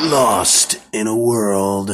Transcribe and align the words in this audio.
Lost 0.00 0.80
in 0.92 1.08
a 1.08 1.16
world. 1.16 1.88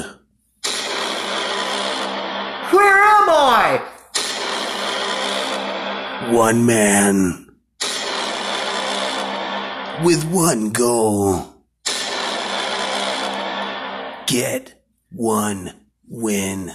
Where 2.71 3.03
am 3.03 3.31
I? 3.31 3.81
One 6.31 6.67
man. 6.67 7.49
With 10.05 10.23
one 10.31 10.71
goal. 10.71 11.55
Get 14.27 14.85
one 15.11 15.73
win. 16.07 16.73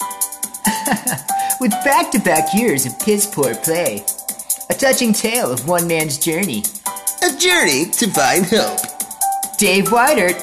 With 1.60 1.72
back 1.84 2.12
to 2.12 2.20
back 2.20 2.54
years 2.54 2.86
of 2.86 2.96
piss 3.00 3.26
poor 3.26 3.56
play, 3.56 4.04
a 4.70 4.74
touching 4.74 5.12
tale 5.12 5.50
of 5.50 5.66
one 5.66 5.88
man's 5.88 6.18
journey. 6.18 6.62
A 7.20 7.36
journey 7.36 7.86
to 7.86 8.06
find 8.10 8.46
hope. 8.46 8.78
Dave 9.58 9.86
Weidert, 9.86 10.38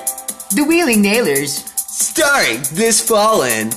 the 0.49 0.63
Wheeling 0.63 1.01
Nailers. 1.01 1.63
Starring 1.77 2.61
this 2.73 2.99
fall 2.99 3.43
in 3.43 3.71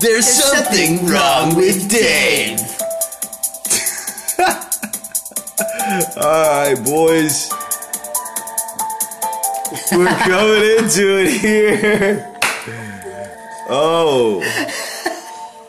There's, 0.00 0.26
something, 0.26 1.04
wrong 1.06 1.54
with 1.54 1.90
Dave. 1.90 2.58
Alright, 6.16 6.82
boys. 6.84 7.50
We're 9.92 10.06
coming 10.06 10.78
into 10.78 11.18
it 11.20 11.40
here. 11.40 12.26
Oh. 13.68 14.40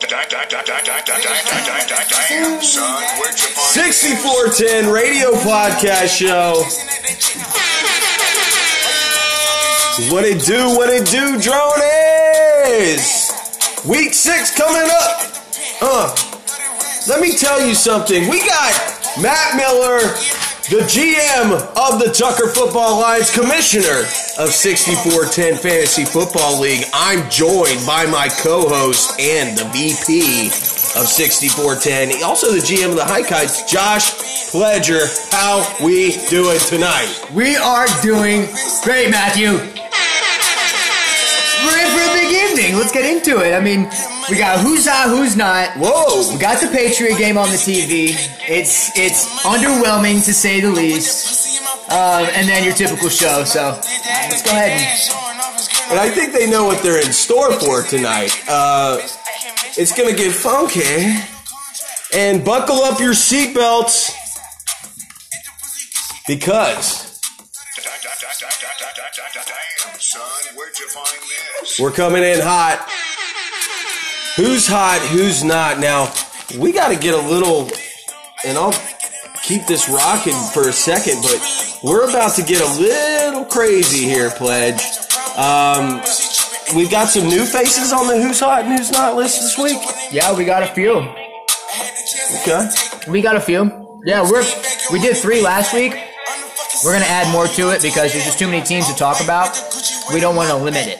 Damn, 0.00 0.22
son, 2.62 3.02
where'd 3.18 3.38
you 3.38 3.48
find 3.48 3.51
6410 3.72 4.92
radio 4.92 5.32
podcast 5.40 6.14
show. 6.14 6.60
What 10.12 10.24
it 10.26 10.44
do, 10.44 10.76
what 10.76 10.90
it 10.90 11.08
do, 11.08 11.40
drones? 11.40 11.72
Week 13.88 14.12
six 14.12 14.54
coming 14.54 14.90
up. 14.90 15.24
Uh, 15.80 16.14
let 17.08 17.22
me 17.22 17.32
tell 17.38 17.66
you 17.66 17.74
something. 17.74 18.28
We 18.28 18.40
got 18.46 18.74
Matt 19.22 19.56
Miller, 19.56 20.00
the 20.68 20.84
GM 20.84 21.52
of 21.54 21.98
the 21.98 22.12
Tucker 22.12 22.48
Football 22.48 22.98
Alliance, 22.98 23.34
commissioner 23.34 24.04
of 24.38 24.52
6410 24.52 25.56
Fantasy 25.56 26.04
Football 26.04 26.60
League. 26.60 26.84
I'm 26.92 27.26
joined 27.30 27.86
by 27.86 28.04
my 28.04 28.28
co-host 28.28 29.18
and 29.18 29.56
the 29.56 29.64
VP 29.72 30.71
of 30.96 31.08
6410, 31.08 32.22
also 32.22 32.52
the 32.52 32.58
GM 32.58 32.90
of 32.90 32.96
the 32.96 33.04
High 33.04 33.22
Kites, 33.22 33.62
Josh 33.70 34.12
Pledger. 34.52 35.08
How 35.32 35.64
we 35.84 36.12
doing 36.28 36.58
tonight? 36.68 37.08
We 37.32 37.56
are 37.56 37.86
doing 38.02 38.46
great, 38.84 39.10
Matthew. 39.10 39.56
We're 41.64 41.78
in 41.78 41.88
for 41.94 42.02
a 42.02 42.12
big 42.12 42.50
evening. 42.50 42.76
Let's 42.76 42.92
get 42.92 43.04
into 43.04 43.40
it. 43.40 43.54
I 43.54 43.60
mean, 43.60 43.88
we 44.28 44.36
got 44.36 44.60
who's 44.60 44.86
hot, 44.86 45.08
who's 45.08 45.36
not. 45.36 45.70
Whoa! 45.78 46.32
We 46.32 46.38
got 46.38 46.60
the 46.60 46.68
Patriot 46.68 47.16
game 47.16 47.38
on 47.38 47.48
the 47.48 47.56
TV. 47.56 48.12
It's 48.48 48.96
it's 48.98 49.44
underwhelming 49.44 50.24
to 50.26 50.34
say 50.34 50.60
the 50.60 50.70
least. 50.70 51.62
Um, 51.90 52.28
and 52.34 52.48
then 52.48 52.64
your 52.64 52.74
typical 52.74 53.08
show. 53.08 53.44
So 53.44 53.80
let's 53.80 54.42
go 54.42 54.50
ahead. 54.50 54.80
And, 54.80 55.92
And 55.92 56.00
I 56.00 56.10
think 56.10 56.32
they 56.32 56.50
know 56.50 56.64
what 56.64 56.82
they're 56.82 57.04
in 57.04 57.12
store 57.12 57.52
for 57.52 57.82
tonight. 57.82 58.32
Uh, 58.48 58.98
it's 59.76 59.96
gonna 59.96 60.14
get 60.14 60.32
funky. 60.32 61.14
And 62.14 62.44
buckle 62.44 62.76
up 62.84 63.00
your 63.00 63.12
seatbelts 63.14 64.12
because 66.26 67.20
we're 71.80 71.90
coming 71.90 72.22
in 72.22 72.40
hot. 72.40 72.86
Who's 74.36 74.66
hot? 74.66 75.00
Who's 75.10 75.42
not? 75.42 75.78
Now 75.78 76.12
we 76.58 76.72
got 76.72 76.88
to 76.88 76.96
get 76.96 77.14
a 77.14 77.28
little, 77.28 77.70
and 78.44 78.58
I'll 78.58 78.74
keep 79.42 79.66
this 79.66 79.88
rocking 79.88 80.36
for 80.52 80.68
a 80.68 80.72
second, 80.72 81.22
but 81.22 81.80
we're 81.82 82.08
about 82.08 82.34
to 82.36 82.42
get 82.42 82.60
a 82.60 82.80
little 82.80 83.44
crazy 83.44 84.04
here, 84.04 84.30
pledge. 84.30 84.82
Um, 85.36 86.02
we've 86.74 86.90
got 86.90 87.08
some 87.08 87.28
new 87.28 87.44
faces 87.44 87.92
on 87.92 88.06
the 88.06 88.20
Who's 88.20 88.40
Hot 88.40 88.64
and 88.64 88.78
Who's 88.78 88.90
Not 88.90 89.16
list 89.16 89.40
this 89.40 89.58
week. 89.58 89.78
yeah, 90.10 90.36
we 90.36 90.44
got 90.44 90.62
a 90.62 90.66
few. 90.66 90.96
Okay. 92.42 92.68
We 93.08 93.20
got 93.20 93.36
a 93.36 93.40
few. 93.40 94.00
Yeah, 94.04 94.22
we're 94.28 94.44
we 94.90 94.98
did 95.00 95.16
three 95.16 95.40
last 95.42 95.74
week. 95.74 95.92
We're 96.84 96.92
gonna 96.94 97.04
add 97.04 97.30
more 97.32 97.46
to 97.46 97.70
it 97.70 97.82
because 97.82 98.12
there's 98.12 98.24
just 98.24 98.38
too 98.38 98.48
many 98.48 98.64
teams 98.64 98.88
to 98.88 98.94
talk 98.94 99.22
about. 99.22 99.56
We 100.12 100.20
don't 100.20 100.34
want 100.34 100.48
to 100.50 100.56
limit 100.56 100.86
it. 100.86 100.98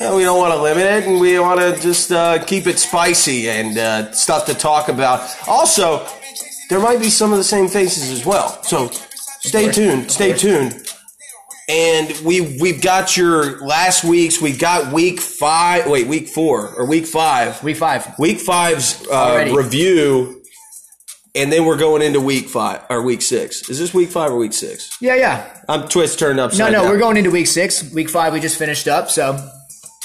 We 0.00 0.22
don't 0.22 0.38
want 0.38 0.54
to 0.54 0.62
limit 0.62 0.84
it, 0.86 1.04
and 1.06 1.20
we 1.20 1.38
want 1.38 1.60
to 1.60 1.78
just 1.80 2.10
uh, 2.10 2.42
keep 2.44 2.66
it 2.66 2.78
spicy 2.78 3.50
and 3.50 3.76
uh, 3.76 4.10
stuff 4.12 4.46
to 4.46 4.54
talk 4.54 4.88
about. 4.88 5.20
Also, 5.46 6.06
there 6.70 6.80
might 6.80 6.98
be 7.00 7.10
some 7.10 7.32
of 7.32 7.38
the 7.38 7.44
same 7.44 7.68
faces 7.68 8.10
as 8.10 8.24
well, 8.24 8.62
so 8.62 8.88
stay 8.88 9.70
tuned. 9.70 10.10
Stay 10.10 10.32
tuned. 10.32 10.90
And 11.70 12.26
we 12.26 12.58
we've 12.60 12.82
got 12.82 13.16
your 13.16 13.64
last 13.64 14.02
week's. 14.02 14.40
We've 14.40 14.58
got 14.58 14.92
week 14.92 15.20
five. 15.20 15.86
Wait, 15.86 16.08
week 16.08 16.26
four 16.26 16.74
or 16.74 16.84
week 16.84 17.06
five. 17.06 17.62
Week 17.62 17.76
five. 17.76 18.18
Week 18.18 18.40
five's 18.40 19.06
uh, 19.06 19.52
review, 19.54 20.42
and 21.36 21.52
then 21.52 21.64
we're 21.64 21.76
going 21.78 22.02
into 22.02 22.20
week 22.20 22.48
five 22.48 22.80
or 22.90 23.02
week 23.02 23.22
six. 23.22 23.68
Is 23.70 23.78
this 23.78 23.94
week 23.94 24.08
five 24.10 24.32
or 24.32 24.36
week 24.36 24.52
six? 24.52 24.96
Yeah, 25.00 25.14
yeah. 25.14 25.62
I'm 25.68 25.86
twist 25.86 26.18
turned 26.18 26.38
No, 26.38 26.46
upside 26.46 26.72
no, 26.72 26.82
down. 26.82 26.90
we're 26.90 26.98
going 26.98 27.16
into 27.16 27.30
week 27.30 27.46
six. 27.46 27.92
Week 27.92 28.10
five 28.10 28.32
we 28.32 28.40
just 28.40 28.58
finished 28.58 28.88
up, 28.88 29.08
so 29.08 29.38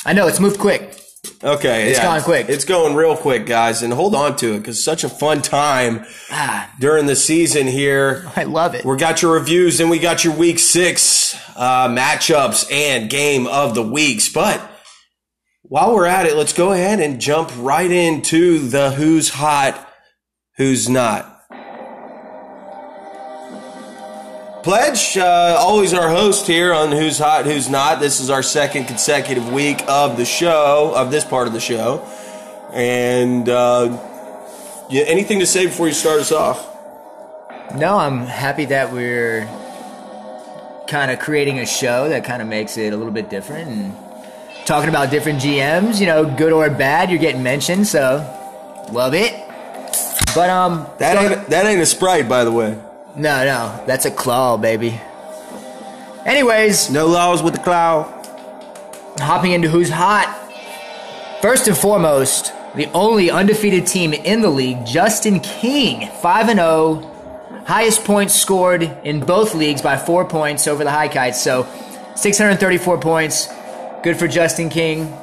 I 0.05 0.13
know 0.13 0.27
it's 0.27 0.39
moved 0.39 0.59
quick. 0.59 1.01
Okay, 1.43 1.89
It's 1.89 1.99
yeah. 1.99 2.03
gone 2.05 2.21
quick. 2.21 2.49
It's 2.49 2.65
going 2.65 2.95
real 2.95 3.15
quick, 3.17 3.45
guys, 3.45 3.83
and 3.83 3.93
hold 3.93 4.15
on 4.15 4.35
to 4.37 4.53
it 4.53 4.59
because 4.59 4.83
such 4.83 5.03
a 5.03 5.09
fun 5.09 5.41
time 5.41 6.05
Ah, 6.31 6.73
during 6.79 7.05
the 7.05 7.15
season 7.15 7.67
here. 7.67 8.29
I 8.35 8.43
love 8.43 8.73
it. 8.73 8.85
We 8.85 8.97
got 8.97 9.21
your 9.21 9.33
reviews, 9.33 9.79
and 9.79 9.89
we 9.89 9.99
got 9.99 10.23
your 10.23 10.33
week 10.35 10.59
six 10.59 11.35
uh, 11.55 11.87
matchups 11.89 12.71
and 12.71 13.09
game 13.09 13.47
of 13.47 13.75
the 13.75 13.83
weeks. 13.83 14.29
But 14.29 14.61
while 15.63 15.93
we're 15.93 16.05
at 16.05 16.25
it, 16.25 16.35
let's 16.35 16.53
go 16.53 16.71
ahead 16.71 16.99
and 16.99 17.19
jump 17.19 17.51
right 17.57 17.91
into 17.91 18.59
the 18.69 18.91
who's 18.91 19.29
hot, 19.29 19.87
who's 20.57 20.87
not. 20.89 21.34
Pledge, 24.65 25.15
uh, 25.15 25.57
always 25.59 25.93
our 25.93 26.09
host 26.09 26.47
here 26.47 26.73
on 26.73 26.91
Who's 26.91 27.19
Hot, 27.19 27.45
Who's 27.45 27.69
Not. 27.69 27.99
This 27.99 28.19
is 28.19 28.31
our 28.31 28.41
second 28.41 28.85
consecutive 28.85 29.53
week 29.53 29.83
of 29.87 30.17
the 30.17 30.25
show, 30.25 30.91
of 30.95 31.11
this 31.11 31.23
part 31.23 31.45
of 31.45 31.53
the 31.53 31.59
show. 31.59 32.03
And 32.73 33.47
uh, 33.47 33.95
yeah, 34.89 35.03
anything 35.03 35.37
to 35.37 35.45
say 35.45 35.67
before 35.67 35.87
you 35.87 35.93
start 35.93 36.19
us 36.19 36.31
off? 36.31 36.67
No, 37.75 37.95
I'm 37.95 38.21
happy 38.25 38.65
that 38.65 38.91
we're 38.91 39.41
kind 40.87 41.11
of 41.11 41.19
creating 41.19 41.59
a 41.59 41.65
show 41.67 42.09
that 42.09 42.25
kind 42.25 42.41
of 42.41 42.47
makes 42.47 42.75
it 42.75 42.91
a 42.91 42.97
little 42.97 43.13
bit 43.13 43.29
different 43.29 43.69
and 43.69 43.95
talking 44.65 44.89
about 44.89 45.11
different 45.11 45.41
GMs, 45.43 45.99
you 45.99 46.07
know, 46.07 46.25
good 46.35 46.51
or 46.51 46.67
bad, 46.71 47.11
you're 47.11 47.19
getting 47.19 47.43
mentioned, 47.43 47.85
so 47.85 48.17
love 48.91 49.13
it. 49.13 49.31
But 50.33 50.49
um 50.49 50.87
That 50.97 51.17
so- 51.19 51.35
ain't, 51.39 51.49
that 51.51 51.65
ain't 51.67 51.81
a 51.81 51.85
sprite, 51.85 52.27
by 52.27 52.43
the 52.43 52.51
way. 52.51 52.79
No, 53.15 53.45
no, 53.45 53.83
that's 53.85 54.05
a 54.05 54.11
claw, 54.11 54.57
baby. 54.57 54.99
Anyways, 56.25 56.89
No 56.89 57.07
laws 57.07 57.43
with 57.43 57.53
the 57.53 57.59
claw. 57.59 58.11
hopping 59.19 59.51
into 59.51 59.69
who's 59.69 59.89
hot. 59.89 60.27
First 61.41 61.67
and 61.67 61.77
foremost, 61.77 62.51
the 62.75 62.87
only 62.93 63.29
undefeated 63.31 63.85
team 63.87 64.13
in 64.13 64.41
the 64.41 64.49
league, 64.49 64.85
Justin 64.85 65.39
King, 65.39 66.09
5 66.21 66.49
and 66.49 66.59
0, 66.59 67.63
highest 67.65 68.03
points 68.03 68.33
scored 68.33 68.83
in 69.03 69.19
both 69.21 69.53
leagues 69.55 69.81
by 69.81 69.97
4 69.97 70.25
points 70.25 70.67
over 70.67 70.83
the 70.83 70.91
High 70.91 71.07
Kites. 71.07 71.41
So, 71.41 71.67
634 72.15 72.97
points. 72.99 73.47
Good 74.03 74.17
for 74.17 74.27
Justin 74.27 74.69
King. 74.69 75.13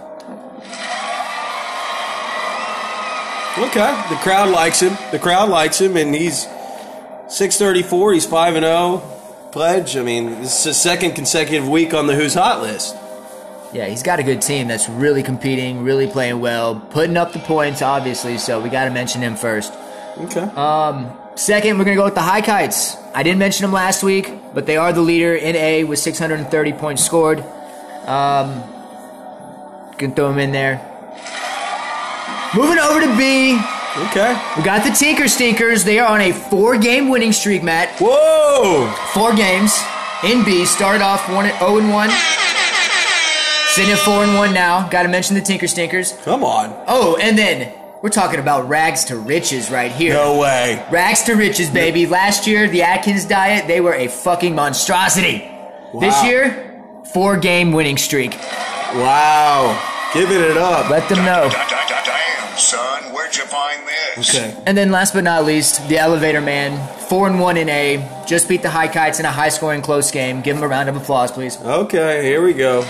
Okay, 3.59 4.05
the 4.09 4.17
crowd 4.23 4.49
likes 4.49 4.81
him. 4.81 4.97
The 5.11 5.19
crowd 5.19 5.51
likes 5.51 5.79
him, 5.81 5.97
and 5.97 6.15
he's 6.15 6.47
six 7.33 7.59
thirty 7.59 7.83
four. 7.83 8.13
He's 8.13 8.27
five 8.27 8.55
and 8.55 8.65
zero. 8.65 8.99
Pledge. 9.53 9.97
I 9.97 10.03
mean, 10.03 10.31
this 10.43 10.61
is 10.61 10.65
his 10.65 10.81
second 10.81 11.15
consecutive 11.15 11.69
week 11.69 11.93
on 11.93 12.07
the 12.07 12.15
Who's 12.15 12.35
Hot 12.35 12.63
list. 12.63 12.97
Yeah, 13.73 13.87
he's 13.87 14.03
got 14.03 14.19
a 14.19 14.23
good 14.23 14.43
team 14.43 14.69
that's 14.69 14.89
really 14.89 15.23
competing, 15.23 15.83
really 15.83 16.07
playing 16.07 16.41
well, 16.41 16.79
putting 16.79 17.17
up 17.17 17.33
the 17.33 17.39
points, 17.39 17.81
obviously. 17.81 18.37
So, 18.37 18.61
we 18.61 18.69
got 18.69 18.85
to 18.85 18.91
mention 18.91 19.23
him 19.23 19.35
first. 19.35 19.73
Okay. 20.19 20.41
Um, 20.41 21.17
Second, 21.35 21.79
we're 21.79 21.85
going 21.85 21.97
to 21.97 22.01
go 22.01 22.05
with 22.05 22.15
the 22.15 22.21
High 22.21 22.43
Kites. 22.43 22.95
I 23.15 23.23
didn't 23.23 23.39
mention 23.39 23.63
them 23.63 23.73
last 23.73 24.03
week, 24.03 24.31
but 24.53 24.67
they 24.67 24.77
are 24.77 24.93
the 24.93 25.01
leader 25.01 25.35
in 25.35 25.57
A 25.57 25.85
with 25.85 25.99
630 25.99 26.73
points 26.75 27.03
scored. 27.03 27.41
Um, 28.05 28.63
can 29.97 30.15
throw 30.15 30.29
them 30.29 30.39
in 30.39 30.53
there. 30.53 30.77
Moving 32.55 32.79
over 32.79 33.01
to 33.01 33.17
B, 33.17 33.59
okay. 34.09 34.33
we 34.57 34.63
got 34.63 34.85
the 34.85 34.91
Tinker 34.91 35.29
Stinkers. 35.29 35.85
They 35.85 35.99
are 35.99 36.09
on 36.09 36.21
a 36.21 36.33
four-game 36.33 37.09
winning 37.09 37.33
streak, 37.33 37.63
Matt. 37.63 37.89
Whoa! 38.01 38.87
Four 39.13 39.35
games. 39.35 39.79
in 40.25 40.45
B. 40.45 40.65
Started 40.65 41.03
off 41.03 41.29
one 41.31 41.47
at 41.47 41.59
0 41.59 41.79
and 41.79 41.91
1. 41.91 42.11
Sitting 43.71 43.91
at 43.93 43.99
4 44.01 44.25
and 44.25 44.35
1 44.35 44.53
now. 44.53 44.87
Got 44.91 45.05
to 45.05 45.09
mention 45.09 45.35
the 45.35 45.41
Tinker 45.41 45.67
Stinkers. 45.67 46.13
Come 46.25 46.45
on. 46.45 46.75
Oh, 46.87 47.17
and 47.21 47.39
then 47.39 47.73
we're 48.03 48.11
talking 48.11 48.39
about 48.39 48.69
rags 48.69 49.05
to 49.07 49.17
riches 49.17 49.71
right 49.71 49.91
here. 49.91 50.13
No 50.13 50.39
way. 50.39 50.85
Rags 50.91 51.23
to 51.23 51.35
riches, 51.35 51.71
baby. 51.71 52.05
Last 52.07 52.47
year, 52.47 52.69
the 52.69 52.83
Atkins 52.83 53.25
diet, 53.25 53.67
they 53.69 53.81
were 53.81 53.95
a 53.95 54.09
fucking 54.09 54.55
monstrosity. 54.55 55.39
Wow. 55.95 56.01
This 56.01 56.23
year, 56.25 56.85
four 57.15 57.39
game 57.39 57.73
winning 57.73 57.97
streak. 57.97 58.33
Wow. 58.95 59.79
Giving 60.13 60.41
it 60.43 60.59
up. 60.59 60.91
Let 60.91 61.09
them 61.09 61.25
know. 61.25 61.49
Da- 61.49 61.69
da- 61.69 61.87
da- 61.89 62.03
Damn, 62.05 62.59
son, 62.59 62.92
where'd 63.33 63.51
you 63.51 63.51
find 63.51 63.87
this? 63.87 64.35
Okay. 64.35 64.63
And 64.67 64.77
then 64.77 64.91
last 64.91 65.15
but 65.15 65.25
not 65.25 65.45
least, 65.45 65.89
the 65.89 65.99
elevator 65.99 66.41
man, 66.41 66.79
four 67.09 67.27
and 67.27 67.41
one 67.41 67.57
in 67.57 67.69
A, 67.69 68.25
just 68.27 68.49
beat 68.49 68.63
the 68.63 68.71
High 68.71 68.89
Kites 68.89 69.21
in 69.21 69.27
a 69.27 69.31
high 69.31 69.49
scoring 69.49 69.83
close 69.83 70.11
game. 70.11 70.41
Give 70.43 70.57
him 70.57 70.63
a 70.63 70.69
round 70.69 70.89
of 70.89 70.97
applause, 70.97 71.33
please. 71.33 71.61
Okay, 71.61 72.25
here 72.25 72.43
we 72.43 72.53
go. 72.53 72.83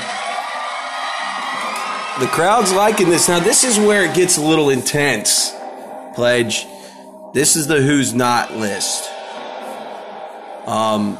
The 2.20 2.26
crowd's 2.26 2.72
liking 2.72 3.08
this. 3.08 3.28
Now, 3.28 3.40
this 3.40 3.64
is 3.64 3.78
where 3.78 4.04
it 4.04 4.14
gets 4.14 4.36
a 4.36 4.42
little 4.42 4.70
intense. 4.70 5.52
Pledge. 6.14 6.66
This 7.32 7.56
is 7.56 7.66
the 7.66 7.80
who's 7.80 8.12
not 8.12 8.54
list. 8.54 9.10
Um, 10.66 11.18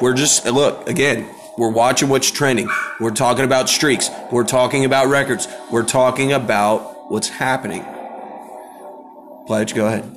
we're 0.00 0.14
just 0.14 0.44
look 0.44 0.88
again. 0.88 1.33
We're 1.56 1.70
watching 1.70 2.08
what's 2.08 2.30
trending. 2.30 2.68
We're 2.98 3.12
talking 3.12 3.44
about 3.44 3.68
streaks. 3.68 4.10
We're 4.32 4.44
talking 4.44 4.84
about 4.84 5.06
records. 5.06 5.46
We're 5.70 5.84
talking 5.84 6.32
about 6.32 7.10
what's 7.10 7.28
happening. 7.28 7.84
Pledge, 9.46 9.74
go 9.74 9.86
ahead. 9.86 10.16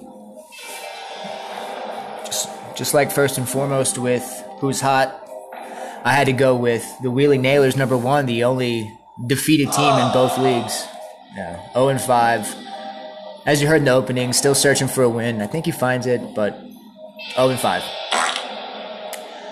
Just 2.25 2.49
just 2.75 2.93
like 2.93 3.11
first 3.11 3.37
and 3.37 3.47
foremost 3.47 3.97
with 3.97 4.23
who's 4.59 4.81
hot, 4.81 5.27
I 6.03 6.13
had 6.13 6.25
to 6.25 6.33
go 6.33 6.55
with 6.55 6.85
the 7.01 7.11
Wheeling 7.11 7.41
Nailers, 7.41 7.75
number 7.75 7.97
one, 7.97 8.25
the 8.25 8.43
only 8.43 8.91
defeated 9.25 9.71
team 9.73 9.93
in 9.95 10.11
both 10.13 10.37
leagues. 10.37 10.87
Yeah, 11.35 11.61
0 11.73 11.89
and 11.89 12.01
5. 12.01 12.55
As 13.45 13.61
you 13.61 13.67
heard 13.67 13.77
in 13.77 13.85
the 13.85 13.91
opening, 13.91 14.33
still 14.33 14.55
searching 14.55 14.87
for 14.87 15.03
a 15.03 15.09
win. 15.09 15.41
I 15.41 15.47
think 15.47 15.65
he 15.65 15.71
finds 15.71 16.07
it, 16.07 16.33
but 16.33 16.59
0 17.35 17.49
and 17.49 17.59
5. 17.59 17.83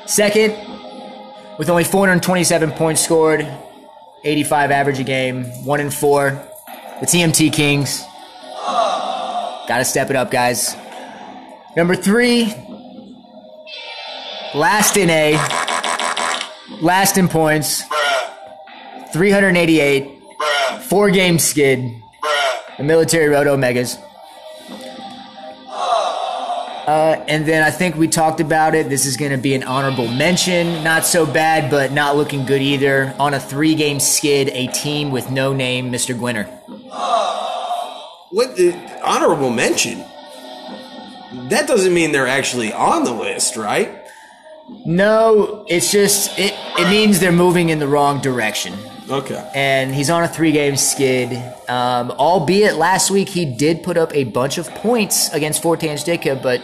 Second, 0.06 0.56
with 1.58 1.70
only 1.70 1.84
427 1.84 2.72
points 2.72 3.02
scored, 3.04 3.48
85 4.24 4.72
average 4.72 5.00
a 5.00 5.04
game, 5.04 5.46
1 5.66 5.80
in 5.80 5.92
4, 5.92 6.30
the 7.00 7.06
TMT 7.06 7.52
Kings. 7.54 8.04
Gotta 9.68 9.86
step 9.86 10.10
it 10.10 10.16
up, 10.16 10.32
guys. 10.32 10.76
Number 11.76 11.96
three, 11.96 12.54
last 14.54 14.96
in 14.96 15.10
A, 15.10 15.34
last 16.82 17.18
in 17.18 17.28
points, 17.28 17.84
388, 19.12 20.22
four 20.84 21.10
game 21.10 21.40
skid, 21.40 21.80
the 22.78 22.84
Military 22.84 23.28
Road 23.28 23.48
Omegas. 23.48 23.98
Uh, 26.88 27.24
and 27.28 27.48
then 27.48 27.64
I 27.64 27.72
think 27.72 27.96
we 27.96 28.08
talked 28.08 28.40
about 28.40 28.76
it. 28.76 28.90
This 28.90 29.06
is 29.06 29.18
going 29.18 29.32
to 29.32 29.38
be 29.38 29.56
an 29.56 29.64
honorable 29.64 30.08
mention. 30.08 30.84
Not 30.84 31.06
so 31.06 31.26
bad, 31.26 31.72
but 31.72 31.92
not 31.92 32.16
looking 32.16 32.46
good 32.46 32.62
either. 32.62 33.16
On 33.18 33.34
a 33.34 33.40
three 33.40 33.74
game 33.74 34.00
skid, 34.00 34.50
a 34.50 34.68
team 34.68 35.10
with 35.10 35.32
no 35.32 35.52
name, 35.52 35.92
Mr. 35.92 36.16
Gwinner. 36.16 36.46
What 38.30 38.56
the 38.56 38.74
honorable 39.04 39.50
mention? 39.50 40.00
That 41.50 41.68
doesn't 41.68 41.94
mean 41.94 42.12
they're 42.12 42.28
actually 42.28 42.72
on 42.72 43.04
the 43.04 43.14
list, 43.14 43.58
right? 43.58 44.06
No, 44.86 45.66
it's 45.68 45.92
just, 45.92 46.38
it, 46.38 46.54
it 46.78 46.90
means 46.90 47.20
they're 47.20 47.32
moving 47.32 47.70
in 47.70 47.80
the 47.80 47.88
wrong 47.88 48.22
direction. 48.22 48.74
Okay. 49.10 49.52
and 49.54 49.94
he's 49.94 50.10
on 50.10 50.24
a 50.24 50.28
three 50.28 50.52
game 50.52 50.76
skid. 50.76 51.34
Um, 51.70 52.12
albeit 52.12 52.76
last 52.76 53.12
week 53.12 53.30
he 53.30 53.46
did 53.46 53.84
put 53.84 53.98
up 53.98 54.14
a 54.16 54.24
bunch 54.24 54.58
of 54.58 54.70
points 54.72 55.32
against 55.34 55.62
Fort 55.62 55.80
Tangedicka, 55.80 56.42
but 56.42 56.62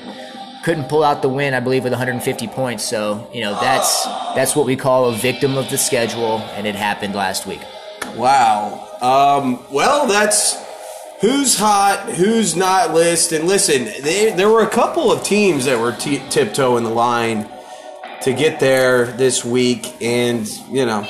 couldn't 0.63 0.89
pull 0.89 1.03
out 1.03 1.21
the 1.21 1.29
win, 1.29 1.53
I 1.53 1.59
believe, 1.59 1.83
with 1.83 1.93
150 1.93 2.47
points. 2.47 2.83
So, 2.83 3.29
you 3.33 3.41
know, 3.41 3.59
that's 3.59 4.05
that's 4.35 4.55
what 4.55 4.65
we 4.65 4.75
call 4.75 5.09
a 5.09 5.13
victim 5.13 5.57
of 5.57 5.69
the 5.69 5.77
schedule, 5.77 6.39
and 6.55 6.67
it 6.67 6.75
happened 6.75 7.15
last 7.15 7.45
week. 7.47 7.61
Wow. 8.15 8.87
Um, 9.01 9.65
well, 9.71 10.07
that's 10.07 10.57
who's 11.21 11.57
hot, 11.57 12.11
who's 12.13 12.55
not 12.55 12.93
list. 12.93 13.31
And 13.31 13.47
listen, 13.47 13.85
they, 14.03 14.31
there 14.31 14.49
were 14.49 14.63
a 14.63 14.69
couple 14.69 15.11
of 15.11 15.23
teams 15.23 15.65
that 15.65 15.79
were 15.79 15.93
t- 15.93 16.21
tiptoeing 16.29 16.83
the 16.83 16.89
line 16.91 17.49
to 18.21 18.33
get 18.33 18.59
there 18.59 19.05
this 19.05 19.43
week, 19.43 19.95
and 20.01 20.47
you 20.69 20.85
know, 20.85 21.07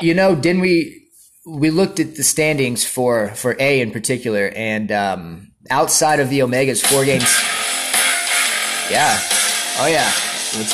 You 0.00 0.14
know, 0.14 0.34
didn't 0.34 0.60
we? 0.60 1.02
We 1.46 1.70
looked 1.70 2.00
at 2.00 2.16
the 2.16 2.22
standings 2.22 2.84
for 2.84 3.28
for 3.34 3.56
A 3.58 3.80
in 3.80 3.90
particular, 3.92 4.52
and 4.54 4.90
um, 4.92 5.52
outside 5.70 6.20
of 6.20 6.28
the 6.28 6.40
Omegas, 6.40 6.84
four 6.84 7.04
games. 7.04 7.32
Yeah. 8.90 9.18
Oh 9.78 9.86
yeah. 9.86 10.10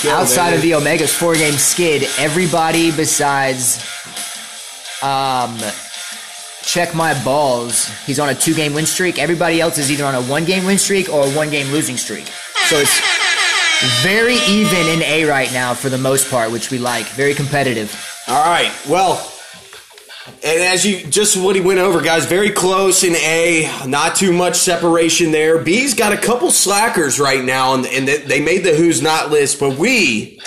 go. 0.02 0.10
outside 0.10 0.54
of 0.54 0.62
the 0.62 0.72
Omegas 0.72 1.16
four 1.16 1.34
game 1.34 1.54
skid, 1.54 2.04
everybody 2.18 2.90
besides 2.90 3.78
um 5.02 5.58
check 6.62 6.94
my 6.94 7.12
balls, 7.24 7.88
he's 8.06 8.18
on 8.18 8.28
a 8.28 8.34
two 8.34 8.54
game 8.54 8.74
win 8.74 8.86
streak. 8.86 9.18
Everybody 9.18 9.60
else 9.60 9.78
is 9.78 9.90
either 9.90 10.04
on 10.04 10.14
a 10.14 10.22
one 10.22 10.44
game 10.44 10.64
win 10.64 10.78
streak 10.78 11.08
or 11.08 11.26
a 11.26 11.30
one 11.30 11.50
game 11.50 11.70
losing 11.72 11.96
streak. 11.96 12.26
So 12.68 12.78
it's 12.78 13.21
very 14.02 14.36
even 14.48 14.86
in 14.88 15.02
A 15.02 15.24
right 15.24 15.52
now 15.52 15.74
for 15.74 15.88
the 15.88 15.98
most 15.98 16.30
part, 16.30 16.50
which 16.52 16.70
we 16.70 16.78
like. 16.78 17.06
Very 17.06 17.34
competitive. 17.34 17.92
All 18.28 18.42
right. 18.44 18.72
Well, 18.88 19.28
and 20.44 20.60
as 20.62 20.84
you 20.86 21.04
just 21.06 21.36
what 21.36 21.56
he 21.56 21.60
went 21.60 21.80
over, 21.80 22.00
guys, 22.00 22.26
very 22.26 22.50
close 22.50 23.02
in 23.02 23.14
A. 23.16 23.68
Not 23.86 24.14
too 24.16 24.32
much 24.32 24.56
separation 24.56 25.32
there. 25.32 25.58
B's 25.58 25.94
got 25.94 26.12
a 26.12 26.16
couple 26.16 26.50
slackers 26.50 27.18
right 27.18 27.42
now, 27.44 27.74
and, 27.74 27.86
and 27.86 28.06
they- 28.08 28.40
made 28.40 28.62
the 28.64 28.74
who's 28.74 29.02
not 29.02 29.30
list. 29.30 29.58
But 29.58 29.76
we 29.78 30.40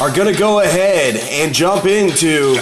are 0.00 0.10
going 0.10 0.32
to 0.32 0.38
go 0.38 0.60
ahead 0.60 1.16
and 1.16 1.54
jump 1.54 1.84
into 1.84 2.54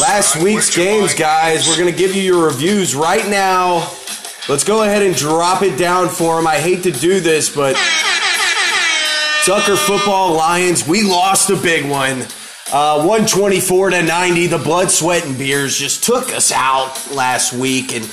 last 0.00 0.36
week's 0.42 0.74
games, 0.74 1.14
guys. 1.14 1.68
We're 1.68 1.78
going 1.78 1.90
to 1.92 1.96
give 1.98 2.14
you 2.14 2.22
your 2.22 2.46
reviews 2.46 2.94
right 2.96 3.26
now. 3.28 3.88
Let's 4.48 4.64
go 4.64 4.82
ahead 4.82 5.02
and 5.02 5.14
drop 5.16 5.62
it 5.62 5.78
down 5.78 6.08
for 6.08 6.36
them. 6.36 6.46
I 6.46 6.56
hate 6.58 6.82
to 6.82 6.90
do 6.90 7.20
this, 7.20 7.54
but 7.54 7.76
Tucker 9.44 9.76
Football 9.76 10.36
Lions, 10.36 10.88
we 10.88 11.02
lost 11.02 11.50
a 11.50 11.56
big 11.56 11.84
one. 11.84 12.22
Uh, 12.72 13.04
124 13.04 13.90
to 13.90 14.02
90. 14.02 14.46
The 14.46 14.56
blood, 14.56 14.90
sweat, 14.90 15.26
and 15.26 15.36
beers 15.36 15.78
just 15.78 16.02
took 16.02 16.32
us 16.32 16.50
out 16.50 17.10
last 17.12 17.52
week, 17.52 17.94
and 17.94 18.04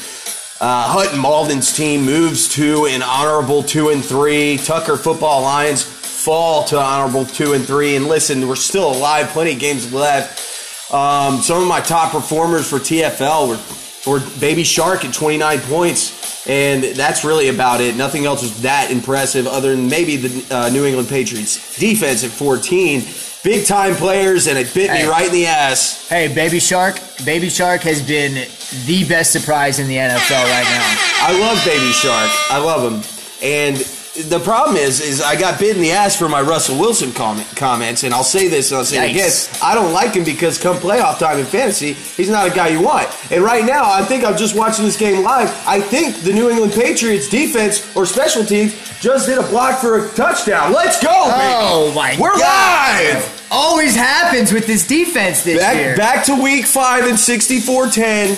uh, 0.59 0.91
Hutton 0.91 1.17
Malden's 1.17 1.71
team 1.71 2.03
moves 2.03 2.53
to 2.55 2.85
an 2.87 3.01
honorable 3.01 3.63
two 3.63 3.87
and 3.87 4.03
three. 4.03 4.57
Tucker 4.57 4.97
Football 4.97 5.43
Lions 5.43 5.81
fall 5.81 6.65
to 6.65 6.77
honorable 6.77 7.23
two 7.23 7.53
and 7.53 7.65
three. 7.65 7.95
And 7.95 8.07
listen, 8.07 8.45
we're 8.45 8.55
still 8.57 8.91
alive. 8.91 9.29
Plenty 9.29 9.53
of 9.53 9.59
games 9.59 9.93
left. 9.93 10.93
Um, 10.93 11.37
some 11.37 11.61
of 11.61 11.67
my 11.69 11.79
top 11.79 12.11
performers 12.11 12.69
for 12.69 12.77
TFL 12.79 13.47
were, 13.47 14.11
were 14.11 14.39
Baby 14.41 14.65
Shark 14.65 15.05
at 15.05 15.13
29 15.13 15.59
points, 15.61 16.20
and 16.47 16.83
that's 16.83 17.23
really 17.23 17.49
about 17.49 17.81
it. 17.81 17.95
Nothing 17.95 18.25
else 18.25 18.41
was 18.41 18.61
that 18.61 18.91
impressive, 18.91 19.47
other 19.47 19.75
than 19.75 19.89
maybe 19.89 20.17
the 20.17 20.55
uh, 20.55 20.69
New 20.69 20.85
England 20.85 21.09
Patriots 21.09 21.77
defense 21.79 22.23
at 22.23 22.31
14. 22.31 23.03
Big 23.43 23.65
time 23.65 23.95
players, 23.95 24.45
and 24.45 24.57
it 24.57 24.71
bit 24.71 24.91
me 24.91 25.07
right 25.07 25.25
in 25.25 25.33
the 25.33 25.47
ass. 25.47 26.07
Hey, 26.07 26.33
Baby 26.33 26.59
Shark. 26.59 26.99
Baby 27.25 27.49
Shark 27.49 27.81
has 27.81 28.01
been 28.01 28.47
the 28.85 29.03
best 29.09 29.31
surprise 29.31 29.79
in 29.79 29.87
the 29.87 29.95
NFL 29.95 30.43
right 30.43 30.63
now. 30.63 30.95
I 31.21 31.39
love 31.39 31.63
Baby 31.65 31.91
Shark. 31.91 32.29
I 32.51 32.59
love 32.59 32.83
him. 32.83 33.01
And 33.41 33.77
the 34.13 34.39
problem 34.39 34.75
is, 34.75 34.99
is 34.99 35.21
I 35.21 35.39
got 35.39 35.57
bit 35.57 35.75
in 35.77 35.81
the 35.81 35.91
ass 35.91 36.17
for 36.17 36.27
my 36.27 36.41
Russell 36.41 36.77
Wilson 36.77 37.13
comment, 37.13 37.47
comments, 37.55 38.03
and 38.03 38.13
I'll 38.13 38.25
say 38.25 38.49
this 38.49 38.71
and 38.71 38.79
I'll 38.79 38.85
say 38.85 39.07
it 39.07 39.11
again. 39.11 39.31
I 39.63 39.73
don't 39.73 39.93
like 39.93 40.13
him 40.15 40.25
because 40.25 40.57
come 40.57 40.75
playoff 40.77 41.17
time 41.17 41.39
in 41.39 41.45
fantasy, 41.45 41.93
he's 41.93 42.29
not 42.29 42.51
a 42.51 42.53
guy 42.53 42.67
you 42.69 42.81
want. 42.81 43.07
And 43.31 43.41
right 43.41 43.63
now, 43.63 43.83
I 43.85 44.03
think 44.03 44.25
I'm 44.25 44.35
just 44.35 44.55
watching 44.55 44.83
this 44.83 44.97
game 44.97 45.23
live. 45.23 45.49
I 45.65 45.79
think 45.79 46.17
the 46.17 46.33
New 46.33 46.49
England 46.49 46.73
Patriots 46.73 47.29
defense 47.29 47.95
or 47.95 48.05
special 48.05 48.43
teams 48.43 48.73
just 48.99 49.27
did 49.27 49.37
a 49.37 49.47
block 49.47 49.79
for 49.79 50.05
a 50.05 50.09
touchdown. 50.09 50.73
Let's 50.73 51.01
go, 51.01 51.09
oh 51.09 51.31
baby. 51.31 51.55
Oh 51.69 51.93
my 51.95 52.17
We're 52.19 52.37
God. 52.37 53.15
live. 53.15 53.47
Always 53.49 53.95
happens 53.95 54.51
with 54.51 54.67
this 54.67 54.85
defense 54.85 55.43
this 55.43 55.61
year. 55.75 55.95
Back, 55.95 56.15
back 56.15 56.25
to 56.25 56.41
week 56.41 56.65
five 56.65 57.05
and 57.05 57.19
64 57.19 57.87
10. 57.87 58.37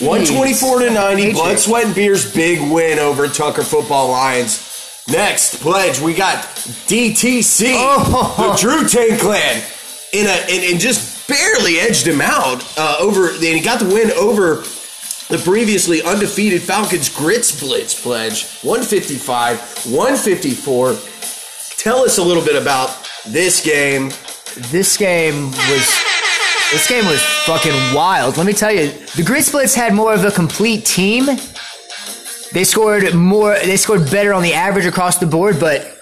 124 0.00 0.80
to 0.80 0.90
90. 0.90 1.22
AJ. 1.22 1.32
Blood, 1.32 1.58
sweat, 1.58 1.86
and 1.86 1.94
beers. 1.94 2.30
Big 2.34 2.60
win 2.70 2.98
over 2.98 3.26
Tucker 3.26 3.62
Football 3.62 4.10
Lions. 4.10 4.67
Next 5.10 5.60
pledge, 5.60 6.00
we 6.00 6.12
got 6.14 6.44
DTC, 6.86 7.64
Oh. 7.76 8.52
the 8.52 8.60
Drew 8.60 8.86
Tang 8.86 9.18
clan, 9.18 9.62
in 10.12 10.26
a 10.26 10.30
and, 10.30 10.64
and 10.72 10.80
just 10.80 11.26
barely 11.28 11.78
edged 11.78 12.06
him 12.06 12.20
out 12.20 12.62
uh, 12.78 12.96
over. 13.00 13.30
And 13.30 13.42
he 13.42 13.60
got 13.60 13.80
the 13.80 13.86
win 13.86 14.10
over 14.12 14.56
the 15.28 15.40
previously 15.44 16.02
undefeated 16.02 16.62
Falcons 16.62 17.08
Grits 17.14 17.58
Blitz 17.58 18.00
pledge, 18.00 18.46
155, 18.62 19.86
154. 19.92 20.96
Tell 21.78 22.00
us 22.04 22.18
a 22.18 22.22
little 22.22 22.44
bit 22.44 22.60
about 22.60 22.90
this 23.26 23.64
game. 23.64 24.10
This 24.70 24.96
game 24.98 25.46
was 25.46 26.04
this 26.72 26.86
game 26.86 27.06
was 27.06 27.22
fucking 27.46 27.72
wild. 27.94 28.36
Let 28.36 28.46
me 28.46 28.52
tell 28.52 28.72
you, 28.72 28.90
the 29.16 29.22
Grit 29.24 29.44
Splits 29.44 29.74
had 29.74 29.94
more 29.94 30.12
of 30.12 30.24
a 30.24 30.30
complete 30.30 30.84
team. 30.84 31.24
They 32.52 32.64
scored 32.64 33.14
more. 33.14 33.54
They 33.58 33.76
scored 33.76 34.10
better 34.10 34.32
on 34.32 34.42
the 34.42 34.54
average 34.54 34.86
across 34.86 35.18
the 35.18 35.26
board, 35.26 35.58
but 35.60 35.96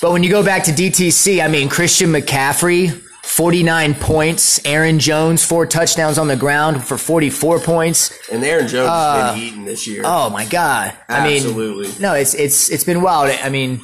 but 0.00 0.12
when 0.12 0.22
you 0.22 0.30
go 0.30 0.42
back 0.44 0.64
to 0.64 0.70
DTC, 0.72 1.42
I 1.44 1.48
mean 1.48 1.68
Christian 1.68 2.10
McCaffrey, 2.10 2.90
49 3.24 3.94
points. 3.96 4.64
Aaron 4.64 4.98
Jones, 4.98 5.44
four 5.44 5.66
touchdowns 5.66 6.16
on 6.18 6.28
the 6.28 6.36
ground 6.36 6.84
for 6.84 6.96
44 6.96 7.58
points. 7.60 8.16
And 8.30 8.42
Aaron 8.44 8.68
Jones 8.68 8.88
has 8.88 9.34
been 9.34 9.42
eating 9.42 9.64
this 9.64 9.86
year. 9.86 10.02
Oh 10.04 10.30
my 10.30 10.46
god! 10.46 10.96
I 11.08 11.24
mean, 11.26 11.38
Absolutely. 11.38 11.90
no, 12.00 12.14
it's 12.14 12.34
it's 12.34 12.70
it's 12.70 12.84
been 12.84 13.02
wild. 13.02 13.30
I 13.30 13.48
mean, 13.48 13.80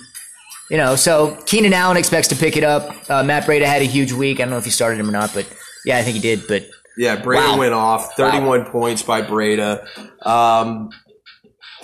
you 0.70 0.76
know, 0.76 0.96
so 0.96 1.36
Keenan 1.46 1.72
Allen 1.72 1.96
expects 1.96 2.28
to 2.28 2.36
pick 2.36 2.56
it 2.56 2.64
up. 2.64 2.94
Uh, 3.10 3.22
Matt 3.24 3.44
Breida 3.46 3.64
had 3.66 3.82
a 3.82 3.86
huge 3.86 4.12
week. 4.12 4.38
I 4.38 4.44
don't 4.44 4.50
know 4.50 4.58
if 4.58 4.64
he 4.64 4.70
started 4.70 5.00
him 5.00 5.08
or 5.08 5.12
not, 5.12 5.34
but 5.34 5.46
yeah, 5.84 5.98
I 5.98 6.02
think 6.02 6.14
he 6.16 6.22
did. 6.22 6.46
But 6.46 6.66
Yeah, 6.96 7.16
Breida 7.20 7.52
Wow. 7.52 7.58
went 7.58 7.74
off. 7.74 8.14
31 8.16 8.64
points 8.66 9.02
by 9.02 9.22
Breida. 9.22 9.86
Um, 10.24 10.90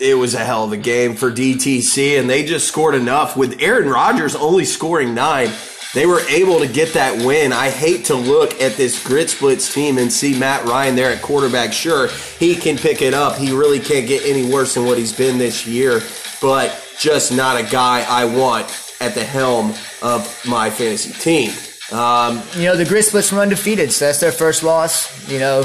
it 0.02 0.14
was 0.14 0.34
a 0.34 0.44
hell 0.44 0.64
of 0.64 0.72
a 0.72 0.76
game 0.76 1.14
for 1.14 1.30
DTC, 1.30 2.18
and 2.18 2.28
they 2.28 2.44
just 2.44 2.66
scored 2.66 2.94
enough. 2.96 3.36
With 3.36 3.60
Aaron 3.60 3.88
Rodgers 3.88 4.34
only 4.34 4.64
scoring 4.64 5.14
nine, 5.14 5.50
they 5.94 6.06
were 6.06 6.20
able 6.28 6.58
to 6.58 6.66
get 6.66 6.94
that 6.94 7.24
win. 7.24 7.52
I 7.52 7.70
hate 7.70 8.06
to 8.06 8.16
look 8.16 8.60
at 8.60 8.76
this 8.76 9.02
Grit 9.02 9.30
Splits 9.30 9.72
team 9.72 9.98
and 9.98 10.12
see 10.12 10.36
Matt 10.36 10.64
Ryan 10.64 10.96
there 10.96 11.12
at 11.12 11.22
quarterback. 11.22 11.72
Sure, 11.72 12.08
he 12.38 12.56
can 12.56 12.76
pick 12.76 13.00
it 13.00 13.14
up. 13.14 13.36
He 13.36 13.52
really 13.52 13.78
can't 13.78 14.08
get 14.08 14.24
any 14.26 14.50
worse 14.50 14.74
than 14.74 14.86
what 14.86 14.98
he's 14.98 15.12
been 15.12 15.38
this 15.38 15.66
year, 15.66 16.00
but 16.40 16.76
just 16.98 17.32
not 17.32 17.60
a 17.60 17.62
guy 17.62 18.04
I 18.08 18.24
want 18.24 18.96
at 19.00 19.14
the 19.14 19.24
helm 19.24 19.72
of 20.02 20.44
my 20.46 20.68
fantasy 20.68 21.12
team. 21.12 21.52
Um, 21.92 22.42
you 22.56 22.64
know, 22.64 22.76
the 22.76 22.86
Grit 22.86 23.04
Splits 23.04 23.30
were 23.30 23.40
undefeated, 23.40 23.92
so 23.92 24.06
that's 24.06 24.18
their 24.18 24.32
first 24.32 24.62
loss. 24.64 25.30
You 25.30 25.38
know, 25.38 25.64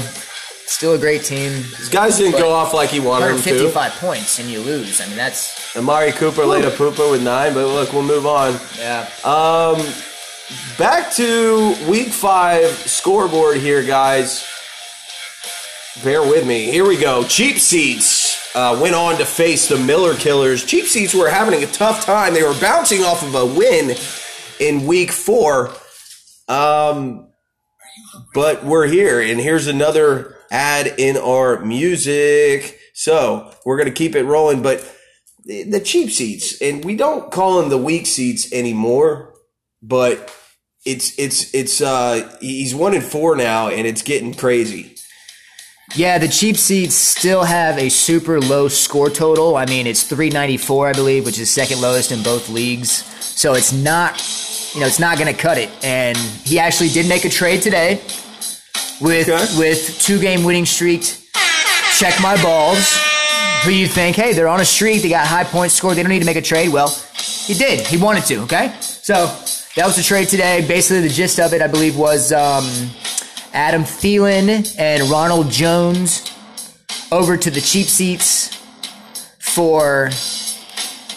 still 0.72 0.94
a 0.94 0.98
great 0.98 1.24
team. 1.24 1.52
these 1.52 1.88
guys 1.88 2.18
didn't 2.18 2.38
go 2.38 2.52
off 2.52 2.74
like 2.74 2.90
he 2.90 3.00
wanted 3.00 3.26
them 3.28 3.42
to. 3.42 3.50
155 3.50 3.92
points 4.00 4.38
and 4.38 4.48
you 4.48 4.60
lose. 4.60 5.00
I 5.00 5.06
mean, 5.06 5.16
that's 5.16 5.76
Amari 5.76 6.12
Cooper 6.12 6.44
laid 6.44 6.64
a 6.64 6.70
pooper 6.70 7.10
with 7.10 7.22
nine, 7.22 7.54
but 7.54 7.66
look, 7.66 7.92
we'll 7.92 8.02
move 8.02 8.26
on. 8.26 8.58
yeah. 8.78 9.08
Um, 9.24 9.84
Back 10.78 11.12
to 11.14 11.74
week 11.90 12.08
five 12.08 12.70
scoreboard 12.70 13.58
here, 13.58 13.82
guys. 13.82 14.46
Bear 16.02 16.22
with 16.22 16.46
me. 16.46 16.70
Here 16.70 16.86
we 16.86 16.96
go. 16.98 17.24
Cheap 17.24 17.58
Seats 17.58 18.56
uh, 18.56 18.78
went 18.80 18.94
on 18.94 19.18
to 19.18 19.26
face 19.26 19.68
the 19.68 19.76
Miller 19.76 20.14
Killers. 20.14 20.64
Cheap 20.64 20.86
Seats 20.86 21.12
were 21.14 21.28
having 21.28 21.62
a 21.62 21.66
tough 21.66 22.06
time. 22.06 22.32
They 22.32 22.42
were 22.44 22.58
bouncing 22.60 23.02
off 23.02 23.22
of 23.22 23.34
a 23.34 23.44
win 23.44 23.94
in 24.58 24.86
week 24.86 25.10
four. 25.12 25.70
Um, 26.48 27.28
but 28.32 28.64
we're 28.64 28.86
here, 28.86 29.20
and 29.20 29.38
here's 29.38 29.66
another 29.66 30.37
ad 30.50 30.94
in 30.98 31.16
our 31.16 31.60
music. 31.64 32.78
So 32.94 33.52
we're 33.64 33.76
going 33.76 33.88
to 33.88 33.94
keep 33.94 34.14
it 34.14 34.24
rolling, 34.24 34.62
but 34.62 34.80
the 35.44 35.64
the 35.64 35.80
cheap 35.80 36.10
seats, 36.10 36.60
and 36.60 36.84
we 36.84 36.96
don't 36.96 37.30
call 37.30 37.60
them 37.60 37.70
the 37.70 37.78
weak 37.78 38.06
seats 38.06 38.52
anymore, 38.52 39.34
but 39.82 40.34
it's 40.84 41.18
it's 41.18 41.52
it's 41.54 41.80
uh 41.80 42.36
he's 42.40 42.74
one 42.74 42.94
in 42.94 43.00
four 43.00 43.36
now, 43.36 43.68
and 43.68 43.86
it's 43.86 44.02
getting 44.02 44.34
crazy. 44.34 44.94
Yeah, 45.94 46.18
the 46.18 46.28
cheap 46.28 46.58
seats 46.58 46.94
still 46.94 47.44
have 47.44 47.78
a 47.78 47.88
super 47.88 48.40
low 48.40 48.68
score 48.68 49.08
total. 49.08 49.56
I 49.56 49.64
mean, 49.64 49.86
it's 49.86 50.02
394, 50.02 50.88
I 50.88 50.92
believe, 50.92 51.24
which 51.24 51.38
is 51.38 51.50
second 51.50 51.80
lowest 51.80 52.12
in 52.12 52.22
both 52.22 52.50
leagues. 52.50 52.90
So 52.90 53.54
it's 53.54 53.72
not, 53.72 54.20
you 54.74 54.80
know, 54.80 54.86
it's 54.86 54.98
not 54.98 55.16
going 55.16 55.34
to 55.34 55.40
cut 55.40 55.56
it. 55.56 55.70
And 55.82 56.14
he 56.44 56.58
actually 56.58 56.90
did 56.90 57.08
make 57.08 57.24
a 57.24 57.30
trade 57.30 57.62
today 57.62 58.02
with 59.00 59.28
Okay. 59.28 59.58
with 59.58 60.00
two 60.02 60.18
game 60.20 60.44
winning 60.44 60.66
streak. 60.66 61.02
Check 61.98 62.20
my 62.20 62.40
balls. 62.42 62.96
Who 63.64 63.70
you 63.70 63.86
think? 63.88 64.16
Hey, 64.16 64.32
they're 64.34 64.48
on 64.48 64.60
a 64.60 64.64
streak. 64.64 65.02
They 65.02 65.08
got 65.08 65.26
high 65.26 65.44
points 65.44 65.74
scored. 65.74 65.96
They 65.96 66.02
don't 66.02 66.10
need 66.12 66.20
to 66.20 66.24
make 66.26 66.36
a 66.36 66.42
trade. 66.42 66.68
Well, 66.72 66.88
he 67.18 67.54
did. 67.54 67.86
He 67.86 67.96
wanted 67.96 68.24
to. 68.26 68.42
Okay, 68.42 68.72
so 68.80 69.26
that 69.74 69.84
was 69.86 69.96
the 69.96 70.02
trade 70.02 70.28
today. 70.28 70.64
Basically, 70.66 71.00
the 71.00 71.08
gist 71.12 71.40
of 71.40 71.52
it, 71.52 71.60
I 71.62 71.66
believe, 71.66 71.96
was 71.96 72.30
um, 72.32 72.64
Adam 73.52 73.82
Thielen 73.82 74.74
and 74.78 75.10
Ronald 75.10 75.50
Jones 75.50 76.30
over 77.10 77.36
to 77.36 77.50
the 77.50 77.60
cheap 77.60 77.86
seats 77.86 78.54
for 79.40 80.10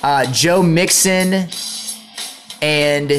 uh, 0.01 0.25
Joe 0.31 0.63
Mixon 0.63 1.47
and 2.61 3.09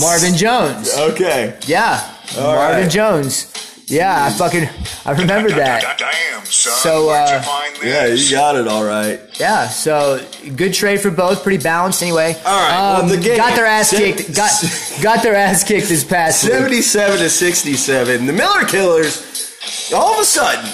Marvin 0.00 0.34
Jones. 0.36 0.94
Okay, 0.96 1.58
Yeah, 1.66 2.00
All 2.38 2.54
Marvin 2.54 2.82
right. 2.82 2.90
Jones. 2.90 3.52
Yeah, 3.88 4.24
I 4.24 4.30
fucking 4.30 4.68
I 5.04 5.12
remember 5.12 5.48
that. 5.62 5.96
Damn, 5.96 6.44
son. 6.44 6.72
So, 6.74 7.08
uh, 7.10 7.40
you 7.80 7.88
yeah, 7.88 8.06
you 8.06 8.30
got 8.32 8.56
it 8.56 8.66
all 8.66 8.84
right. 8.84 9.20
Yeah, 9.38 9.68
so 9.68 10.20
good 10.56 10.74
trade 10.74 11.00
for 11.00 11.12
both, 11.12 11.44
pretty 11.44 11.62
balanced 11.62 12.02
anyway. 12.02 12.32
Um, 12.32 12.40
All 12.46 12.56
right, 12.68 12.98
well, 13.00 13.08
the 13.08 13.16
game- 13.22 13.36
got 13.36 13.54
their 13.54 13.66
ass 13.66 13.90
Se- 13.90 14.12
kicked. 14.14 14.34
Got 14.34 14.50
got 15.02 15.22
their 15.22 15.36
ass 15.36 15.62
kicked 15.62 15.86
this 15.88 16.02
past 16.02 16.42
week. 16.42 16.52
77 16.52 17.18
to 17.20 17.30
67. 17.30 18.26
The 18.26 18.32
Miller 18.32 18.64
Killers, 18.64 19.54
all 19.94 20.14
of 20.14 20.18
a 20.20 20.24
sudden, 20.24 20.68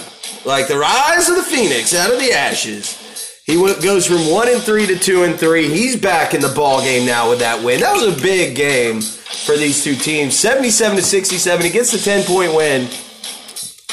like 0.47 0.68
the 0.68 0.78
rise 0.78 1.28
of 1.28 1.37
the 1.37 1.42
phoenix 1.42 1.94
out 1.94 2.11
of 2.14 2.18
the 2.18 2.32
ashes, 2.32 2.97
he 3.52 3.82
goes 3.82 4.06
from 4.06 4.30
one 4.30 4.49
and 4.49 4.62
three 4.62 4.87
to 4.87 4.99
two 4.99 5.25
and 5.25 5.38
three. 5.38 5.68
He's 5.68 5.94
back 5.94 6.32
in 6.32 6.40
the 6.40 6.52
ball 6.54 6.80
game 6.80 7.04
now 7.04 7.28
with 7.28 7.40
that 7.40 7.62
win. 7.62 7.80
That 7.80 7.92
was 7.92 8.18
a 8.18 8.23
big 8.23 8.56
game 8.56 9.02
for 9.02 9.56
these 9.56 9.85
two 9.85 9.94
teams. 9.94 10.38
77 10.38 10.97
to 10.97 11.02
67. 11.02 11.66
He 11.66 11.71
gets 11.71 11.92
the 11.92 11.99
10 11.99 12.25
point 12.25 12.54
win. 12.54 12.88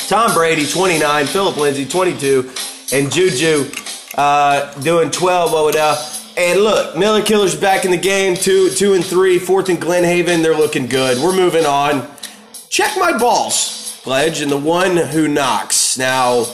Tom 0.08 0.34
Brady 0.34 0.66
29, 0.66 1.26
Phillip 1.28 1.58
Lindsay 1.58 1.86
22, 1.86 2.50
and 2.94 3.12
Juju 3.12 3.70
uh, 4.16 4.74
doing 4.80 5.12
12 5.12 5.54
over 5.54 5.72
there. 5.74 5.96
And 6.38 6.62
look, 6.62 6.96
Miller 6.96 7.22
Killers 7.22 7.54
back 7.54 7.84
in 7.84 7.92
the 7.92 7.98
game, 7.98 8.36
two, 8.36 8.70
two 8.70 8.94
and 8.94 9.04
three, 9.04 9.40
fourth 9.40 9.68
and 9.68 9.78
Glenhaven. 9.78 10.42
They're 10.42 10.56
looking 10.56 10.88
good. 10.88 11.22
We're 11.22 11.36
moving 11.36 11.66
on. 11.66 12.10
Check 12.70 12.96
my 12.98 13.18
balls, 13.18 14.00
pledge, 14.04 14.42
and 14.42 14.50
the 14.50 14.58
one 14.58 14.96
who 14.96 15.28
knocks. 15.28 15.98
Now, 15.98 16.46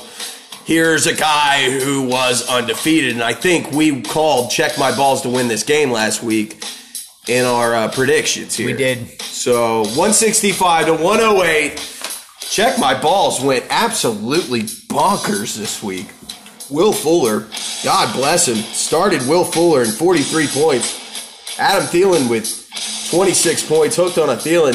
here's 0.65 1.05
a 1.07 1.15
guy 1.15 1.79
who 1.79 2.07
was 2.07 2.47
undefeated, 2.49 3.13
and 3.13 3.23
I 3.23 3.33
think 3.33 3.71
we 3.71 4.01
called 4.01 4.51
check 4.51 4.77
my 4.77 4.95
balls 4.95 5.21
to 5.21 5.29
win 5.29 5.47
this 5.47 5.63
game 5.63 5.91
last 5.91 6.21
week 6.21 6.63
in 7.27 7.45
our 7.45 7.73
uh, 7.75 7.91
predictions 7.91 8.55
here. 8.55 8.67
We 8.67 8.73
did. 8.73 9.21
So 9.21 9.79
165 9.79 10.87
to 10.87 10.93
108. 10.93 11.91
Check 12.41 12.77
my 12.77 12.99
balls 12.99 13.41
went 13.41 13.65
absolutely 13.69 14.61
bonkers 14.61 15.57
this 15.57 15.81
week. 15.81 16.07
Will 16.69 16.93
Fuller, 16.93 17.47
God 17.83 18.13
bless 18.15 18.47
him, 18.47 18.55
started 18.55 19.21
Will 19.27 19.43
Fuller 19.43 19.83
in 19.83 19.91
43 19.91 20.47
points. 20.47 21.59
Adam 21.59 21.85
Thielen 21.85 22.29
with 22.29 23.09
26 23.11 23.67
points, 23.67 23.95
hooked 23.95 24.17
on 24.17 24.29
a 24.29 24.35
Thielen, 24.35 24.73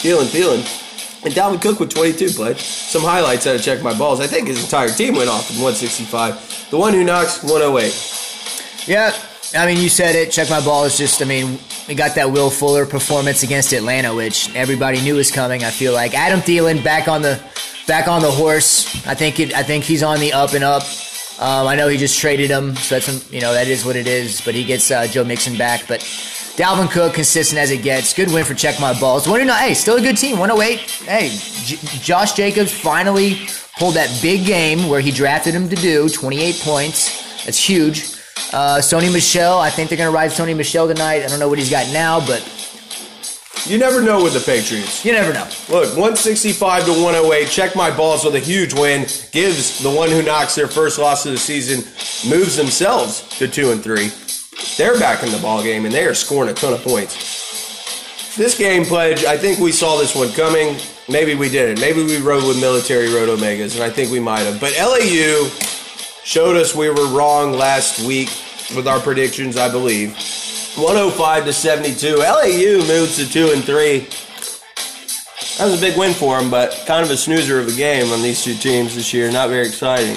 Thielen, 0.00 0.26
Thielen. 0.26 0.87
And 1.28 1.36
Dalvin 1.36 1.60
Cook 1.60 1.78
with 1.78 1.90
22, 1.90 2.38
bud. 2.38 2.56
Some 2.56 3.02
highlights 3.02 3.46
out 3.46 3.54
of 3.54 3.60
Check 3.60 3.82
My 3.82 3.92
Balls. 3.92 4.18
I 4.18 4.26
think 4.26 4.48
his 4.48 4.64
entire 4.64 4.88
team 4.88 5.14
went 5.14 5.28
off 5.28 5.50
in 5.50 5.56
165. 5.56 6.70
The 6.70 6.78
one 6.78 6.94
who 6.94 7.04
knocks, 7.04 7.42
108. 7.42 8.88
Yeah, 8.88 9.14
I 9.54 9.66
mean, 9.66 9.76
you 9.76 9.90
said 9.90 10.14
it. 10.14 10.32
Check 10.32 10.48
my 10.48 10.64
balls. 10.64 10.96
just. 10.96 11.20
I 11.20 11.26
mean, 11.26 11.58
we 11.86 11.94
got 11.94 12.14
that 12.14 12.32
Will 12.32 12.48
Fuller 12.48 12.86
performance 12.86 13.42
against 13.42 13.74
Atlanta, 13.74 14.14
which 14.14 14.54
everybody 14.54 15.02
knew 15.02 15.16
was 15.16 15.30
coming. 15.30 15.64
I 15.64 15.70
feel 15.70 15.92
like 15.92 16.14
Adam 16.14 16.40
Thielen 16.40 16.82
back 16.82 17.08
on 17.08 17.20
the 17.20 17.38
back 17.86 18.08
on 18.08 18.22
the 18.22 18.30
horse. 18.30 19.06
I 19.06 19.14
think 19.14 19.38
it. 19.38 19.52
I 19.52 19.62
think 19.62 19.84
he's 19.84 20.02
on 20.02 20.20
the 20.20 20.32
up 20.32 20.54
and 20.54 20.64
up. 20.64 20.82
Um, 21.40 21.68
I 21.68 21.76
know 21.76 21.88
he 21.88 21.96
just 21.96 22.18
traded 22.18 22.50
him, 22.50 22.74
so 22.74 22.98
that's 22.98 23.32
you 23.32 23.40
know 23.40 23.52
that 23.52 23.68
is 23.68 23.84
what 23.84 23.96
it 23.96 24.06
is. 24.06 24.40
But 24.40 24.54
he 24.54 24.64
gets 24.64 24.90
uh, 24.90 25.06
Joe 25.06 25.24
Mixon 25.24 25.56
back. 25.56 25.86
But 25.86 26.00
Dalvin 26.00 26.90
Cook 26.90 27.14
consistent 27.14 27.60
as 27.60 27.70
it 27.70 27.82
gets. 27.82 28.12
Good 28.12 28.32
win 28.32 28.44
for 28.44 28.54
Check 28.54 28.80
My 28.80 28.98
Balls. 28.98 29.28
One. 29.28 29.46
Hey, 29.48 29.74
still 29.74 29.96
a 29.96 30.00
good 30.00 30.16
team. 30.16 30.38
108. 30.38 30.80
Hey, 30.80 31.28
J- 31.64 31.76
Josh 32.00 32.32
Jacobs 32.32 32.72
finally 32.72 33.46
pulled 33.78 33.94
that 33.94 34.10
big 34.20 34.44
game 34.44 34.88
where 34.88 35.00
he 35.00 35.12
drafted 35.12 35.54
him 35.54 35.68
to 35.68 35.76
do 35.76 36.08
28 36.08 36.56
points. 36.64 37.44
That's 37.44 37.64
huge. 37.64 38.14
Uh, 38.52 38.78
Sony 38.78 39.12
Michel, 39.12 39.58
I 39.58 39.70
think 39.70 39.88
they're 39.88 39.98
going 39.98 40.10
to 40.10 40.14
ride 40.14 40.30
Sony 40.30 40.56
Michel 40.56 40.88
tonight. 40.88 41.22
I 41.22 41.28
don't 41.28 41.38
know 41.38 41.48
what 41.48 41.58
he's 41.58 41.70
got 41.70 41.86
now, 41.92 42.18
but 42.26 42.40
You 43.68 43.76
never 43.76 44.00
know 44.00 44.24
with 44.24 44.32
the 44.32 44.40
Patriots. 44.40 45.04
you 45.04 45.12
never 45.12 45.30
know. 45.30 45.44
Look, 45.68 45.88
165 45.90 46.86
to 46.86 46.90
108. 46.90 47.48
Check 47.48 47.76
my 47.76 47.94
balls 47.94 48.24
with 48.24 48.34
a 48.34 48.40
huge 48.40 48.72
win. 48.72 49.02
Gives 49.30 49.82
the 49.82 49.90
one 49.90 50.08
who 50.08 50.22
knocks 50.22 50.54
their 50.54 50.68
first 50.68 50.98
loss 50.98 51.26
of 51.26 51.32
the 51.32 51.38
season, 51.38 51.84
moves 52.30 52.56
themselves 52.56 53.28
to 53.38 53.46
two 53.46 53.70
and 53.70 53.82
three. 53.82 54.10
They're 54.78 54.98
back 54.98 55.22
in 55.22 55.30
the 55.30 55.38
ball 55.38 55.62
game 55.62 55.84
and 55.84 55.92
they 55.92 56.06
are 56.06 56.14
scoring 56.14 56.50
a 56.50 56.54
ton 56.54 56.72
of 56.72 56.82
points. 56.82 58.34
This 58.36 58.56
game 58.56 58.86
pledge, 58.86 59.26
I 59.26 59.36
think 59.36 59.58
we 59.58 59.70
saw 59.70 59.98
this 59.98 60.14
one 60.14 60.30
coming. 60.30 60.76
Maybe 61.10 61.34
we 61.34 61.50
didn't. 61.50 61.80
Maybe 61.80 62.02
we 62.02 62.22
rode 62.22 62.44
with 62.44 62.58
military 62.60 63.12
road 63.12 63.28
omegas, 63.28 63.74
and 63.74 63.84
I 63.84 63.90
think 63.90 64.10
we 64.10 64.20
might 64.20 64.44
have. 64.44 64.60
But 64.60 64.72
LAU 64.78 65.48
showed 66.24 66.56
us 66.56 66.74
we 66.74 66.88
were 66.88 67.08
wrong 67.08 67.52
last 67.52 68.06
week 68.06 68.28
with 68.76 68.86
our 68.86 69.00
predictions, 69.00 69.56
I 69.56 69.70
believe. 69.70 70.16
105 70.78 71.44
to 71.44 71.52
72. 71.52 72.16
LAU 72.16 72.86
moves 72.86 73.16
to 73.16 73.28
two 73.28 73.50
and 73.52 73.64
three. 73.64 74.06
That 75.58 75.64
was 75.70 75.76
a 75.76 75.80
big 75.80 75.98
win 75.98 76.14
for 76.14 76.38
them, 76.38 76.50
but 76.50 76.84
kind 76.86 77.04
of 77.04 77.10
a 77.10 77.16
snoozer 77.16 77.58
of 77.58 77.66
a 77.66 77.72
game 77.72 78.12
on 78.12 78.22
these 78.22 78.44
two 78.44 78.54
teams 78.54 78.94
this 78.94 79.12
year. 79.12 79.30
Not 79.32 79.48
very 79.48 79.66
exciting. 79.66 80.16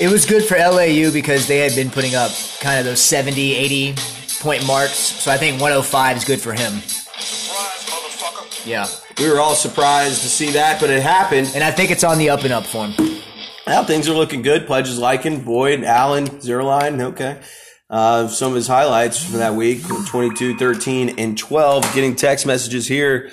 It 0.00 0.12
was 0.12 0.24
good 0.24 0.44
for 0.44 0.56
LAU 0.56 1.10
because 1.12 1.48
they 1.48 1.58
had 1.58 1.74
been 1.74 1.90
putting 1.90 2.14
up 2.14 2.30
kind 2.60 2.78
of 2.78 2.84
those 2.84 3.00
70, 3.00 3.54
80 3.54 3.94
point 4.38 4.64
marks. 4.64 4.94
So 4.94 5.32
I 5.32 5.36
think 5.36 5.60
105 5.60 6.16
is 6.18 6.24
good 6.24 6.40
for 6.40 6.52
him. 6.52 6.74
Surprise. 7.18 8.64
Yeah. 8.64 8.86
We 9.18 9.28
were 9.28 9.40
all 9.40 9.56
surprised 9.56 10.22
to 10.22 10.28
see 10.28 10.52
that, 10.52 10.80
but 10.80 10.90
it 10.90 11.02
happened. 11.02 11.50
And 11.56 11.64
I 11.64 11.72
think 11.72 11.90
it's 11.90 12.04
on 12.04 12.18
the 12.18 12.30
up 12.30 12.44
and 12.44 12.52
up 12.52 12.64
for 12.64 12.86
him. 12.86 13.20
Now 13.66 13.82
things 13.82 14.08
are 14.08 14.14
looking 14.14 14.42
good. 14.42 14.68
Pledge 14.68 14.88
is 14.88 14.98
liking 14.98 15.42
Boyd, 15.42 15.82
Allen, 15.82 16.40
zero 16.40 16.64
line. 16.64 17.00
Okay. 17.00 17.40
Uh, 17.90 18.28
some 18.28 18.50
of 18.50 18.56
his 18.56 18.66
highlights 18.66 19.24
from 19.24 19.38
that 19.38 19.54
week 19.54 19.82
22, 20.06 20.58
13, 20.58 21.18
and 21.18 21.38
12. 21.38 21.94
Getting 21.94 22.14
text 22.16 22.44
messages 22.44 22.86
here, 22.86 23.30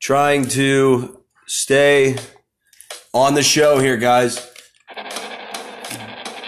trying 0.00 0.46
to 0.48 1.22
stay 1.46 2.16
on 3.12 3.34
the 3.34 3.42
show 3.42 3.78
here, 3.78 3.98
guys. 3.98 4.50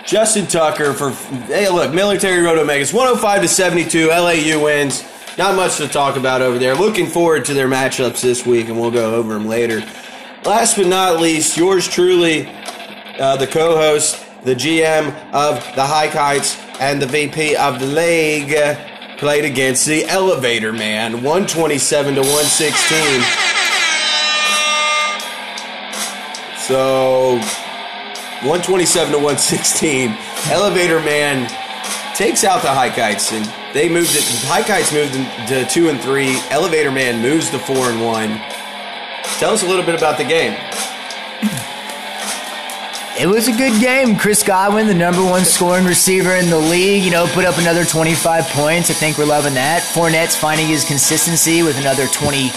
Justin 0.07 0.47
Tucker 0.47 0.93
for, 0.93 1.11
hey, 1.11 1.69
look, 1.69 1.93
Military 1.93 2.43
Road 2.43 2.59
Omegas 2.59 2.93
105 2.93 3.43
to 3.43 3.49
72. 3.49 4.09
LAU 4.09 4.63
wins. 4.63 5.05
Not 5.39 5.55
much 5.55 5.77
to 5.77 5.87
talk 5.87 6.17
about 6.17 6.43
over 6.43 6.59
there. 6.59 6.75
Looking 6.75 7.07
forward 7.07 7.45
to 7.45 7.55
their 7.55 7.69
matchups 7.69 8.21
this 8.21 8.45
week, 8.45 8.69
and 8.69 8.81
we'll 8.81 8.91
go 8.91 9.15
over 9.15 9.35
them 9.35 9.47
later. 9.47 9.85
Last 10.45 10.77
but 10.77 10.87
not 10.87 11.21
least, 11.21 11.57
yours 11.57 11.87
truly, 11.87 12.49
uh, 13.19 13.37
the 13.37 13.47
co-host, 13.47 14.19
the 14.45 14.55
GM 14.55 15.15
of 15.33 15.57
the 15.77 15.87
High 15.87 16.09
Kites, 16.09 16.57
and 16.81 17.01
the 17.01 17.07
VP 17.07 17.57
of 17.57 17.79
the 17.79 17.87
league 17.87 18.57
played 19.19 19.45
against 19.45 19.87
the 19.87 20.07
Elevator 20.07 20.73
Man, 20.73 21.23
127 21.23 22.15
to 22.15 22.21
116. 22.23 23.21
So, 26.67 27.37
127 28.47 29.13
to 29.13 29.19
116. 29.19 30.17
Elevator 30.51 31.01
Man 31.01 31.47
takes 32.15 32.45
out 32.45 32.63
the 32.63 32.69
High 32.69 32.89
Kites, 32.89 33.31
and 33.33 33.45
they 33.75 33.91
moved 33.91 34.17
it. 34.17 34.25
High 34.47 34.63
Kites 34.63 34.91
moved 34.91 35.13
to 35.49 35.67
two 35.67 35.91
and 35.91 36.01
three. 36.01 36.41
Elevator 36.49 36.91
Man 36.91 37.21
moves 37.21 37.51
to 37.51 37.59
four 37.59 37.91
and 37.91 38.03
one. 38.03 38.41
Tell 39.39 39.53
us 39.53 39.63
a 39.63 39.67
little 39.67 39.85
bit 39.85 39.97
about 39.97 40.17
the 40.17 40.25
game. 40.25 40.57
It 43.21 43.29
was 43.29 43.49
a 43.49 43.53
good 43.53 43.79
game. 43.83 44.17
Chris 44.17 44.43
Godwin, 44.43 44.87
the 44.87 44.95
number 44.95 45.23
one 45.23 45.45
scoring 45.45 45.85
receiver 45.85 46.37
in 46.37 46.49
the 46.49 46.59
league, 46.59 47.05
you 47.05 47.11
know, 47.11 47.27
put 47.27 47.45
up 47.45 47.59
another 47.59 47.85
25 47.85 48.47
points. 48.47 48.89
I 48.89 48.95
think 48.95 49.19
we're 49.19 49.27
loving 49.27 49.53
that. 49.53 49.83
Fournette's 49.83 50.35
finding 50.35 50.67
his 50.67 50.87
consistency 50.87 51.63
with 51.63 51.79
another 51.79 52.07
20 52.07 52.49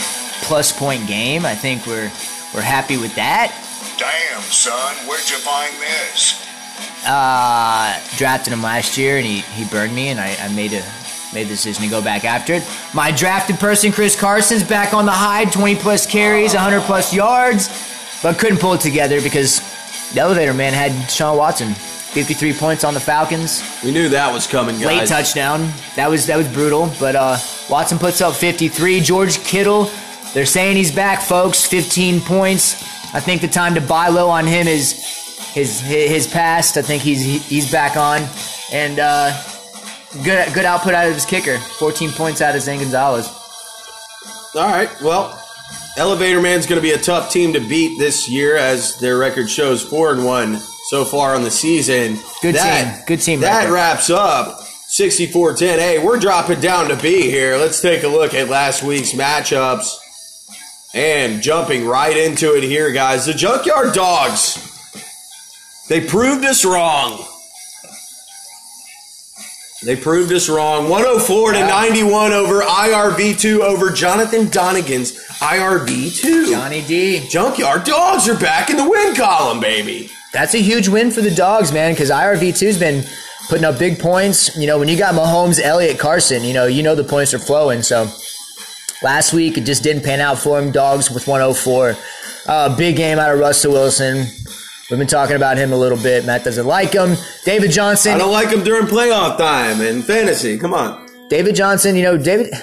plus 0.44 0.72
point 0.72 1.06
game. 1.06 1.46
I 1.46 1.54
think 1.54 1.86
we're 1.86 2.10
we're 2.56 2.62
happy 2.62 2.96
with 2.96 3.14
that. 3.16 3.52
Damn, 4.00 4.42
son, 4.44 4.96
where'd 5.06 5.30
you 5.30 5.36
find 5.36 5.74
this? 5.82 6.48
Uh, 7.06 8.00
drafted 8.16 8.54
him 8.54 8.64
last 8.64 8.98
year 8.98 9.18
and 9.18 9.26
he, 9.26 9.42
he 9.42 9.66
burned 9.66 9.94
me 9.94 10.08
and 10.08 10.20
I, 10.22 10.34
I 10.40 10.48
made 10.56 10.72
a 10.72 10.82
made 11.34 11.48
the 11.48 11.56
decision 11.56 11.84
to 11.84 11.90
go 11.90 12.02
back 12.02 12.24
after 12.24 12.54
it. 12.54 12.64
My 12.94 13.12
drafted 13.12 13.58
person, 13.58 13.92
Chris 13.92 14.16
Carson's 14.18 14.64
back 14.64 14.94
on 14.94 15.06
the 15.06 15.12
hide, 15.12 15.52
20 15.52 15.76
plus 15.76 16.06
carries, 16.06 16.54
100 16.54 16.84
plus 16.84 17.14
yards, 17.14 17.68
but 18.24 18.40
couldn't 18.40 18.60
pull 18.60 18.76
it 18.76 18.80
together 18.82 19.22
because 19.22 19.73
the 20.14 20.20
elevator 20.22 20.54
man 20.54 20.74
had 20.74 20.92
Sean 21.10 21.38
Watson, 21.38 21.74
53 21.74 22.54
points 22.54 22.84
on 22.84 22.94
the 22.94 23.00
Falcons, 23.00 23.64
We 23.84 23.92
knew 23.92 24.10
that 24.10 24.32
was 24.32 24.46
coming, 24.48 24.76
guys. 24.78 24.86
late 24.86 25.08
touchdown. 25.08 25.68
That 25.96 26.10
was 26.10 26.28
that 26.28 26.38
was 26.38 26.48
brutal, 26.54 26.92
but 27.00 27.16
uh, 27.16 27.38
Watson 27.70 27.98
puts 27.98 28.22
up 28.22 28.34
53. 28.36 29.00
George 29.02 29.40
Kittle, 29.44 29.90
they're 30.34 30.46
saying 30.46 30.78
he's 30.78 30.92
back, 30.94 31.22
folks. 31.22 31.66
15 31.66 32.22
points. 32.22 32.76
I 33.16 33.20
think 33.20 33.42
the 33.42 33.48
time 33.48 33.76
to 33.76 33.82
buy 33.82 34.08
low 34.10 34.30
on 34.30 34.46
him 34.48 34.68
is 34.68 34.94
his 35.54 35.80
his 35.82 36.28
past. 36.28 36.78
I 36.78 36.82
think 36.82 37.02
he's 37.04 37.24
he's 37.48 37.72
back 37.72 37.96
on, 37.98 38.22
and 38.72 39.00
uh, 39.00 39.34
good 40.24 40.52
good 40.54 40.66
output 40.66 40.94
out 40.94 41.08
of 41.08 41.14
his 41.14 41.26
kicker. 41.26 41.58
14 41.58 42.12
points 42.12 42.42
out 42.42 42.56
of 42.56 42.62
Zane 42.62 42.80
Gonzalez. 42.80 43.28
All 44.56 44.68
right. 44.70 44.90
Well, 45.02 45.40
Elevator 45.96 46.42
Man's 46.42 46.66
going 46.66 46.78
to 46.78 46.82
be 46.82 46.92
a 46.94 46.98
tough 46.98 47.32
team 47.32 47.54
to 47.54 47.60
beat 47.60 47.98
this 48.00 48.28
year, 48.30 48.56
as 48.58 48.98
their 48.98 49.18
record 49.18 49.50
shows 49.50 49.84
four 49.84 50.12
and 50.12 50.26
one 50.26 50.58
so 50.90 51.06
far 51.06 51.36
on 51.36 51.44
the 51.44 51.52
season. 51.52 52.18
Good 52.42 52.56
team. 52.56 53.04
Good 53.06 53.22
team 53.22 53.40
That 53.42 53.62
record. 53.66 53.74
wraps 53.74 54.10
up 54.10 54.60
64-10. 54.90 55.60
Hey, 55.78 56.04
we're 56.04 56.20
dropping 56.20 56.62
down 56.62 56.90
to 56.90 56.96
B 56.96 57.30
here. 57.30 57.58
Let's 57.58 57.80
take 57.80 58.04
a 58.04 58.08
look 58.08 58.34
at 58.34 58.50
last 58.50 58.82
week's 58.84 59.12
matchups 59.14 60.00
and 60.96 61.42
jumping 61.44 61.86
right 61.86 62.16
into 62.18 62.56
it 62.56 62.64
here, 62.64 62.92
guys. 62.92 63.28
The 63.28 63.34
Junkyard 63.34 63.94
Dogs. 63.94 64.60
They 65.90 66.02
proved 66.08 66.44
us 66.46 66.66
wrong. 66.66 67.24
They 69.84 69.96
proved 69.96 70.32
us 70.32 70.50
wrong. 70.50 70.90
104 70.90 71.54
to 71.54 71.60
91 71.60 72.32
over 72.32 72.62
IRV2 72.62 73.60
over 73.60 73.92
Jonathan 73.92 74.48
Donegan's 74.48 75.12
IRV2. 75.40 76.52
Johnny 76.52 76.82
D. 76.86 77.28
Junkyard 77.28 77.84
Dogs 77.84 78.30
are 78.30 78.40
back 78.40 78.70
in 78.70 78.78
the 78.78 78.90
win 78.90 79.16
column, 79.16 79.60
baby. 79.60 80.10
That's 80.32 80.54
a 80.54 80.60
huge 80.60 80.88
win 80.88 81.12
for 81.12 81.22
the 81.22 81.34
dogs, 81.34 81.72
man, 81.72 81.94
because 81.94 82.10
IRV2's 82.10 82.80
been 82.80 83.04
putting 83.50 83.66
up 83.66 83.78
big 83.78 84.00
points. 84.00 84.56
You 84.58 84.68
know, 84.68 84.80
when 84.80 84.88
you 84.88 84.98
got 84.98 85.14
Mahomes, 85.14 85.60
Elliott, 85.62 86.00
Carson, 86.00 86.44
you 86.44 86.54
know, 86.54 86.66
you 86.66 86.82
know 86.82 86.96
the 86.96 87.04
points 87.04 87.34
are 87.34 87.40
flowing. 87.40 87.82
So 87.84 88.08
last 89.04 89.34
week 89.34 89.58
it 89.58 89.66
just 89.66 89.84
didn't 89.84 90.04
pan 90.04 90.22
out 90.22 90.40
for 90.40 90.58
him. 90.58 90.72
Dogs 90.72 91.12
with 91.12 91.28
104. 91.28 91.96
Uh, 92.48 92.76
big 92.78 92.96
game 92.96 93.20
out 93.20 93.34
of 93.34 93.40
Russell 93.40 93.74
Wilson. 93.74 94.26
We've 94.90 95.00
been 95.00 95.08
talking 95.08 95.36
about 95.36 95.58
him 95.58 95.72
a 95.72 95.78
little 95.78 95.98
bit. 95.98 96.26
Matt 96.26 96.44
doesn't 96.44 96.68
like 96.68 96.94
him. 96.94 97.16
David 97.46 97.72
Johnson. 97.72 98.14
I 98.14 98.18
don't 98.18 98.32
like 98.32 98.50
him 98.50 98.64
during 98.64 98.86
playoff 98.86 99.38
time 99.38 99.80
and 99.82 100.04
fantasy. 100.04 100.58
Come 100.58 100.74
on. 100.74 101.08
David 101.30 101.56
Johnson, 101.56 101.96
you 101.96 102.04
know, 102.04 102.18
David, 102.18 102.54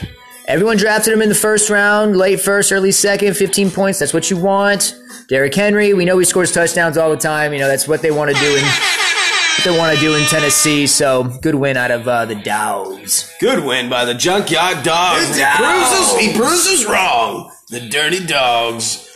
everyone 0.47 0.77
drafted 0.77 1.15
him 1.15 1.23
in 1.23 1.29
the 1.31 1.35
first 1.35 1.71
round, 1.71 2.17
late 2.17 2.39
first, 2.39 2.73
early 2.73 2.93
second, 2.93 3.37
15 3.37 3.71
points. 3.71 3.99
That's 3.99 4.13
what 4.13 4.31
you 4.31 4.37
want. 4.37 4.95
Derrick 5.29 5.55
Henry, 5.55 5.95
we 5.95 6.05
know 6.05 6.19
he 6.19 6.25
scores 6.25 6.53
touchdowns 6.53 6.99
all 6.99 7.11
the 7.11 7.17
time. 7.17 7.53
You 7.53 7.59
know, 7.61 7.69
that's 7.69 7.89
what 7.89 8.03
they 8.03 8.11
want 8.11 8.31
to 8.35 8.41
do 8.41 8.57
in 8.57 8.63
what 8.65 9.65
they 9.65 9.79
want 9.79 9.95
to 9.97 10.01
do 10.01 10.15
in 10.15 10.23
Tennessee. 10.27 10.87
So 10.87 11.25
good 11.41 11.55
win 11.55 11.77
out 11.79 11.91
of 11.91 12.07
uh, 12.07 12.27
the 12.27 12.35
Dows. 12.35 13.33
Good 13.41 13.65
win 13.65 13.89
by 13.89 14.05
the 14.05 14.15
Junkyard 14.15 14.85
Dogs. 14.85 15.29
The 15.37 15.47
He 15.47 15.57
proves 15.57 15.93
us, 15.93 16.19
he 16.19 16.27
Dogs. 16.27 16.39
proves 16.39 16.67
us 16.69 16.85
wrong. 16.87 17.51
The 17.71 17.89
Dirty 17.89 18.25
Dogs. 18.27 19.07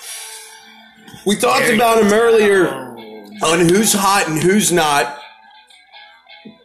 We 1.26 1.36
talked 1.36 1.62
Dirty 1.66 1.76
about 1.76 2.02
him 2.02 2.12
earlier 2.12 2.83
on 3.44 3.60
who's 3.60 3.92
hot 3.92 4.26
and 4.28 4.42
who's 4.42 4.72
not. 4.72 5.18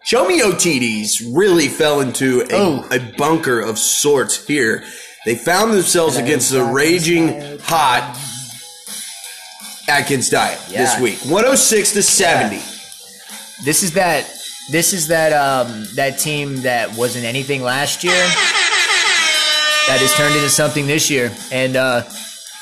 Show 0.03 0.27
me 0.27 0.41
OTDs 0.41 1.35
really 1.35 1.67
fell 1.67 1.99
into 2.01 2.41
a, 2.41 2.47
Oh. 2.51 2.87
a 2.91 2.99
bunker 3.17 3.59
of 3.59 3.77
sorts 3.77 4.45
here. 4.47 4.83
They 5.25 5.35
found 5.35 5.73
themselves 5.73 6.15
against 6.17 6.51
the 6.51 6.63
raging 6.63 7.59
hot 7.59 8.17
Atkins 9.87 10.29
diet 10.29 10.59
this 10.69 10.99
week. 10.99 11.19
106 11.25 11.93
to 11.93 12.01
70. 12.03 12.57
This 13.65 13.83
is 13.83 13.93
that. 13.93 14.25
This 14.71 14.93
is 14.93 15.07
that 15.07 15.33
um, 15.33 15.85
that 15.95 16.19
team 16.19 16.61
that 16.61 16.95
wasn't 16.95 17.25
anything 17.25 17.61
last 17.63 18.03
year. 18.03 18.13
That 19.87 19.97
has 19.99 20.13
turned 20.13 20.35
into 20.35 20.49
something 20.49 20.85
this 20.85 21.09
year, 21.09 21.31
and 21.51 21.75
uh, 21.75 22.03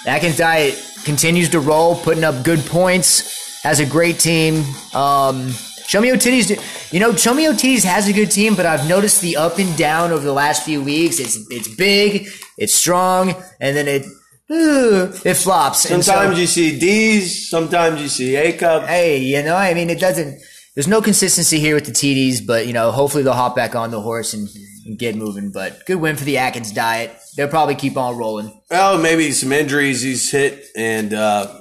Atkins 0.06 0.38
Diet 0.38 0.82
continues 1.04 1.50
to 1.50 1.60
roll, 1.60 1.96
putting 1.98 2.24
up 2.24 2.46
good 2.46 2.66
points. 2.66 3.47
Has 3.68 3.82
a 3.82 3.86
great 3.86 4.18
team. 4.18 4.64
Um, 4.96 5.52
Show 5.88 6.00
Me 6.00 6.08
Titties, 6.12 6.94
you 6.94 7.02
know, 7.02 7.14
Show 7.14 7.34
Me 7.34 7.44
Titties 7.48 7.84
has 7.84 8.08
a 8.08 8.14
good 8.14 8.32
team, 8.32 8.56
but 8.56 8.66
I've 8.66 8.88
noticed 8.88 9.20
the 9.22 9.36
up 9.36 9.60
and 9.60 9.76
down 9.78 10.12
over 10.14 10.24
the 10.24 10.32
last 10.32 10.64
few 10.64 10.82
weeks. 10.82 11.20
It's 11.20 11.36
it's 11.52 11.68
big, 11.76 12.30
it's 12.58 12.74
strong, 12.74 13.36
and 13.60 13.76
then 13.76 13.90
it 13.90 14.04
uh, 14.50 15.12
it 15.26 15.34
flops. 15.34 15.84
And 15.92 16.02
so- 16.02 16.14
Sometimes 16.14 16.40
you 16.40 16.48
see 16.48 16.80
D's, 16.80 17.50
sometimes 17.50 18.02
you 18.02 18.08
see 18.08 18.38
A 18.38 18.54
cup. 18.54 18.88
hey, 18.88 19.18
you 19.18 19.44
know, 19.44 19.58
I 19.58 19.74
mean, 19.74 19.90
it 19.90 20.00
doesn't. 20.00 20.40
There's 20.76 20.88
no 20.88 21.02
consistency 21.02 21.60
here 21.60 21.76
with 21.76 21.88
the 21.88 21.92
TDs, 21.92 22.48
but 22.48 22.68
you 22.68 22.74
know, 22.74 22.92
hopefully 22.92 23.24
they'll 23.24 23.34
hop 23.34 23.54
back 23.58 23.76
on 23.76 23.92
the 23.92 24.00
horse 24.00 24.34
and, 24.34 24.48
and 24.86 24.98
get 24.98 25.18
moving. 25.18 25.52
But 25.52 25.86
good 25.86 25.96
win 25.98 26.16
for 26.16 26.24
the 26.24 26.38
Atkins 26.38 26.72
diet. 26.72 27.12
They'll 27.36 27.50
probably 27.50 27.76
keep 27.76 27.98
on 27.98 28.18
rolling. 28.18 28.62
Well, 28.72 28.98
maybe 28.98 29.30
some 29.34 29.52
injuries 29.52 30.04
he's 30.04 30.32
hit, 30.32 30.68
and 30.78 31.14
uh, 31.14 31.60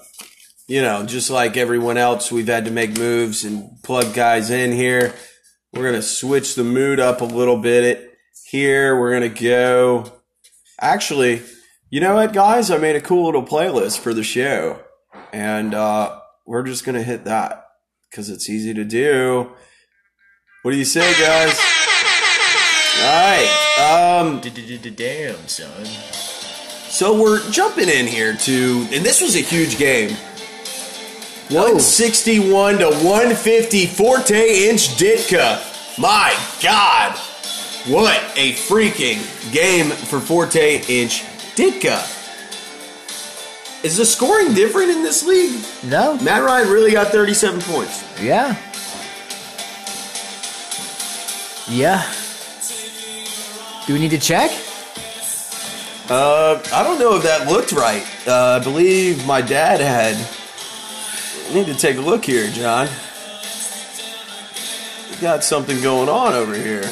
you 0.68 0.82
know, 0.82 1.04
just 1.06 1.30
like 1.30 1.56
everyone 1.56 1.96
else, 1.96 2.32
we've 2.32 2.48
had 2.48 2.64
to 2.64 2.70
make 2.70 2.98
moves 2.98 3.44
and 3.44 3.82
plug 3.82 4.14
guys 4.14 4.50
in 4.50 4.72
here. 4.72 5.14
We're 5.72 5.84
gonna 5.84 6.02
switch 6.02 6.54
the 6.54 6.64
mood 6.64 6.98
up 7.00 7.20
a 7.20 7.24
little 7.24 7.58
bit 7.58 8.16
here. 8.50 8.98
We're 8.98 9.12
gonna 9.12 9.28
go. 9.28 10.12
Actually, 10.80 11.42
you 11.90 12.00
know 12.00 12.16
what, 12.16 12.32
guys? 12.32 12.70
I 12.70 12.78
made 12.78 12.96
a 12.96 13.00
cool 13.00 13.26
little 13.26 13.44
playlist 13.44 14.00
for 14.00 14.12
the 14.12 14.24
show, 14.24 14.80
and 15.32 15.74
uh, 15.74 16.18
we're 16.46 16.64
just 16.64 16.84
gonna 16.84 17.02
hit 17.02 17.24
that 17.24 17.64
because 18.10 18.28
it's 18.28 18.48
easy 18.50 18.74
to 18.74 18.84
do. 18.84 19.52
What 20.62 20.72
do 20.72 20.78
you 20.78 20.84
say, 20.84 21.12
guys? 21.20 21.56
All 22.98 23.04
right. 23.04 24.18
Um, 24.20 24.40
Damn, 24.40 25.46
son. 25.46 25.84
so 25.84 27.20
we're 27.22 27.38
jumping 27.50 27.88
in 27.88 28.06
here 28.06 28.34
to, 28.34 28.86
and 28.90 29.04
this 29.04 29.20
was 29.20 29.36
a 29.36 29.40
huge 29.40 29.78
game. 29.78 30.16
161 31.48 32.78
to 32.78 32.86
150 32.86 33.86
Forte 33.86 34.68
inch 34.68 34.88
Ditka. 34.96 35.62
My 35.96 36.36
God. 36.60 37.16
What 37.86 38.20
a 38.36 38.52
freaking 38.54 39.22
game 39.52 39.90
for 39.90 40.18
Forte 40.18 40.82
inch 40.88 41.22
Ditka. 41.54 42.12
Is 43.84 43.96
the 43.96 44.04
scoring 44.04 44.54
different 44.54 44.90
in 44.90 45.04
this 45.04 45.24
league? 45.24 45.64
No. 45.84 46.18
Matt 46.18 46.42
Ryan 46.42 46.68
really 46.68 46.90
got 46.90 47.12
37 47.12 47.60
points. 47.60 48.04
Yeah. 48.20 48.56
Yeah. 51.68 52.12
Do 53.86 53.92
we 53.92 54.00
need 54.00 54.10
to 54.10 54.18
check? 54.18 54.50
Uh, 56.10 56.60
I 56.72 56.82
don't 56.82 56.98
know 56.98 57.14
if 57.14 57.22
that 57.22 57.46
looked 57.46 57.70
right. 57.70 58.04
Uh, 58.26 58.58
I 58.60 58.64
believe 58.64 59.24
my 59.26 59.40
dad 59.40 59.80
had. 59.80 60.16
I 61.48 61.54
need 61.54 61.66
to 61.66 61.74
take 61.74 61.96
a 61.96 62.00
look 62.00 62.24
here, 62.24 62.50
John. 62.50 62.88
We 65.10 65.16
got 65.18 65.44
something 65.44 65.80
going 65.80 66.08
on 66.08 66.34
over 66.34 66.54
here. 66.54 66.82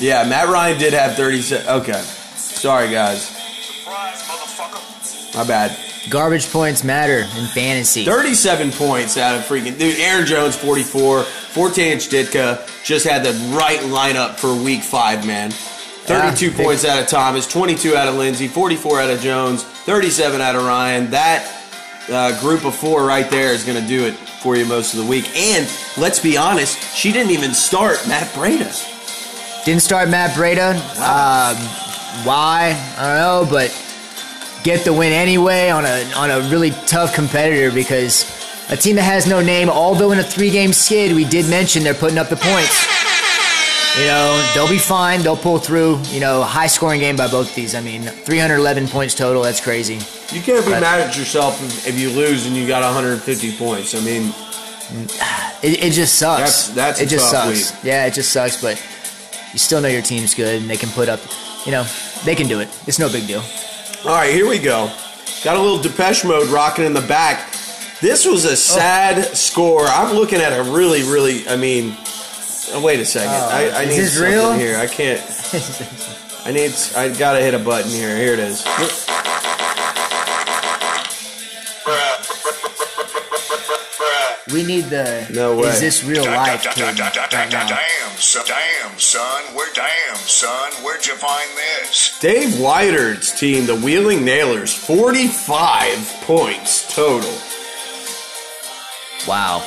Yeah, 0.00 0.24
Matt 0.28 0.48
Ryan 0.48 0.78
did 0.78 0.92
have 0.92 1.16
37. 1.16 1.66
Okay. 1.68 2.00
Sorry, 2.00 2.90
guys. 2.90 3.28
Surprise. 3.28 5.34
My 5.34 5.44
bad. 5.44 5.76
Garbage 6.10 6.50
points 6.50 6.84
matter 6.84 7.20
in 7.38 7.46
fantasy. 7.46 8.04
37 8.04 8.72
points 8.72 9.16
out 9.16 9.36
of 9.36 9.42
freaking. 9.42 9.78
Dude, 9.78 9.98
Aaron 10.00 10.26
Jones, 10.26 10.56
44. 10.56 11.22
14 11.22 11.92
inch 11.92 12.08
Ditka 12.08 12.84
just 12.84 13.06
had 13.06 13.24
the 13.24 13.32
right 13.56 13.80
lineup 13.80 14.36
for 14.36 14.54
week 14.54 14.82
five, 14.82 15.26
man. 15.26 15.52
32 16.08 16.50
Yeah, 16.50 16.64
points 16.64 16.84
out 16.84 17.02
of 17.02 17.08
Thomas, 17.08 17.46
22 17.46 17.94
out 17.94 18.08
of 18.08 18.14
Lindsay, 18.16 18.48
44 18.48 19.00
out 19.00 19.10
of 19.10 19.20
Jones, 19.20 19.62
37 19.62 20.40
out 20.40 20.56
of 20.56 20.64
Ryan. 20.64 21.10
That 21.10 21.54
uh, 22.10 22.40
group 22.40 22.64
of 22.64 22.74
four 22.74 23.04
right 23.04 23.30
there 23.30 23.52
is 23.52 23.64
going 23.64 23.80
to 23.80 23.86
do 23.86 24.04
it 24.06 24.14
for 24.14 24.56
you 24.56 24.64
most 24.64 24.94
of 24.94 25.00
the 25.00 25.06
week. 25.06 25.28
And 25.36 25.70
let's 25.98 26.18
be 26.20 26.36
honest, 26.36 26.78
she 26.96 27.12
didn't 27.12 27.32
even 27.32 27.52
start 27.52 27.98
Matt 28.08 28.28
Breida. 28.32 29.64
Didn't 29.64 29.82
start 29.82 30.08
Matt 30.08 30.30
Breida. 30.30 30.74
Um, 30.96 31.56
why? 32.24 32.74
I 32.96 33.06
don't 33.06 33.16
know, 33.46 33.50
but 33.50 33.70
get 34.64 34.84
the 34.84 34.92
win 34.92 35.12
anyway 35.12 35.68
on 35.68 35.84
a 35.84 36.10
on 36.16 36.30
a 36.30 36.40
really 36.48 36.70
tough 36.86 37.14
competitor 37.14 37.70
because 37.70 38.24
a 38.70 38.76
team 38.76 38.96
that 38.96 39.02
has 39.02 39.26
no 39.26 39.40
name, 39.42 39.68
although 39.68 40.12
in 40.12 40.18
a 40.18 40.24
three 40.24 40.50
game 40.50 40.72
skid, 40.72 41.14
we 41.14 41.24
did 41.24 41.48
mention 41.50 41.82
they're 41.82 41.94
putting 41.94 42.18
up 42.18 42.28
the 42.28 42.36
points. 42.36 42.97
You 43.98 44.06
know, 44.06 44.50
they'll 44.54 44.68
be 44.68 44.78
fine. 44.78 45.22
They'll 45.22 45.36
pull 45.36 45.58
through. 45.58 45.98
You 46.10 46.20
know, 46.20 46.42
high 46.42 46.68
scoring 46.68 47.00
game 47.00 47.16
by 47.16 47.26
both 47.28 47.54
these. 47.54 47.74
I 47.74 47.80
mean, 47.80 48.02
311 48.02 48.86
points 48.88 49.14
total. 49.14 49.42
That's 49.42 49.60
crazy. 49.60 49.94
You 50.34 50.40
can't 50.42 50.64
be 50.64 50.72
Right. 50.72 50.80
mad 50.80 51.00
at 51.00 51.16
yourself 51.16 51.60
if, 51.62 51.88
if 51.88 51.98
you 51.98 52.10
lose 52.10 52.46
and 52.46 52.54
you 52.56 52.66
got 52.68 52.82
150 52.82 53.56
points. 53.56 53.94
I 53.94 54.00
mean, 54.00 54.32
It, 55.62 55.82
it 55.84 55.92
just 55.92 56.14
sucks. 56.16 56.68
That's- 56.68 56.68
that's 56.68 57.00
it 57.00 57.08
just 57.08 57.30
sucks. 57.30 57.72
Yeah, 57.84 58.06
it 58.06 58.14
just 58.14 58.32
sucks. 58.32 58.60
But 58.62 58.80
you 59.52 59.58
still 59.58 59.80
know 59.80 59.88
your 59.88 60.02
team's 60.02 60.34
good 60.34 60.60
and 60.62 60.70
they 60.70 60.76
can 60.76 60.90
put 60.90 61.08
up. 61.08 61.20
You 61.66 61.72
know, 61.72 61.84
they 62.24 62.34
can 62.36 62.46
do 62.46 62.60
it. 62.60 62.68
It's 62.86 62.98
no 62.98 63.08
big 63.10 63.26
deal. 63.26 63.42
All 64.04 64.14
right, 64.14 64.32
here 64.32 64.48
we 64.48 64.58
go. 64.58 64.90
Got 65.42 65.56
a 65.56 65.60
little 65.60 65.78
Depeche 65.78 66.24
Mode 66.24 66.48
rocking 66.48 66.84
in 66.84 66.94
the 66.94 67.00
back. 67.02 67.50
This 68.00 68.24
was 68.24 68.44
a 68.44 68.52
oh. 68.52 68.54
sad 68.54 69.36
score. 69.36 69.84
I'm 69.86 70.14
looking 70.14 70.40
at 70.40 70.52
a 70.52 70.62
really, 70.62 71.02
really. 71.02 71.48
I 71.48 71.56
mean, 71.56 71.96
oh, 72.74 72.82
wait 72.82 73.00
a 73.00 73.04
second. 73.04 73.30
Oh. 73.30 73.48
I, 73.50 73.80
I 73.80 73.82
is 73.82 73.88
need 73.90 73.98
this 74.02 74.14
something 74.14 74.32
real? 74.32 74.52
here. 74.52 74.78
I 74.78 74.86
can't. 74.86 75.20
I 76.46 76.52
need. 76.52 76.72
I 76.96 77.08
gotta 77.18 77.40
hit 77.40 77.54
a 77.54 77.58
button 77.58 77.90
here. 77.90 78.16
Here 78.16 78.32
it 78.32 78.38
is. 78.38 78.64
We 84.52 84.64
need 84.64 84.84
the. 84.84 85.28
No 85.30 85.56
way. 85.56 85.68
Is 85.68 85.80
this 85.80 86.04
real 86.04 86.24
life? 86.24 86.64
Damn, 86.74 86.96
son. 88.18 88.44
Damn, 88.46 88.98
son. 88.98 89.44
Where, 89.54 89.70
damn, 89.74 90.16
son. 90.16 90.72
Where'd 90.82 91.06
you 91.06 91.14
find 91.16 91.50
this? 91.56 92.18
Dave 92.18 92.58
Whiter's 92.58 93.32
team, 93.38 93.66
the 93.66 93.76
Wheeling 93.76 94.24
Nailers, 94.24 94.72
45 94.72 96.22
points 96.22 96.94
total. 96.94 97.30
Wow. 99.28 99.60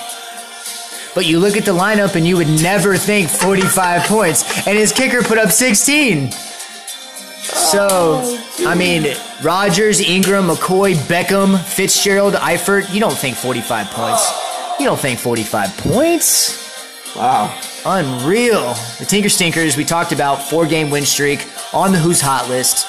But 1.13 1.25
you 1.25 1.39
look 1.39 1.57
at 1.57 1.65
the 1.65 1.73
lineup 1.73 2.15
and 2.15 2.25
you 2.25 2.37
would 2.37 2.47
never 2.47 2.95
think 2.97 3.29
45 3.29 4.03
points, 4.03 4.67
and 4.67 4.77
his 4.77 4.91
kicker 4.91 5.21
put 5.21 5.37
up 5.37 5.51
16. 5.51 6.31
So, 6.31 7.87
oh, 7.91 8.65
I 8.67 8.75
mean, 8.75 9.15
Rodgers, 9.43 9.99
Ingram, 9.99 10.47
McCoy, 10.47 10.93
Beckham, 10.93 11.59
Fitzgerald, 11.59 12.35
Eifert, 12.35 12.93
you 12.93 12.99
don't 12.99 13.17
think 13.17 13.35
45 13.35 13.87
points. 13.87 14.79
You 14.79 14.85
don't 14.85 14.99
think 14.99 15.19
45 15.19 15.77
points? 15.77 17.15
Wow. 17.15 17.59
Unreal. 17.85 18.73
The 18.99 19.05
Tinker 19.05 19.29
Stinkers, 19.29 19.75
we 19.75 19.83
talked 19.83 20.11
about 20.11 20.41
four 20.41 20.65
game 20.65 20.89
win 20.89 21.05
streak 21.05 21.45
on 21.73 21.91
the 21.91 21.97
Who's 21.97 22.21
Hot 22.21 22.47
list. 22.47 22.87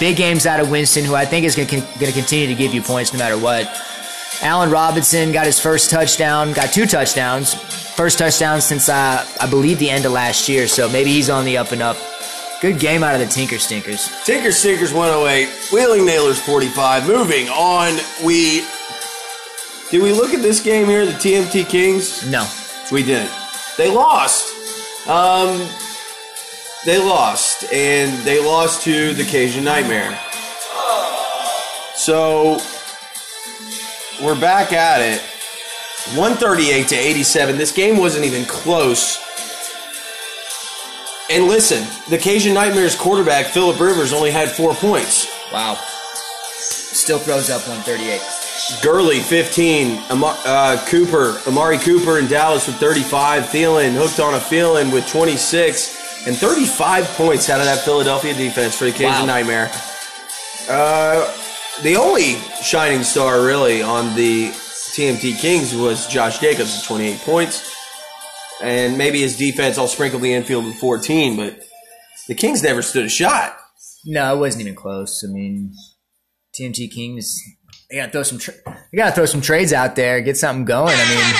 Big 0.00 0.16
games 0.16 0.46
out 0.46 0.60
of 0.60 0.70
Winston, 0.70 1.04
who 1.04 1.14
I 1.14 1.24
think 1.24 1.44
is 1.44 1.54
going 1.54 1.68
to 1.68 2.12
continue 2.12 2.46
to 2.46 2.54
give 2.54 2.72
you 2.72 2.82
points 2.82 3.12
no 3.12 3.18
matter 3.18 3.38
what. 3.38 3.66
Allen 4.40 4.70
Robinson 4.70 5.32
got 5.32 5.46
his 5.46 5.60
first 5.60 5.90
touchdown, 5.90 6.52
got 6.52 6.72
two 6.72 6.86
touchdowns. 6.86 7.54
First 7.54 8.18
touchdown 8.18 8.60
since 8.60 8.88
uh, 8.88 9.26
I 9.40 9.50
believe 9.50 9.78
the 9.78 9.90
end 9.90 10.06
of 10.06 10.12
last 10.12 10.48
year, 10.48 10.66
so 10.66 10.88
maybe 10.88 11.10
he's 11.10 11.28
on 11.28 11.44
the 11.44 11.58
up 11.58 11.72
and 11.72 11.82
up. 11.82 11.96
Good 12.60 12.78
game 12.78 13.02
out 13.02 13.14
of 13.14 13.20
the 13.20 13.26
Tinker 13.26 13.58
Stinkers. 13.58 14.08
Tinker 14.24 14.52
Stinkers 14.52 14.92
108, 14.92 15.48
Wheeling 15.72 16.06
Nailers 16.06 16.40
45. 16.40 17.06
Moving 17.06 17.48
on, 17.48 17.98
we. 18.24 18.64
Did 19.90 20.02
we 20.02 20.12
look 20.12 20.32
at 20.32 20.40
this 20.40 20.62
game 20.62 20.86
here, 20.86 21.04
the 21.04 21.12
TMT 21.12 21.68
Kings? 21.68 22.28
No. 22.30 22.48
We 22.90 23.02
didn't. 23.02 23.30
They 23.76 23.90
lost. 23.90 24.54
Um, 25.08 25.66
they 26.84 26.98
lost, 26.98 27.64
and 27.72 28.12
they 28.24 28.38
lost 28.38 28.82
to 28.84 29.12
the 29.14 29.24
Cajun 29.24 29.64
Nightmare. 29.64 30.18
So 31.94 32.58
we're 34.20 34.38
back 34.40 34.72
at 34.72 35.00
it. 35.00 35.20
138 36.16 36.88
to 36.88 36.96
87. 36.96 37.56
This 37.56 37.70
game 37.72 37.96
wasn't 37.96 38.24
even 38.24 38.44
close. 38.44 39.18
And 41.30 41.44
listen, 41.46 41.86
the 42.10 42.18
Cajun 42.18 42.52
Nightmares 42.54 42.94
quarterback, 42.96 43.46
Philip 43.46 43.78
Rivers, 43.80 44.12
only 44.12 44.30
had 44.30 44.50
four 44.50 44.74
points. 44.74 45.26
Wow. 45.52 45.76
Still 46.56 47.18
throws 47.18 47.48
up 47.50 47.66
138. 47.68 48.20
Gurley, 48.82 49.20
15. 49.20 50.02
Ama- 50.10 50.38
uh, 50.44 50.84
Cooper, 50.88 51.40
Amari 51.46 51.78
Cooper 51.78 52.18
in 52.18 52.26
Dallas 52.28 52.66
with 52.66 52.76
35. 52.76 53.44
Thielen 53.44 53.92
hooked 53.94 54.20
on 54.20 54.34
a 54.34 54.38
Thielen 54.38 54.92
with 54.92 55.06
26. 55.08 56.26
And 56.26 56.36
35 56.36 57.06
points 57.16 57.48
out 57.50 57.60
of 57.60 57.66
that 57.66 57.84
Philadelphia 57.84 58.34
defense 58.34 58.76
for 58.76 58.84
the 58.84 58.92
Cajun 58.92 59.06
Wow. 59.12 59.24
Nightmare. 59.24 59.70
Uh, 60.68 61.32
the 61.82 61.96
only 61.96 62.34
shining 62.62 63.02
star, 63.02 63.44
really, 63.44 63.82
on 63.82 64.14
the 64.14 64.48
TMT 64.48 65.38
Kings 65.40 65.74
was 65.74 66.06
Josh 66.06 66.38
Jacobs 66.38 66.76
with 66.76 66.84
28 66.86 67.18
points. 67.20 67.74
And 68.62 68.96
maybe 68.96 69.20
his 69.20 69.36
defense, 69.36 69.78
I'll 69.78 69.88
sprinkle 69.88 70.20
the 70.20 70.32
infield 70.32 70.64
with 70.64 70.76
14, 70.76 71.36
but 71.36 71.60
the 72.28 72.34
Kings 72.34 72.62
never 72.62 72.82
stood 72.82 73.06
a 73.06 73.08
shot. 73.08 73.56
No, 74.04 74.36
it 74.36 74.38
wasn't 74.38 74.62
even 74.62 74.74
close. 74.74 75.24
I 75.28 75.32
mean, 75.32 75.74
TMT 76.58 76.92
Kings, 76.92 77.40
they 77.90 77.96
gotta 77.96 78.12
throw 78.12 78.22
some, 78.22 78.38
tra- 78.38 78.54
they 78.64 78.98
gotta 78.98 79.12
throw 79.12 79.26
some 79.26 79.40
trades 79.40 79.72
out 79.72 79.96
there, 79.96 80.20
get 80.20 80.36
something 80.36 80.64
going. 80.64 80.94
I 80.96 81.08
mean, 81.08 81.34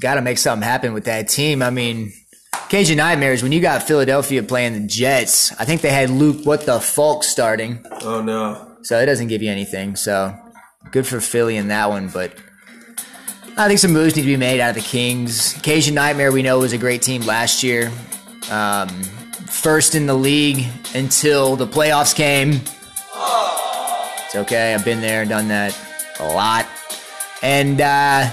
gotta 0.00 0.22
make 0.22 0.38
something 0.38 0.66
happen 0.66 0.92
with 0.92 1.04
that 1.04 1.28
team. 1.28 1.62
I 1.62 1.70
mean, 1.70 2.12
Cajun 2.72 2.96
Nightmares, 2.96 3.42
when 3.42 3.52
you 3.52 3.60
got 3.60 3.82
Philadelphia 3.82 4.42
playing 4.42 4.72
the 4.72 4.86
Jets, 4.86 5.52
I 5.60 5.66
think 5.66 5.82
they 5.82 5.90
had 5.90 6.08
Luke, 6.08 6.46
what 6.46 6.64
the 6.64 6.80
Falk 6.80 7.22
starting. 7.22 7.84
Oh, 8.00 8.22
no. 8.22 8.78
So 8.80 8.98
it 8.98 9.04
doesn't 9.04 9.26
give 9.26 9.42
you 9.42 9.50
anything. 9.50 9.94
So 9.94 10.34
good 10.90 11.06
for 11.06 11.20
Philly 11.20 11.58
in 11.58 11.68
that 11.68 11.90
one, 11.90 12.08
but 12.08 12.32
I 13.58 13.68
think 13.68 13.78
some 13.78 13.92
moves 13.92 14.16
need 14.16 14.22
to 14.22 14.26
be 14.26 14.38
made 14.38 14.58
out 14.58 14.70
of 14.70 14.76
the 14.76 14.88
Kings. 14.88 15.52
Cajun 15.62 15.92
Nightmare, 15.92 16.32
we 16.32 16.40
know, 16.40 16.60
was 16.60 16.72
a 16.72 16.78
great 16.78 17.02
team 17.02 17.20
last 17.26 17.62
year. 17.62 17.92
Um, 18.50 18.88
first 19.50 19.94
in 19.94 20.06
the 20.06 20.14
league 20.14 20.64
until 20.94 21.56
the 21.56 21.66
playoffs 21.66 22.14
came. 22.14 22.52
It's 24.24 24.34
okay. 24.34 24.72
I've 24.72 24.82
been 24.82 25.02
there, 25.02 25.26
done 25.26 25.48
that 25.48 25.78
a 26.20 26.26
lot. 26.26 26.66
And 27.42 27.82
uh, 27.82 28.30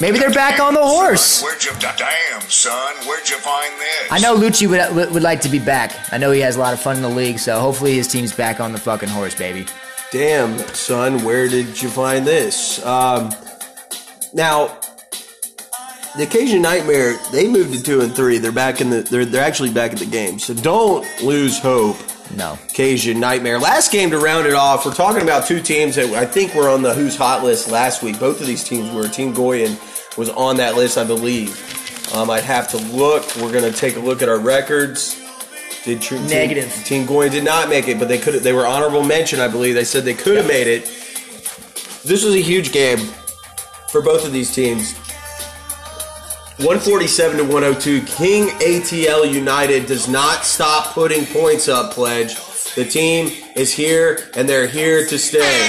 maybe 0.00 0.18
they're 0.18 0.30
back 0.30 0.60
on 0.60 0.74
the 0.74 0.82
horse. 0.82 1.42
Where'd 1.42 1.64
you, 1.64 1.72
damn, 1.80 2.40
son. 2.42 2.94
Where'd 3.06 3.28
you 3.28 3.36
find 3.38 3.72
this? 3.78 4.12
I 4.12 4.18
know 4.18 4.36
Lucci 4.36 4.68
would, 4.68 4.94
would, 4.94 5.12
would 5.12 5.22
like 5.22 5.40
to 5.42 5.48
be 5.48 5.58
back. 5.58 5.94
I 6.12 6.18
know 6.18 6.30
he 6.30 6.40
has 6.40 6.56
a 6.56 6.60
lot 6.60 6.72
of 6.72 6.80
fun 6.80 6.96
in 6.96 7.02
the 7.02 7.08
league, 7.08 7.38
so 7.38 7.60
hopefully 7.60 7.94
his 7.94 8.08
team's 8.08 8.32
back 8.32 8.60
on 8.60 8.72
the 8.72 8.78
fucking 8.78 9.08
horse, 9.08 9.34
baby. 9.34 9.66
Damn, 10.10 10.58
son, 10.74 11.22
where 11.24 11.48
did 11.48 11.80
you 11.82 11.90
find 11.90 12.26
this? 12.26 12.84
Um, 12.84 13.30
now, 14.32 14.78
the 16.16 16.26
Cajun 16.26 16.62
Nightmare, 16.62 17.18
they 17.30 17.46
moved 17.46 17.74
to 17.74 17.82
two 17.82 18.00
and 18.00 18.14
three. 18.14 18.38
They're 18.38 18.50
back 18.50 18.80
in 18.80 18.90
the. 18.90 19.02
They're 19.02 19.24
they're 19.24 19.44
actually 19.44 19.70
back 19.70 19.92
in 19.92 19.98
the 19.98 20.06
game. 20.06 20.38
So 20.38 20.54
don't 20.54 21.06
lose 21.22 21.58
hope. 21.58 21.96
No. 22.34 22.58
Cajun 22.72 23.20
Nightmare. 23.20 23.58
Last 23.58 23.92
game 23.92 24.10
to 24.10 24.18
round 24.18 24.46
it 24.46 24.54
off, 24.54 24.84
we're 24.84 24.94
talking 24.94 25.22
about 25.22 25.46
two 25.46 25.60
teams 25.60 25.96
that 25.96 26.06
I 26.14 26.26
think 26.26 26.54
were 26.54 26.68
on 26.68 26.82
the 26.82 26.92
Who's 26.94 27.16
Hot 27.16 27.44
list 27.44 27.70
last 27.70 28.02
week. 28.02 28.18
Both 28.18 28.40
of 28.40 28.46
these 28.46 28.64
teams 28.64 28.90
were. 28.90 29.08
Team 29.08 29.32
Goyen 29.32 29.76
was 30.18 30.28
on 30.30 30.56
that 30.58 30.74
list, 30.74 30.98
I 30.98 31.04
believe. 31.04 31.64
Um, 32.14 32.28
I'd 32.28 32.44
have 32.44 32.68
to 32.70 32.76
look. 32.76 33.24
We're 33.36 33.52
going 33.52 33.70
to 33.70 33.72
take 33.72 33.96
a 33.96 34.00
look 34.00 34.20
at 34.20 34.28
our 34.28 34.38
records. 34.38 35.18
Did 35.84 36.02
Team- 36.02 36.26
Negative. 36.26 36.70
Team 36.84 37.06
Goyen 37.06 37.30
did 37.30 37.44
not 37.44 37.68
make 37.68 37.86
it, 37.88 37.98
but 37.98 38.08
they 38.08 38.18
could. 38.18 38.34
They 38.42 38.52
were 38.52 38.66
honorable 38.66 39.04
mention, 39.04 39.40
I 39.40 39.48
believe. 39.48 39.74
They 39.74 39.84
said 39.84 40.04
they 40.04 40.14
could 40.14 40.36
have 40.36 40.46
made 40.46 40.66
it. 40.66 40.84
This 42.04 42.24
was 42.24 42.34
a 42.34 42.40
huge 42.40 42.72
game 42.72 42.98
for 43.90 44.02
both 44.02 44.26
of 44.26 44.32
these 44.32 44.52
teams. 44.54 44.94
147 46.58 47.36
to 47.36 47.44
102. 47.44 48.00
King 48.06 48.48
ATL 48.58 49.32
United 49.32 49.86
does 49.86 50.08
not 50.08 50.44
stop 50.44 50.92
putting 50.92 51.24
points 51.26 51.68
up, 51.68 51.92
Pledge. 51.92 52.34
The 52.74 52.84
team 52.84 53.30
is 53.54 53.72
here 53.72 54.28
and 54.34 54.48
they're 54.48 54.66
here 54.66 55.06
to 55.06 55.18
stay. 55.18 55.68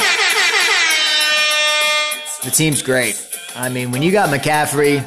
The 2.43 2.49
team's 2.51 2.81
great. 2.81 3.28
I 3.55 3.69
mean, 3.69 3.91
when 3.91 4.01
you 4.01 4.11
got 4.11 4.29
McCaffrey, 4.29 5.03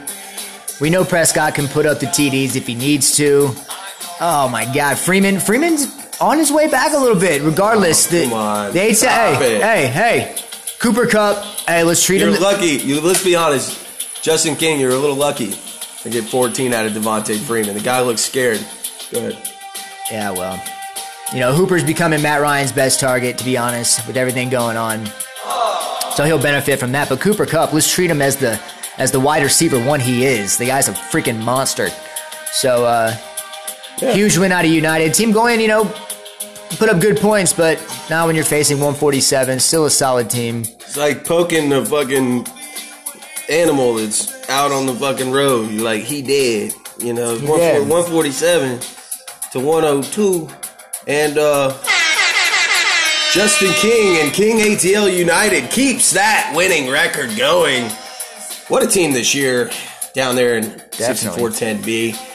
we 0.80 0.90
know 0.90 1.04
Prescott 1.04 1.54
can 1.54 1.68
put 1.68 1.86
up 1.86 2.00
the 2.00 2.06
TDs 2.06 2.56
if 2.56 2.66
he 2.66 2.74
needs 2.74 3.16
to. 3.16 3.50
Oh 4.20 4.48
my 4.50 4.64
God, 4.74 4.98
Freeman! 4.98 5.40
Freeman's 5.40 5.86
on 6.20 6.38
his 6.38 6.52
way 6.52 6.68
back 6.68 6.92
a 6.92 6.98
little 6.98 7.18
bit. 7.18 7.42
Regardless, 7.42 8.06
oh, 8.08 8.10
the, 8.10 8.22
Oh, 8.24 8.28
come 8.28 8.32
on. 8.34 8.72
the 8.72 8.78
ATL, 8.80 8.94
Stop 8.94 9.38
hey, 9.42 9.56
it. 9.56 9.62
hey, 9.62 9.86
hey, 9.86 10.36
Cooper 10.78 11.06
Kupp. 11.06 11.44
Hey, 11.66 11.82
let's 11.84 12.04
treat 12.04 12.20
him. 12.20 12.30
You're 12.30 12.40
lucky. 12.40 12.66
You 12.66 13.00
let's 13.00 13.24
be 13.24 13.34
honest. 13.36 13.78
Justin 14.22 14.54
King, 14.56 14.78
you're 14.80 14.92
a 14.92 14.98
little 14.98 15.16
lucky 15.16 15.52
to 16.02 16.10
get 16.10 16.24
14 16.24 16.72
out 16.72 16.86
of 16.86 16.92
Devonta 16.92 17.36
Freeman. 17.40 17.74
The 17.74 17.80
guy 17.80 18.00
looks 18.02 18.20
scared. 18.20 18.60
Go 19.10 19.18
ahead. 19.18 19.48
Yeah, 20.10 20.30
well, 20.30 20.62
you 21.32 21.40
know, 21.40 21.54
Hooper's 21.54 21.82
becoming 21.84 22.22
Matt 22.22 22.40
Ryan's 22.40 22.70
best 22.72 23.00
target, 23.00 23.38
to 23.38 23.44
be 23.44 23.56
honest, 23.56 24.06
with 24.06 24.16
everything 24.16 24.48
going 24.50 24.76
on. 24.76 25.06
So 26.16 26.24
he'll 26.24 26.40
benefit 26.42 26.78
from 26.78 26.92
that. 26.92 27.08
But 27.08 27.20
Cooper 27.20 27.46
Kupp, 27.46 27.72
let's 27.72 27.90
treat 27.90 28.10
him 28.10 28.20
as 28.22 28.36
the 28.36 28.60
as 28.98 29.10
the 29.10 29.20
wide 29.20 29.42
receiver 29.42 29.82
one 29.82 30.00
he 30.00 30.24
is. 30.26 30.58
The 30.58 30.66
guy's 30.66 30.88
a 30.88 30.92
freaking 30.92 31.42
monster. 31.42 31.88
So 32.52 32.84
uh, 32.84 33.16
huge 33.98 34.36
win 34.36 34.52
out 34.52 34.64
of 34.64 34.70
United. 34.70 35.14
Team 35.14 35.32
going, 35.32 35.60
you 35.60 35.68
know, 35.68 35.84
put 36.76 36.88
up 36.90 37.00
good 37.00 37.16
points, 37.16 37.52
but 37.54 37.80
now 38.10 38.26
when 38.26 38.34
you're 38.36 38.44
facing 38.44 38.76
147, 38.76 39.58
still 39.60 39.86
a 39.86 39.90
solid 39.90 40.28
team. 40.28 40.64
It's 40.80 40.96
like 40.98 41.24
poking 41.24 41.70
the 41.70 41.84
fucking 41.86 42.46
animal 43.48 43.94
that's 43.94 44.48
out 44.50 44.70
on 44.72 44.84
the 44.86 44.94
fucking 44.94 45.32
road. 45.32 45.70
You're 45.70 45.82
like, 45.82 46.02
he 46.02 46.20
dead. 46.20 46.74
You 46.98 47.14
know, 47.14 47.36
He 47.36 47.46
140 47.46 47.58
dead. 47.58 47.88
147 47.88 48.80
to 49.52 49.60
102. 49.60 50.48
And 51.08 51.38
uh 51.38 51.72
Justin 53.32 53.72
King 53.72 54.22
and 54.22 54.30
King 54.30 54.58
ATL 54.58 55.10
United 55.10 55.70
keeps 55.70 56.12
that 56.12 56.52
winning 56.54 56.90
record 56.90 57.34
going. 57.34 57.88
What 58.68 58.82
a 58.82 58.86
team 58.86 59.12
this 59.12 59.34
year 59.34 59.70
down 60.12 60.36
there 60.36 60.58
in 60.58 60.64
Definitely. 60.90 61.42
6410B. 61.42 62.28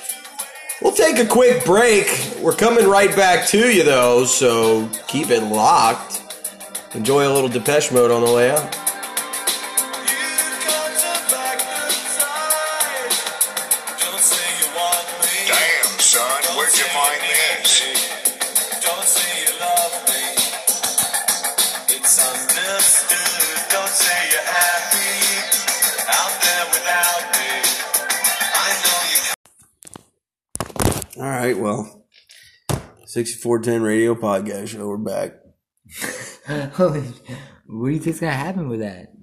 We'll 0.81 0.93
take 0.93 1.19
a 1.19 1.27
quick 1.27 1.63
break. 1.65 2.07
We're 2.41 2.55
coming 2.55 2.87
right 2.87 3.15
back 3.15 3.47
to 3.49 3.69
you 3.71 3.83
though, 3.83 4.25
so 4.25 4.89
keep 5.07 5.29
it 5.29 5.43
locked. 5.43 6.23
Enjoy 6.95 7.27
a 7.27 7.31
little 7.31 7.49
Depeche 7.49 7.91
Mode 7.91 8.09
on 8.09 8.25
the 8.25 8.33
way 8.33 8.49
out. 8.49 8.86
Right, 31.47 31.57
well, 31.57 32.05
6410 33.05 33.81
Radio 33.81 34.15
Podcast 34.15 34.67
Show, 34.67 34.85
we're 34.85 34.97
back. 34.97 35.31
what 36.77 36.93
do 36.93 37.89
you 37.89 37.99
think's 37.99 38.19
gonna 38.19 38.33
happen 38.33 38.67
with 38.67 38.81
that? 38.81 39.13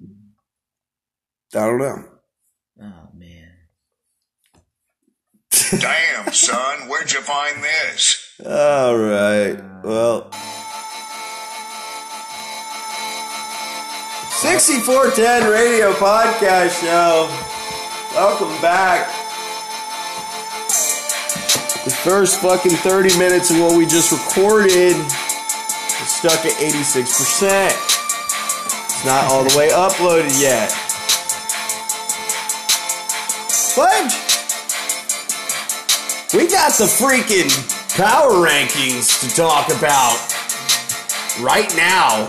I 1.53 1.59
don't 1.59 1.77
know. 1.77 2.03
Oh 2.81 3.09
man. 3.13 3.51
Damn, 5.79 6.33
son, 6.33 6.89
where'd 6.89 7.11
you 7.11 7.21
find 7.21 7.63
this? 7.63 8.33
All 8.43 8.97
right, 8.97 9.51
uh, 9.51 9.81
well. 9.83 10.31
6410 14.41 15.51
Radio 15.51 15.93
Podcast 15.93 16.81
Show. 16.81 17.27
Welcome 18.15 18.59
back. 18.63 19.24
First 22.05 22.39
fucking 22.39 22.71
30 22.71 23.17
minutes 23.17 23.49
of 23.49 23.59
what 23.59 23.75
we 23.75 23.87
just 23.87 24.11
recorded 24.11 24.95
is 24.95 25.17
stuck 26.05 26.45
at 26.45 26.53
86%. 26.61 27.01
It's 28.85 29.03
not 29.03 29.23
all 29.23 29.43
the 29.43 29.57
way 29.57 29.69
uploaded 29.69 30.29
yet. 30.39 30.69
But 33.75 34.13
we 36.31 36.47
got 36.47 36.77
the 36.77 36.85
freaking 36.85 37.49
power 37.97 38.33
rankings 38.33 39.27
to 39.27 39.35
talk 39.35 39.69
about 39.69 40.21
right 41.41 41.75
now. 41.75 42.27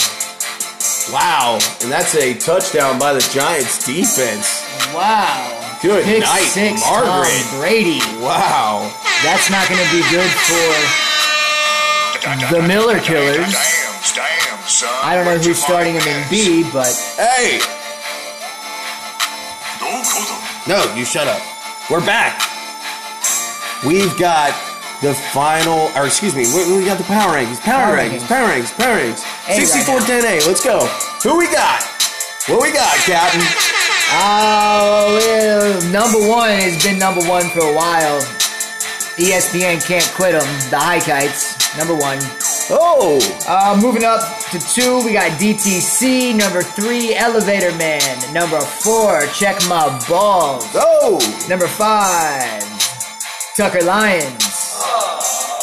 Wow, 1.13 1.59
and 1.83 1.93
that's 1.93 2.15
a 2.15 2.33
touchdown 2.33 2.99
by 2.99 3.13
the 3.13 3.21
Giants 3.31 3.85
defense. 3.85 4.65
Wow. 4.95 5.79
Good 5.83 6.03
Pick 6.05 6.23
night, 6.23 6.47
six, 6.47 6.81
Margaret. 6.81 7.29
Tom 7.29 7.61
Brady. 7.61 8.01
Wow. 8.25 9.06
That's 9.25 9.49
not 9.51 9.69
going 9.69 9.81
to 9.81 9.91
be 9.93 10.03
good 10.11 10.31
for. 10.49 10.69
The 12.51 12.63
Miller 12.67 12.99
Killers. 13.01 13.37
Damn, 13.37 14.17
damn, 14.17 14.59
son. 14.67 14.89
I 15.03 15.15
don't 15.15 15.25
know 15.25 15.39
who's 15.39 15.63
starting 15.63 15.95
him 15.95 16.03
in? 16.03 16.29
B, 16.29 16.65
but 16.73 16.91
Hey, 17.17 17.61
No, 20.67 20.83
you 20.97 21.05
shut 21.05 21.29
up. 21.29 21.41
We're 21.91 22.05
back. 22.05 22.43
We've 23.87 24.17
got 24.19 24.51
the 25.03 25.15
final, 25.33 25.91
or 25.95 26.07
excuse 26.07 26.35
me, 26.35 26.43
we, 26.55 26.79
we 26.79 26.85
got 26.85 26.99
the 26.99 27.05
power 27.05 27.35
rankings, 27.37 27.61
power, 27.61 27.95
Power 27.95 27.97
rankings, 27.99 28.27
rankings. 28.27 28.27
power 28.27 28.49
rankings, 28.49 28.77
power 28.77 28.99
rankings. 28.99 29.23
A 29.47 29.55
right 29.55 30.41
6410A, 30.43 30.47
let's 30.49 30.65
go. 30.65 30.87
Who 31.23 31.39
we 31.39 31.47
got? 31.53 31.83
What 32.49 32.61
we 32.63 32.73
got, 32.73 32.97
Captain? 33.07 33.43
oh, 34.19 35.15
well, 35.15 35.93
number 35.93 36.19
one 36.29 36.51
has 36.51 36.83
been 36.83 36.99
number 36.99 37.23
one 37.29 37.49
for 37.51 37.61
a 37.61 37.75
while. 37.75 38.19
ESPN 39.17 39.81
can't 39.87 40.05
quit 40.15 40.33
them. 40.33 40.45
The 40.71 40.79
High 40.79 41.01
Kites, 41.01 41.57
number 41.79 41.95
one. 41.95 42.19
Oh, 42.69 43.19
Uh, 43.49 43.79
moving 43.81 44.05
up 44.05 44.21
to 44.51 44.59
two, 44.59 45.03
we 45.05 45.13
got 45.15 45.31
DTC. 45.41 46.35
Number 46.37 46.63
three, 46.63 47.15
Elevator 47.15 47.75
Man. 47.77 48.03
Number 48.35 48.61
four, 48.61 49.25
Check 49.33 49.57
My 49.69 49.89
Balls. 50.09 50.67
oh, 50.75 51.19
Number 51.49 51.67
five, 51.67 52.63
Tucker 53.57 53.83
Lions. 53.85 54.45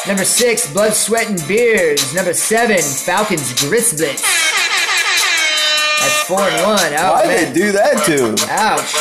Number 0.08 0.26
six, 0.26 0.72
Blood, 0.74 0.94
Sweat, 0.94 1.30
and 1.30 1.48
Beers. 1.48 2.14
Number 2.14 2.34
seven, 2.34 2.82
Falcons 2.82 3.54
Grizzlies. 3.62 4.22
That's 6.02 6.24
four 6.28 6.42
and 6.42 6.66
one. 6.66 6.94
Oh, 6.98 7.12
why 7.14 7.26
man. 7.28 7.38
did 7.38 7.50
they 7.50 7.54
do 7.54 7.72
that 7.74 8.04
to? 8.08 8.36
Ouch. 8.50 8.96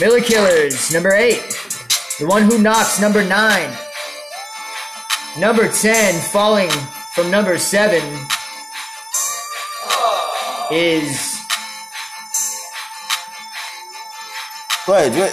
Miller 0.00 0.20
Killers, 0.20 0.92
number 0.92 1.12
eight. 1.12 1.40
The 2.18 2.26
one 2.26 2.42
who 2.44 2.58
knocks, 2.58 3.00
number 3.00 3.22
nine. 3.22 3.70
Number 5.38 5.70
ten, 5.70 6.18
falling 6.30 6.70
from 7.14 7.30
number 7.30 7.58
seven, 7.58 8.02
is 10.70 11.34
What? 14.86 15.10
what? 15.12 15.32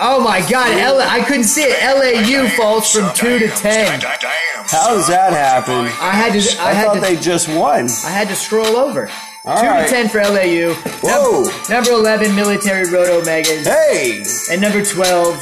oh 0.00 0.20
my 0.24 0.40
god, 0.50 0.72
L- 0.78 1.00
I 1.00 1.22
couldn't 1.22 1.44
see 1.44 1.62
it. 1.62 1.78
LAU 1.84 2.48
falls 2.48 2.90
from 2.90 3.12
two 3.14 3.38
to 3.38 3.48
ten. 3.48 4.00
How 4.00 4.88
does 4.94 5.06
that 5.08 5.32
happen? 5.32 5.84
I 6.00 6.10
had 6.12 6.32
to. 6.32 6.60
I, 6.60 6.70
I, 6.70 6.72
had 6.72 6.86
thought 6.86 6.94
to. 6.94 7.00
they 7.00 7.16
just 7.16 7.48
won. 7.48 7.84
I 8.04 8.10
had 8.10 8.28
to 8.28 8.34
scroll 8.34 8.76
over. 8.76 9.08
All 9.44 9.60
two 9.60 9.66
right. 9.66 9.88
to 9.88 9.90
ten 9.92 10.08
for 10.08 10.20
LAU. 10.20 10.74
Whoa. 11.02 11.42
Num- 11.44 11.52
number 11.70 11.90
eleven, 11.92 12.34
Military 12.34 12.88
Road 12.90 13.24
Omegas. 13.24 13.64
Hey, 13.64 14.22
And 14.52 14.60
number 14.60 14.84
twelve, 14.84 15.36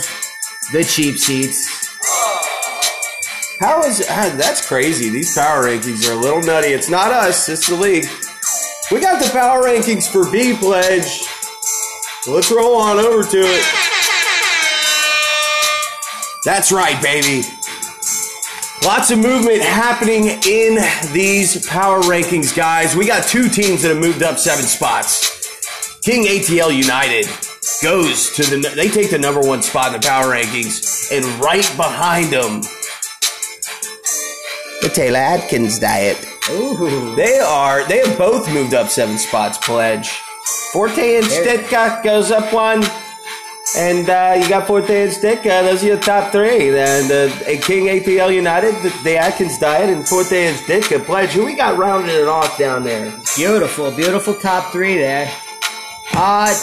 the 0.72 0.84
cheap 0.84 1.16
seats. 1.18 1.66
how 3.60 3.82
is 3.82 4.04
ah, 4.08 4.32
that's 4.36 4.66
crazy? 4.66 5.08
These 5.10 5.34
power 5.36 5.64
rankings 5.64 6.08
are 6.08 6.12
a 6.12 6.16
little 6.16 6.42
nutty. 6.42 6.68
It's 6.68 6.88
not 6.88 7.10
us. 7.10 7.48
It's 7.48 7.66
the 7.68 7.74
league. 7.74 8.06
We 8.90 9.00
got 9.00 9.20
the 9.22 9.28
power 9.30 9.62
rankings 9.64 10.10
for 10.10 10.30
B 10.30 10.56
pledge. 10.56 11.24
Let's 12.26 12.50
roll 12.52 12.76
on 12.76 12.98
over 12.98 13.22
to 13.24 13.38
it. 13.40 13.64
That's 16.44 16.70
right, 16.72 17.00
baby. 17.02 17.42
Lots 18.84 19.10
of 19.10 19.18
movement 19.18 19.60
happening 19.60 20.26
in 20.46 20.78
these 21.12 21.66
power 21.66 22.00
rankings, 22.02 22.56
guys. 22.56 22.94
We 22.94 23.06
got 23.06 23.26
two 23.26 23.48
teams 23.48 23.82
that 23.82 23.88
have 23.88 23.98
moved 23.98 24.22
up 24.22 24.38
seven 24.38 24.64
spots. 24.64 26.00
King 26.00 26.24
ATL 26.24 26.74
United 26.74 27.26
goes 27.82 28.30
to 28.36 28.44
the, 28.44 28.72
they 28.74 28.88
take 28.88 29.10
the 29.10 29.18
number 29.18 29.40
one 29.40 29.62
spot 29.62 29.94
in 29.94 30.00
the 30.00 30.06
power 30.06 30.32
rankings, 30.32 31.10
and 31.12 31.24
right 31.42 31.70
behind 31.76 32.32
them, 32.32 32.62
the 34.80 34.88
Taylor 34.94 35.18
Atkins 35.18 35.78
diet. 35.78 36.24
Ooh. 36.50 37.14
They 37.14 37.40
are, 37.40 37.86
they 37.88 37.98
have 38.06 38.16
both 38.16 38.50
moved 38.52 38.74
up 38.74 38.88
seven 38.88 39.18
spots, 39.18 39.58
Pledge. 39.58 40.08
Forte 40.72 41.16
and 41.16 41.26
Stetka 41.26 42.02
goes 42.02 42.30
up 42.30 42.52
one. 42.54 42.82
And 43.76 44.08
uh, 44.08 44.36
you 44.40 44.48
got 44.48 44.66
Forte 44.66 44.90
and 44.90 45.12
Stitka. 45.12 45.62
Those 45.62 45.82
are 45.82 45.86
your 45.86 46.00
top 46.00 46.32
three. 46.32 46.68
And 46.78 47.10
uh, 47.10 47.34
King 47.62 47.86
APL 47.86 48.34
United, 48.34 48.74
the, 49.02 49.16
Atkins 49.16 49.58
Diet, 49.58 49.90
and 49.90 50.08
Forte 50.08 50.32
and 50.32 50.56
Stitka. 50.56 51.04
Pledge, 51.04 51.30
who 51.30 51.44
we 51.44 51.54
got 51.54 51.76
rounding 51.76 52.14
it 52.14 52.28
off 52.28 52.56
down 52.58 52.82
there? 52.82 53.12
Beautiful, 53.36 53.90
beautiful 53.90 54.34
top 54.34 54.72
three 54.72 54.96
there. 54.96 55.30
Uh, 56.14 56.54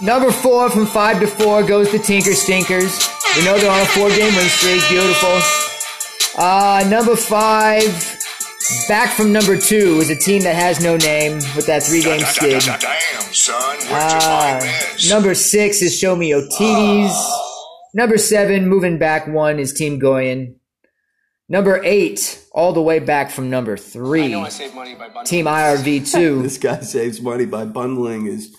number 0.00 0.32
four 0.32 0.68
from 0.70 0.86
five 0.86 1.20
to 1.20 1.26
four 1.26 1.62
goes 1.62 1.90
to 1.90 1.98
Tinker 1.98 2.34
Stinkers. 2.34 3.08
We 3.36 3.44
know 3.44 3.58
they're 3.58 3.70
on 3.70 3.80
a 3.80 3.86
four 3.86 4.08
game 4.08 4.34
win 4.34 4.48
streak. 4.48 4.82
Beautiful. 4.88 5.38
Uh, 6.38 6.84
number 6.88 7.16
five, 7.16 7.82
back 8.88 9.10
from 9.10 9.32
number 9.32 9.56
two, 9.56 10.00
is 10.00 10.10
a 10.10 10.16
team 10.16 10.42
that 10.42 10.54
has 10.54 10.82
no 10.82 10.96
name 10.96 11.34
with 11.54 11.66
that 11.66 11.82
three 11.82 12.02
game 12.02 12.20
skid. 12.20 12.62
Damn, 12.62 13.32
son, 13.32 13.78
Uh, 13.90 14.60
number 15.08 15.34
six 15.34 15.82
is 15.82 15.96
Show 15.98 16.16
Me 16.16 16.30
OTDs. 16.30 17.14
Number 17.94 18.18
seven, 18.18 18.68
moving 18.68 18.98
back 18.98 19.26
one, 19.26 19.58
is 19.58 19.72
Team 19.72 19.98
Goyen. 19.98 20.56
Number 21.48 21.80
eight, 21.84 22.44
all 22.52 22.72
the 22.72 22.82
way 22.82 22.98
back 22.98 23.30
from 23.30 23.50
number 23.50 23.76
three, 23.76 24.32
save 24.50 24.74
money 24.74 24.94
by 24.94 25.06
bundling. 25.06 25.24
Team 25.26 25.44
IRV2. 25.46 26.42
This 26.42 26.58
guy 26.58 26.80
saves 26.80 27.20
money 27.20 27.46
by 27.46 27.64
bundling 27.64 28.24
his 28.26 28.54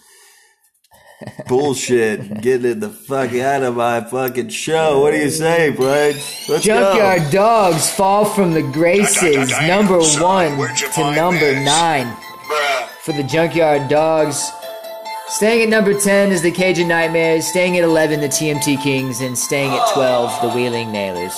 bullshit. 1.47 2.41
Getting 2.41 2.71
in 2.71 2.80
the 2.80 2.89
fuck 2.89 3.34
out 3.34 3.63
of 3.63 3.75
my 3.75 4.01
fucking 4.01 4.49
show. 4.49 5.01
What 5.01 5.12
do 5.12 5.17
you 5.17 5.30
say, 5.30 5.73
Pledge? 5.75 6.15
Let's 6.49 6.63
Junkyard 6.63 7.23
go. 7.23 7.32
Dogs 7.32 7.89
fall 7.91 8.25
from 8.25 8.53
the 8.53 8.63
graces, 8.63 9.51
number 9.62 9.99
one 9.99 10.58
to 10.93 11.15
number 11.15 11.53
nine 11.62 12.15
for 13.01 13.13
the 13.13 13.23
Junkyard 13.23 13.89
Dogs. 13.89 14.51
Staying 15.30 15.63
at 15.63 15.69
number 15.69 15.93
10 15.93 16.32
is 16.32 16.41
the 16.41 16.51
Cajun 16.51 16.88
Nightmares. 16.88 17.45
Staying 17.45 17.77
at 17.77 17.84
11, 17.84 18.21
the 18.21 18.27
TMT 18.27 18.82
Kings. 18.82 19.19
And 19.19 19.38
staying 19.38 19.71
at 19.71 19.93
12, 19.93 20.41
the 20.41 20.49
Wheeling 20.49 20.89
Nailers. 20.89 21.36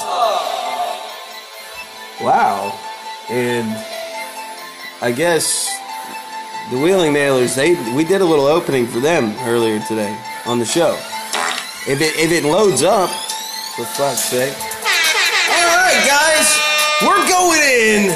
Wow. 2.21 2.77
And 3.29 3.67
I 5.01 5.11
guess 5.11 5.78
the 6.71 6.77
Wheeling 6.77 7.13
Nailers, 7.13 7.55
they 7.55 7.73
we 7.95 8.03
did 8.03 8.21
a 8.21 8.25
little 8.25 8.45
opening 8.45 8.85
for 8.85 8.99
them 8.99 9.35
earlier 9.47 9.79
today 9.87 10.15
on 10.45 10.59
the 10.59 10.65
show. 10.65 10.93
If 11.87 12.01
it 12.01 12.15
if 12.17 12.31
it 12.31 12.43
loads 12.43 12.83
up, 12.83 13.09
for 13.75 13.85
fuck's 13.85 14.23
sake. 14.25 14.53
Alright 15.49 16.05
guys, 16.05 16.47
we're 17.01 17.27
going 17.27 17.61
in 17.63 18.11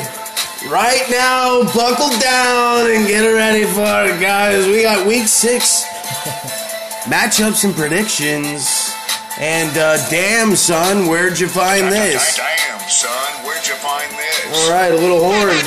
right 0.70 1.04
now. 1.10 1.64
Buckle 1.74 2.12
down 2.20 2.92
and 2.92 3.08
get 3.08 3.26
ready 3.26 3.66
for 3.66 4.14
it, 4.14 4.22
guys. 4.22 4.68
We 4.68 4.84
got 4.84 5.08
week 5.08 5.28
six 5.28 5.84
matchups 7.06 7.64
and 7.64 7.74
predictions. 7.74 8.92
And 9.40 9.76
uh, 9.78 9.98
damn 10.10 10.56
son, 10.56 11.08
where'd 11.08 11.40
you 11.40 11.48
find 11.48 11.92
this? 11.92 12.38
Damn, 12.38 12.80
son, 12.88 13.46
where'd 13.46 13.66
you 13.66 13.74
find 13.76 14.12
this? 14.12 14.46
All 14.54 14.72
right, 14.72 14.92
a 14.92 14.96
little 14.96 15.20
horn. 15.20 15.58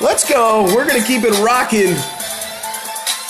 Let's 0.00 0.28
go. 0.28 0.64
We're 0.64 0.86
going 0.86 1.00
to 1.00 1.06
keep 1.06 1.24
it 1.24 1.38
rocking. 1.40 1.94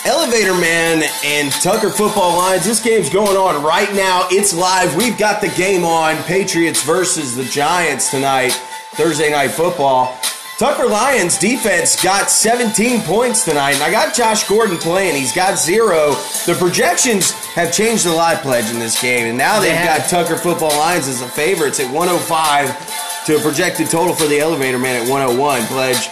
Elevator 0.07 0.55
Man 0.55 1.03
and 1.25 1.53
Tucker 1.53 1.91
Football 1.91 2.39
Lions. 2.39 2.65
This 2.65 2.81
game's 2.81 3.11
going 3.11 3.37
on 3.37 3.63
right 3.65 3.93
now. 3.93 4.29
It's 4.31 4.55
live. 4.55 4.95
We've 4.95 5.19
got 5.19 5.41
the 5.41 5.49
game 5.49 5.85
on. 5.85 6.17
Patriots 6.25 6.83
versus 6.85 7.35
the 7.35 7.45
Giants 7.45 8.11
tonight. 8.11 8.53
Thursday 8.93 9.31
night 9.31 9.51
football. 9.51 10.17
Tucker 10.59 10.87
Lions 10.87 11.39
defense 11.39 12.01
got 12.05 12.31
17 12.31 13.01
points 13.01 13.45
tonight, 13.45 13.73
and 13.73 13.83
I 13.83 13.91
got 13.91 14.15
Josh 14.15 14.47
Gordon 14.47 14.77
playing. 14.77 15.17
He's 15.17 15.35
got 15.35 15.59
zero. 15.59 16.11
The 16.47 16.55
projections 16.59 17.33
have 17.55 17.73
changed 17.73 18.05
the 18.05 18.13
lot, 18.13 18.43
Pledge, 18.43 18.71
in 18.71 18.79
this 18.79 19.01
game, 19.01 19.27
and 19.27 19.39
now 19.39 19.59
they've 19.59 19.71
They 19.71 19.85
got. 19.85 20.09
Tucker 20.09 20.37
Football 20.37 20.77
Lions 20.79 21.09
as 21.09 21.21
a 21.23 21.29
favorites 21.29 21.81
at 21.81 21.91
105 21.93 23.25
to 23.27 23.37
a 23.37 23.41
projected 23.41 23.89
total 23.91 24.15
for 24.15 24.27
the 24.27 24.39
Elevator 24.39 24.79
Man 24.79 25.03
at 25.03 25.09
101. 25.09 25.67
Pledge, 25.67 26.09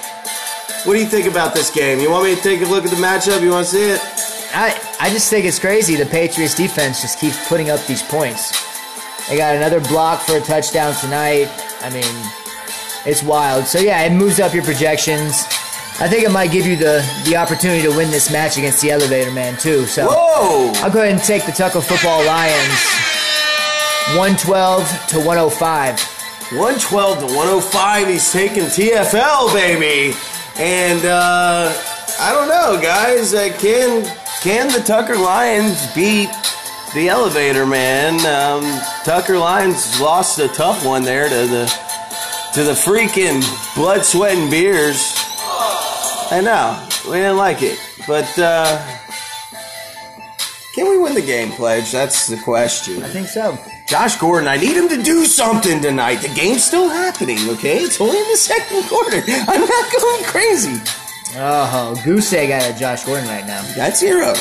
what 0.85 0.95
do 0.95 1.01
you 1.01 1.07
think 1.07 1.27
about 1.27 1.55
this 1.55 1.71
game? 1.71 1.99
You 1.99 2.11
want 2.11 2.25
me 2.25 2.35
to 2.35 2.41
take 2.41 2.61
a 2.61 2.65
look 2.65 2.85
at 2.85 2.91
the 2.91 2.97
matchup? 2.97 3.43
You 3.43 3.51
want 3.51 3.67
to 3.67 3.73
see 3.73 3.91
it? 3.91 4.01
I, 4.55 4.81
I 5.01 5.11
just 5.11 5.29
think 5.29 5.45
it's 5.45 5.59
crazy. 5.59 5.97
The 5.97 6.07
Patriots 6.07 6.55
defense 6.55 7.03
just 7.03 7.19
keeps 7.19 7.49
putting 7.49 7.71
up 7.71 7.85
these 7.87 8.03
points. 8.03 8.53
They 9.29 9.37
got 9.37 9.57
another 9.57 9.81
block 9.81 10.23
for 10.23 10.37
a 10.37 10.41
touchdown 10.41 10.95
tonight. 10.95 11.49
I 11.81 11.91
mean, 11.91 12.05
it's 13.05 13.23
wild. 13.23 13.67
So 13.67 13.79
yeah, 13.79 14.03
it 14.03 14.13
moves 14.13 14.41
up 14.41 14.55
your 14.55 14.65
projections. 14.65 15.45
I 16.01 16.07
think 16.09 16.23
it 16.23 16.31
might 16.31 16.53
give 16.53 16.65
you 16.65 16.77
the 16.77 17.05
the 17.27 17.37
opportunity 17.37 17.83
to 17.83 17.91
win 17.91 18.11
this 18.11 18.31
match 18.31 18.57
against 18.57 18.81
the 18.81 18.91
Elevator 18.93 19.33
Man 19.33 19.59
too. 19.59 19.85
So 19.87 20.07
Whoa! 20.09 20.73
I'll 20.77 20.91
go 20.91 21.03
ahead 21.03 21.15
and 21.15 21.23
take 21.23 21.45
the 21.45 21.53
Tucker 21.53 21.81
Football 21.81 22.25
Lions. 22.25 22.81
112 24.17 25.07
to 25.09 25.19
105. 25.19 26.01
112 26.57 27.19
to 27.19 27.27
105. 27.27 28.09
He's 28.09 28.33
taking 28.33 28.63
TFL, 28.65 29.53
baby. 29.53 30.17
And 30.59 31.05
uh, 31.05 31.73
I 32.19 32.33
don't 32.33 32.49
know, 32.49 32.81
guys. 32.83 33.33
Uh, 33.33 33.57
can 33.61 34.05
can 34.43 34.67
the 34.73 34.81
Tucker 34.81 35.17
Lions 35.17 35.87
beat 35.95 36.31
the 36.95 37.09
Elevator 37.09 37.65
Man? 37.65 38.15
Um, 38.27 38.81
Tucker 39.05 39.39
Lions 39.39 40.01
lost 40.01 40.41
a 40.41 40.49
tough 40.49 40.85
one 40.85 41.05
there 41.05 41.29
to 41.29 41.47
the 41.47 41.67
to 42.55 42.65
the 42.65 42.73
freaking 42.73 43.41
blood, 43.77 44.05
sweat, 44.05 44.37
and 44.37 44.51
beers. 44.51 45.15
I 46.31 46.41
know 46.43 46.89
we 47.09 47.19
didn't 47.19 47.37
like 47.37 47.63
it, 47.63 47.79
but 48.09 48.29
uh, 48.37 48.85
can 50.75 50.89
we 50.89 50.99
win 50.99 51.15
the 51.15 51.23
game, 51.23 51.53
Pledge? 51.53 51.93
That's 51.93 52.27
the 52.27 52.37
question. 52.37 53.03
I 53.05 53.09
think 53.09 53.29
so. 53.29 53.57
Josh 53.89 54.17
Gordon, 54.17 54.49
I 54.49 54.59
need 54.59 54.77
him 54.77 54.89
to 54.91 55.03
do 55.03 55.25
something 55.25 55.81
tonight. 55.81 56.17
The 56.17 56.29
game's 56.29 56.63
still 56.63 56.91
happening, 56.91 57.39
okay? 57.49 57.79
It's 57.79 57.99
only 58.01 58.19
in 58.19 58.29
the 58.29 58.37
second 58.37 58.85
quarter. 58.87 59.23
I'm 59.27 59.61
not 59.67 59.93
going 60.01 60.25
crazy. 60.25 60.79
Oh, 61.37 61.99
goose 62.05 62.33
egg 62.35 62.51
out 62.51 62.71
of 62.71 62.77
Josh 62.77 63.05
Gordon 63.05 63.27
right 63.29 63.47
now. 63.47 63.63
That's 63.75 64.01
zero. 64.01 64.33
Uh, 64.33 64.37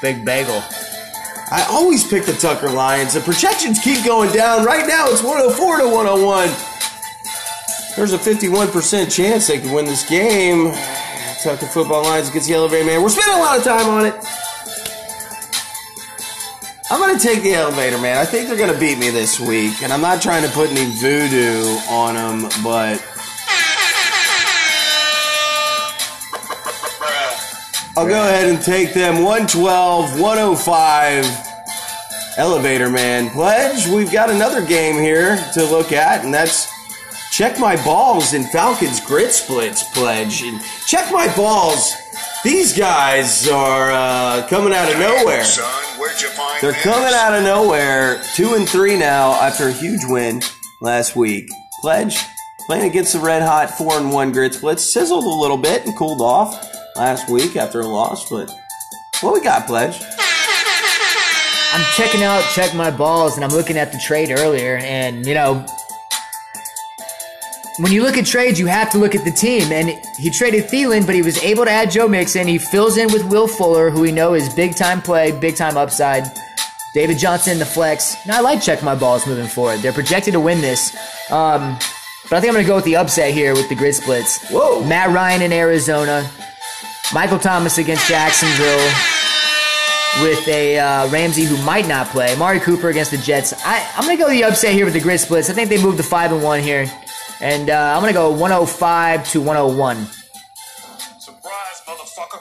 Big 0.00 0.24
bagel. 0.24 0.60
I 1.52 1.64
always 1.70 2.04
pick 2.04 2.24
the 2.24 2.32
Tucker 2.32 2.70
Lions. 2.70 3.14
The 3.14 3.20
projections 3.20 3.78
keep 3.78 4.04
going 4.04 4.32
down. 4.32 4.64
Right 4.64 4.88
now, 4.88 5.06
it's 5.08 5.22
104 5.22 5.78
to 5.78 5.88
101. 5.88 6.48
There's 7.94 8.12
a 8.12 8.18
51% 8.18 9.14
chance 9.14 9.46
they 9.46 9.60
can 9.60 9.70
win 9.72 9.84
this 9.84 10.08
game. 10.08 10.72
Tucker 11.44 11.66
Football 11.66 12.04
Lions 12.04 12.28
against 12.30 12.48
the 12.48 12.54
Elevator 12.54 12.86
Man. 12.86 13.02
We're 13.02 13.10
spending 13.10 13.34
a 13.34 13.38
lot 13.38 13.58
of 13.58 13.64
time 13.64 13.88
on 13.88 14.06
it. 14.06 14.14
I'm 16.92 17.00
to 17.18 17.26
take 17.26 17.42
the 17.42 17.54
Elevator 17.54 17.96
Man. 17.96 18.18
I 18.18 18.26
think 18.26 18.48
they're 18.48 18.56
to 18.70 18.78
beat 18.78 18.98
me 18.98 19.08
this 19.08 19.40
week. 19.40 19.82
And 19.82 19.94
I'm 19.94 20.02
not 20.02 20.20
trying 20.20 20.46
to 20.46 20.50
put 20.50 20.68
any 20.68 20.84
voodoo 20.96 21.64
on 21.88 22.16
them, 22.16 22.50
but 22.62 23.02
I'll 27.96 28.06
go 28.06 28.20
ahead 28.28 28.46
and 28.46 28.62
take 28.62 28.92
them 28.92 29.24
112, 29.24 30.20
105. 30.20 31.24
Elevator 32.36 32.90
Man 32.90 33.30
pledge. 33.30 33.88
We've 33.88 34.12
got 34.12 34.28
another 34.28 34.62
game 34.62 34.96
here 34.96 35.38
to 35.54 35.64
look 35.64 35.92
at, 35.92 36.26
and 36.26 36.34
that's 36.34 36.70
check 37.30 37.58
my 37.58 37.82
balls 37.86 38.34
in 38.34 38.44
Falcons 38.44 39.00
grit 39.00 39.32
splits 39.32 39.82
pledge. 39.94 40.42
And 40.42 40.60
check 40.86 41.10
my 41.10 41.34
balls. 41.34 41.94
These 42.44 42.76
guys 42.76 43.48
are 43.48 43.92
uh, 43.92 44.46
coming 44.48 44.72
out 44.72 44.90
of 44.90 44.98
nowhere. 44.98 45.44
Son, 45.44 45.64
where'd 45.96 46.20
you 46.20 46.28
find 46.30 46.60
They're 46.60 46.72
coming 46.72 47.14
out 47.14 47.34
of 47.34 47.44
nowhere, 47.44 48.20
two 48.34 48.54
and 48.54 48.68
three 48.68 48.98
now 48.98 49.34
after 49.34 49.68
a 49.68 49.72
huge 49.72 50.00
win 50.04 50.42
last 50.80 51.14
week. 51.14 51.48
Pledge 51.80 52.18
playing 52.66 52.90
against 52.90 53.12
the 53.12 53.20
red 53.20 53.42
hot 53.42 53.70
four 53.70 53.96
and 53.96 54.10
one 54.10 54.32
grit 54.32 54.54
splits 54.54 54.82
sizzled 54.82 55.24
a 55.24 55.28
little 55.28 55.56
bit 55.56 55.86
and 55.86 55.96
cooled 55.96 56.20
off 56.20 56.68
last 56.96 57.30
week 57.30 57.54
after 57.54 57.78
a 57.80 57.86
loss. 57.86 58.28
But 58.28 58.50
what 59.20 59.34
we 59.34 59.40
got, 59.40 59.68
Pledge? 59.68 60.02
I'm 61.74 61.84
checking 61.96 62.24
out 62.24 62.42
Check 62.54 62.74
My 62.74 62.90
Balls, 62.90 63.36
and 63.36 63.44
I'm 63.44 63.50
looking 63.52 63.78
at 63.78 63.92
the 63.92 63.98
trade 64.04 64.30
earlier, 64.30 64.78
and 64.78 65.24
you 65.24 65.34
know, 65.34 65.64
when 67.82 67.90
you 67.90 68.04
look 68.04 68.16
at 68.16 68.24
trades, 68.24 68.60
you 68.60 68.66
have 68.66 68.90
to 68.90 68.98
look 68.98 69.16
at 69.16 69.24
the 69.24 69.32
team. 69.32 69.72
And 69.72 70.00
he 70.16 70.30
traded 70.30 70.66
Thielen, 70.66 71.04
but 71.04 71.16
he 71.16 71.22
was 71.22 71.36
able 71.42 71.64
to 71.64 71.70
add 71.70 71.90
Joe 71.90 72.06
Mixon. 72.06 72.46
He 72.46 72.56
fills 72.56 72.96
in 72.96 73.12
with 73.12 73.24
Will 73.24 73.48
Fuller, 73.48 73.90
who 73.90 74.00
we 74.02 74.12
know 74.12 74.34
is 74.34 74.54
big 74.54 74.76
time 74.76 75.02
play, 75.02 75.32
big 75.32 75.56
time 75.56 75.76
upside. 75.76 76.24
David 76.94 77.18
Johnson, 77.18 77.58
the 77.58 77.66
flex. 77.66 78.14
Now 78.24 78.38
I 78.38 78.40
like 78.40 78.62
check 78.62 78.84
my 78.84 78.94
balls 78.94 79.26
moving 79.26 79.48
forward. 79.48 79.80
They're 79.80 79.92
projected 79.92 80.34
to 80.34 80.40
win 80.40 80.60
this. 80.60 80.94
Um, 81.28 81.76
but 82.30 82.36
I 82.36 82.40
think 82.40 82.50
I'm 82.50 82.54
going 82.54 82.64
to 82.64 82.68
go 82.68 82.76
with 82.76 82.84
the 82.84 82.96
upset 82.96 83.34
here 83.34 83.52
with 83.52 83.68
the 83.68 83.74
grid 83.74 83.96
splits. 83.96 84.48
Whoa. 84.48 84.84
Matt 84.84 85.10
Ryan 85.10 85.42
in 85.42 85.52
Arizona. 85.52 86.30
Michael 87.12 87.40
Thomas 87.40 87.78
against 87.78 88.06
Jacksonville 88.08 88.92
with 90.22 90.46
a 90.46 90.78
uh, 90.78 91.08
Ramsey 91.10 91.44
who 91.44 91.60
might 91.64 91.88
not 91.88 92.06
play. 92.08 92.32
Amari 92.32 92.60
Cooper 92.60 92.90
against 92.90 93.10
the 93.10 93.18
Jets. 93.18 93.52
I, 93.64 93.90
I'm 93.96 94.04
going 94.04 94.16
to 94.16 94.22
go 94.22 94.30
the 94.30 94.44
upset 94.44 94.72
here 94.72 94.84
with 94.84 94.94
the 94.94 95.00
grid 95.00 95.18
splits. 95.18 95.50
I 95.50 95.52
think 95.52 95.68
they 95.68 95.82
moved 95.82 95.96
to 95.96 96.04
5 96.04 96.32
and 96.32 96.42
1 96.42 96.60
here. 96.60 96.86
And 97.42 97.68
uh, 97.70 97.94
I'm 97.96 98.00
going 98.02 98.12
to 98.12 98.18
go 98.18 98.30
105 98.30 99.28
to 99.32 99.40
101. 99.40 100.06
Surprise, 101.18 101.82
motherfucker. 101.86 102.40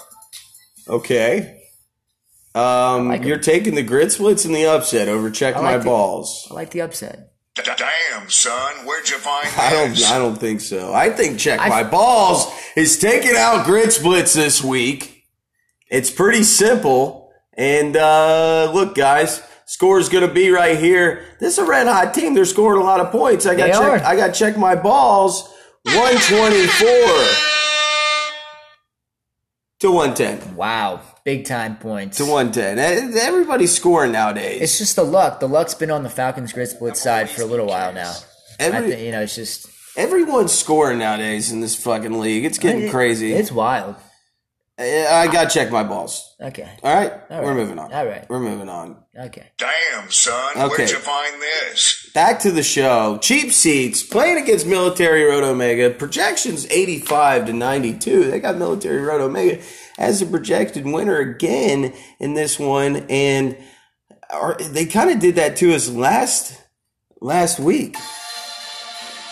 Okay. 0.88 1.58
Um, 2.54 3.08
like 3.08 3.22
'em. 3.22 3.28
you're 3.28 3.38
taking 3.40 3.76
the 3.76 3.82
grid 3.84 4.12
splits 4.12 4.46
and 4.46 4.54
the 4.54 4.66
upset 4.68 5.08
over 5.08 5.32
check 5.32 5.56
I 5.56 5.62
my 5.62 5.72
like 5.74 5.82
it. 5.82 5.86
balls. 5.86 6.48
I 6.52 6.54
like 6.54 6.70
the 6.72 6.82
upset. 6.82 7.30
Damn, 7.56 8.30
son, 8.30 8.86
where'd 8.86 9.10
you 9.10 9.18
find 9.18 9.46
this? 9.48 9.58
I 9.60 9.70
don't. 9.72 10.04
I 10.12 10.18
don't 10.20 10.36
think 10.38 10.62
so. 10.62 10.94
I 10.94 11.10
think 11.10 11.40
check 11.40 11.60
I- 11.60 11.70
my 11.70 11.84
balls 11.84 12.48
is 12.76 12.98
taking 13.00 13.36
out 13.36 13.66
grid 13.66 13.92
splits 13.92 14.34
this 14.34 14.64
week. 14.64 15.24
It's 15.90 16.12
pretty 16.12 16.44
simple. 16.44 17.32
And 17.54 17.96
uh, 17.98 18.72
look, 18.74 18.96
guys, 18.96 19.42
score 19.72 20.00
is 20.00 20.10
going 20.10 20.28
to 20.28 20.34
be 20.34 20.50
right 20.52 20.78
here. 20.78 21.24
This 21.40 21.54
is 21.54 21.60
a 21.60 21.66
red 21.66 21.88
hot 21.88 22.14
team. 22.14 22.34
They're 22.34 22.46
scoring 22.46 22.82
a 22.82 22.84
lot 22.84 23.00
of 23.00 23.12
points. 23.12 23.46
I 23.46 23.56
got 23.56 23.68
They 23.68 23.72
check. 23.72 23.82
are. 24.04 24.06
I 24.06 24.16
got 24.16 24.34
check 24.34 24.58
my 24.58 24.76
balls. 24.76 25.48
One 25.86 26.16
twenty 26.28 26.68
four 26.68 27.18
to 29.80 29.92
one 29.92 30.14
ten. 30.14 30.56
Wow. 30.56 31.02
Big 31.24 31.46
time 31.46 31.78
points. 31.78 32.18
To 32.18 32.26
one 32.26 32.52
ten. 32.52 32.78
Eh, 32.78 33.12
everybody's 33.22 33.74
scoring 33.76 34.12
nowadays. 34.12 34.62
It's 34.62 34.78
just 34.78 34.96
the 34.96 35.04
luck. 35.04 35.40
The 35.40 35.48
luck's 35.48 35.74
been 35.74 35.90
on 35.92 36.04
the 36.04 36.10
Falcons 36.10 36.54
grid 36.54 36.68
split 36.68 36.98
side 36.98 37.30
for 37.30 37.42
a 37.42 37.46
little 37.46 37.66
while 37.68 37.94
now. 37.94 38.14
Every, 38.60 38.92
think, 38.92 39.02
you 39.02 39.12
know, 39.12 39.22
it's 39.22 39.36
just 39.36 39.68
everyone's 39.98 40.52
scoring 40.52 41.00
nowadays 41.00 41.52
in 41.52 41.62
this 41.62 41.76
fucking 41.82 42.20
league. 42.20 42.46
It's 42.46 42.60
getting 42.60 42.84
it- 42.84 42.92
crazy. 42.92 43.34
It's 43.34 43.52
wild. 43.52 43.96
I 44.80 45.28
got 45.32 45.50
to 45.50 45.54
check 45.54 45.72
my 45.72 45.84
balls. 45.84 46.36
Okay. 46.42 46.68
All 46.82 46.96
right, 46.96 47.14
All 47.30 47.44
we're 47.44 47.54
moving 47.54 47.78
on. 47.78 47.94
All 47.94 48.06
right. 48.06 48.28
we're 48.30 48.40
moving 48.40 48.68
on. 48.68 48.98
Okay. 49.16 49.52
Damn, 49.58 50.10
son, 50.10 50.52
Okay. 50.58 50.68
where'd 50.70 50.90
you 50.90 50.98
find 50.98 51.40
this? 51.42 52.10
Back 52.16 52.40
to 52.40 52.52
the 52.52 52.64
show. 52.64 53.20
Cheap 53.22 53.52
seats 53.52 54.02
playing 54.02 54.42
against 54.42 54.66
Military 54.66 55.24
Road 55.24 55.44
Omega. 55.44 55.92
Projections 55.92 56.66
eighty-five 56.72 57.46
to 57.46 57.54
ninety-two. 57.54 58.32
They 58.32 58.40
got 58.40 58.58
Military 58.58 59.02
Road 59.02 59.22
Omega 59.22 59.62
as 60.00 60.22
a 60.22 60.26
projected 60.26 60.86
winner 60.86 61.18
again 61.20 61.94
in 62.20 62.34
this 62.34 62.58
one, 62.58 63.06
and 63.10 63.56
are, 64.32 64.56
they 64.56 64.86
kind 64.88 65.12
of 65.12 65.20
did 65.20 65.36
that 65.36 65.58
to 65.58 65.74
us 65.76 65.90
last 65.90 66.60
last 67.22 67.60
week. 67.60 67.96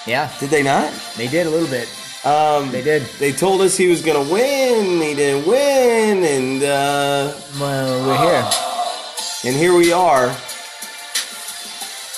Yeah, 0.05 0.31
Did 0.39 0.49
they 0.51 0.63
not? 0.63 0.91
they 1.17 1.27
did 1.27 1.47
a 1.47 1.49
little 1.49 1.67
bit. 1.69 1.87
Um, 2.25 2.71
They 2.71 2.81
did. 2.81 3.03
They 3.19 3.31
told 3.31 3.61
us 3.61 3.77
he 3.77 3.87
was 3.87 4.01
going 4.01 4.25
to 4.25 4.31
win. 4.33 5.01
He 5.01 5.15
didn't 5.15 5.47
win, 5.47 6.23
and 6.23 6.63
uh, 6.63 7.33
Well, 7.59 8.05
we're 8.07 8.17
here. 8.17 9.51
and 9.51 9.55
here 9.55 9.73
we 9.75 9.91
are. 9.93 10.35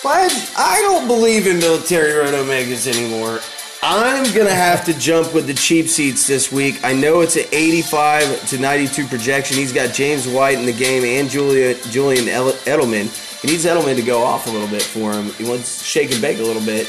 But 0.04 0.34
I 0.58 0.80
don't 0.82 1.08
believe 1.08 1.45
in 1.45 1.60
military 1.60 2.14
road 2.14 2.34
omegas 2.34 2.88
anymore. 2.88 3.39
I'm 3.84 4.32
gonna 4.36 4.54
have 4.54 4.86
to 4.86 4.93
jump 4.97 5.34
with 5.34 5.47
the 5.47 5.56
cheap 5.56 5.88
seats 5.88 6.28
this 6.28 6.52
week. 6.52 6.80
I 6.84 6.93
know 6.93 7.22
it's 7.22 7.36
an 7.36 7.45
85 7.52 8.49
to 8.49 8.60
92 8.60 9.08
projection. 9.08 9.58
He's 9.58 9.74
got 9.74 9.91
James 9.93 10.28
White 10.28 10.58
in 10.60 10.66
the 10.68 10.74
game 10.74 11.04
and 11.04 11.28
Julia, 11.30 11.74
Julian 11.89 12.26
Edelman. 12.26 13.10
He 13.41 13.47
needs 13.47 13.66
Edelman 13.66 13.95
to 13.95 14.04
go 14.04 14.22
off 14.24 14.45
a 14.47 14.52
little 14.52 14.68
bit 14.68 14.84
for 14.84 15.14
him. 15.14 15.32
He 15.34 15.43
wants 15.49 15.80
to 15.80 15.84
shake 15.84 16.12
and 16.12 16.22
bake 16.22 16.38
a 16.38 16.43
little 16.43 16.64
bit, 16.64 16.86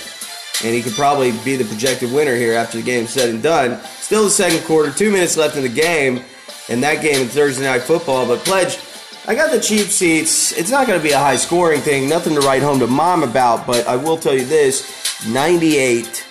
and 0.64 0.74
he 0.74 0.82
could 0.82 0.92
probably 0.92 1.32
be 1.44 1.56
the 1.56 1.64
projected 1.64 2.12
winner 2.12 2.36
here 2.36 2.54
after 2.54 2.78
the 2.78 2.84
game's 2.84 3.10
said 3.10 3.30
and 3.30 3.42
done. 3.42 3.80
Still 4.00 4.24
the 4.24 4.30
second 4.30 4.64
quarter, 4.64 4.90
two 4.90 5.10
minutes 5.10 5.36
left 5.36 5.56
in 5.56 5.62
the 5.62 5.68
game, 5.68 6.22
and 6.68 6.82
that 6.82 7.02
game 7.02 7.26
is 7.26 7.34
Thursday 7.34 7.64
night 7.64 7.82
football. 7.82 8.26
But 8.26 8.40
pledge. 8.40 8.78
I 9.24 9.36
got 9.36 9.52
the 9.52 9.60
cheap 9.60 9.86
seats. 9.86 10.50
It's 10.50 10.72
not 10.72 10.88
going 10.88 10.98
to 10.98 11.02
be 11.02 11.12
a 11.12 11.18
high 11.18 11.36
scoring 11.36 11.80
thing, 11.80 12.08
nothing 12.08 12.34
to 12.34 12.40
write 12.40 12.60
home 12.60 12.80
to 12.80 12.88
mom 12.88 13.22
about, 13.22 13.68
but 13.68 13.86
I 13.86 13.94
will 13.94 14.16
tell 14.16 14.34
you 14.34 14.44
this 14.44 15.24
98 15.28 16.26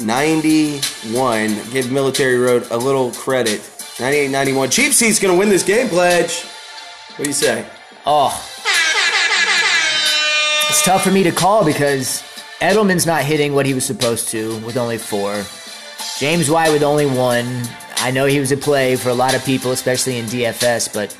91. 0.00 1.48
Give 1.70 1.90
Military 1.90 2.36
Road 2.36 2.66
a 2.70 2.76
little 2.76 3.10
credit. 3.12 3.62
98 3.98 4.30
91. 4.30 4.70
Cheap 4.70 4.92
seats 4.92 5.18
going 5.18 5.32
to 5.32 5.38
win 5.38 5.48
this 5.48 5.62
game, 5.62 5.88
Pledge. 5.88 6.44
What 7.16 7.24
do 7.24 7.30
you 7.30 7.32
say? 7.32 7.66
Oh, 8.04 8.30
it's 10.68 10.84
tough 10.84 11.02
for 11.02 11.10
me 11.10 11.22
to 11.22 11.32
call 11.32 11.64
because 11.64 12.22
Edelman's 12.60 13.06
not 13.06 13.22
hitting 13.22 13.54
what 13.54 13.66
he 13.66 13.74
was 13.74 13.84
supposed 13.84 14.28
to 14.30 14.58
with 14.60 14.76
only 14.76 14.98
four. 14.98 15.44
James 16.18 16.50
White 16.50 16.72
with 16.72 16.82
only 16.82 17.06
one. 17.06 17.62
I 17.98 18.10
know 18.10 18.26
he 18.26 18.40
was 18.40 18.52
a 18.52 18.56
play 18.56 18.96
for 18.96 19.10
a 19.10 19.14
lot 19.14 19.34
of 19.34 19.44
people, 19.44 19.72
especially 19.72 20.18
in 20.18 20.26
DFS, 20.26 20.92
but 20.92 21.16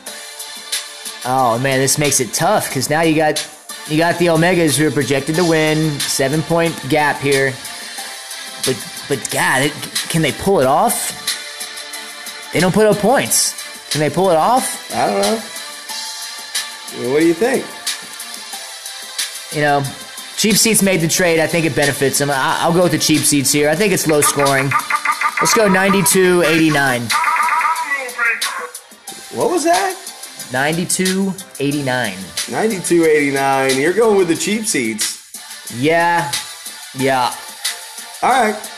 oh 1.27 1.59
man, 1.59 1.79
this 1.79 1.99
makes 1.99 2.21
it 2.21 2.33
tough 2.33 2.69
because 2.69 2.89
now 2.89 3.03
you 3.03 3.15
got 3.15 3.47
you 3.89 3.99
got 3.99 4.19
the 4.19 4.27
Omegas 4.27 4.79
who 4.79 4.87
are 4.87 4.91
projected 4.91 5.37
to 5.37 5.45
win, 5.45 5.91
seven 6.01 6.43
point 6.43 6.75
gap 6.89 7.21
here. 7.21 7.53
But 8.65 8.77
but 9.09 9.31
God, 9.31 9.63
it, 9.63 9.73
can 10.09 10.23
they 10.23 10.33
pull 10.33 10.61
it 10.61 10.67
off? 10.67 11.23
They 12.53 12.61
don't 12.61 12.73
put 12.73 12.87
up 12.87 12.97
points. 12.97 13.91
Can 13.91 14.01
they 14.01 14.11
pull 14.11 14.31
it 14.31 14.37
off? 14.37 14.93
I 14.93 15.07
don't 15.11 15.21
know. 15.21 17.13
What 17.13 17.21
do 17.21 17.27
you 17.27 17.35
think? 17.35 17.65
you 19.53 19.61
know, 19.63 19.83
cheap 20.37 20.57
seats 20.57 20.83
made 20.83 21.01
the 21.01 21.09
trade. 21.09 21.41
I 21.41 21.47
think 21.47 21.67
it 21.67 21.75
benefits 21.75 22.19
them. 22.19 22.31
I- 22.31 22.59
I'll 22.61 22.73
go 22.73 22.83
with 22.85 22.93
the 22.93 22.99
cheap 22.99 23.21
seats 23.23 23.53
here. 23.53 23.69
I 23.69 23.75
think 23.77 23.93
it's 23.93 24.07
low 24.07 24.21
scoring. 24.21 24.71
Let's 25.41 25.55
go 25.55 25.69
92 25.69 26.43
89. 26.43 27.03
What 29.35 29.51
was 29.51 29.65
that? 29.65 29.97
92 30.53 31.35
89. 31.61 32.15
92 32.51 33.05
89. 33.05 33.81
You're 33.81 33.93
going 33.93 34.17
with 34.17 34.29
the 34.29 34.37
cheap 34.37 34.65
seats. 34.67 35.73
Yeah. 35.77 36.31
Yeah. 36.95 37.35
All 38.23 38.31
right. 38.31 38.73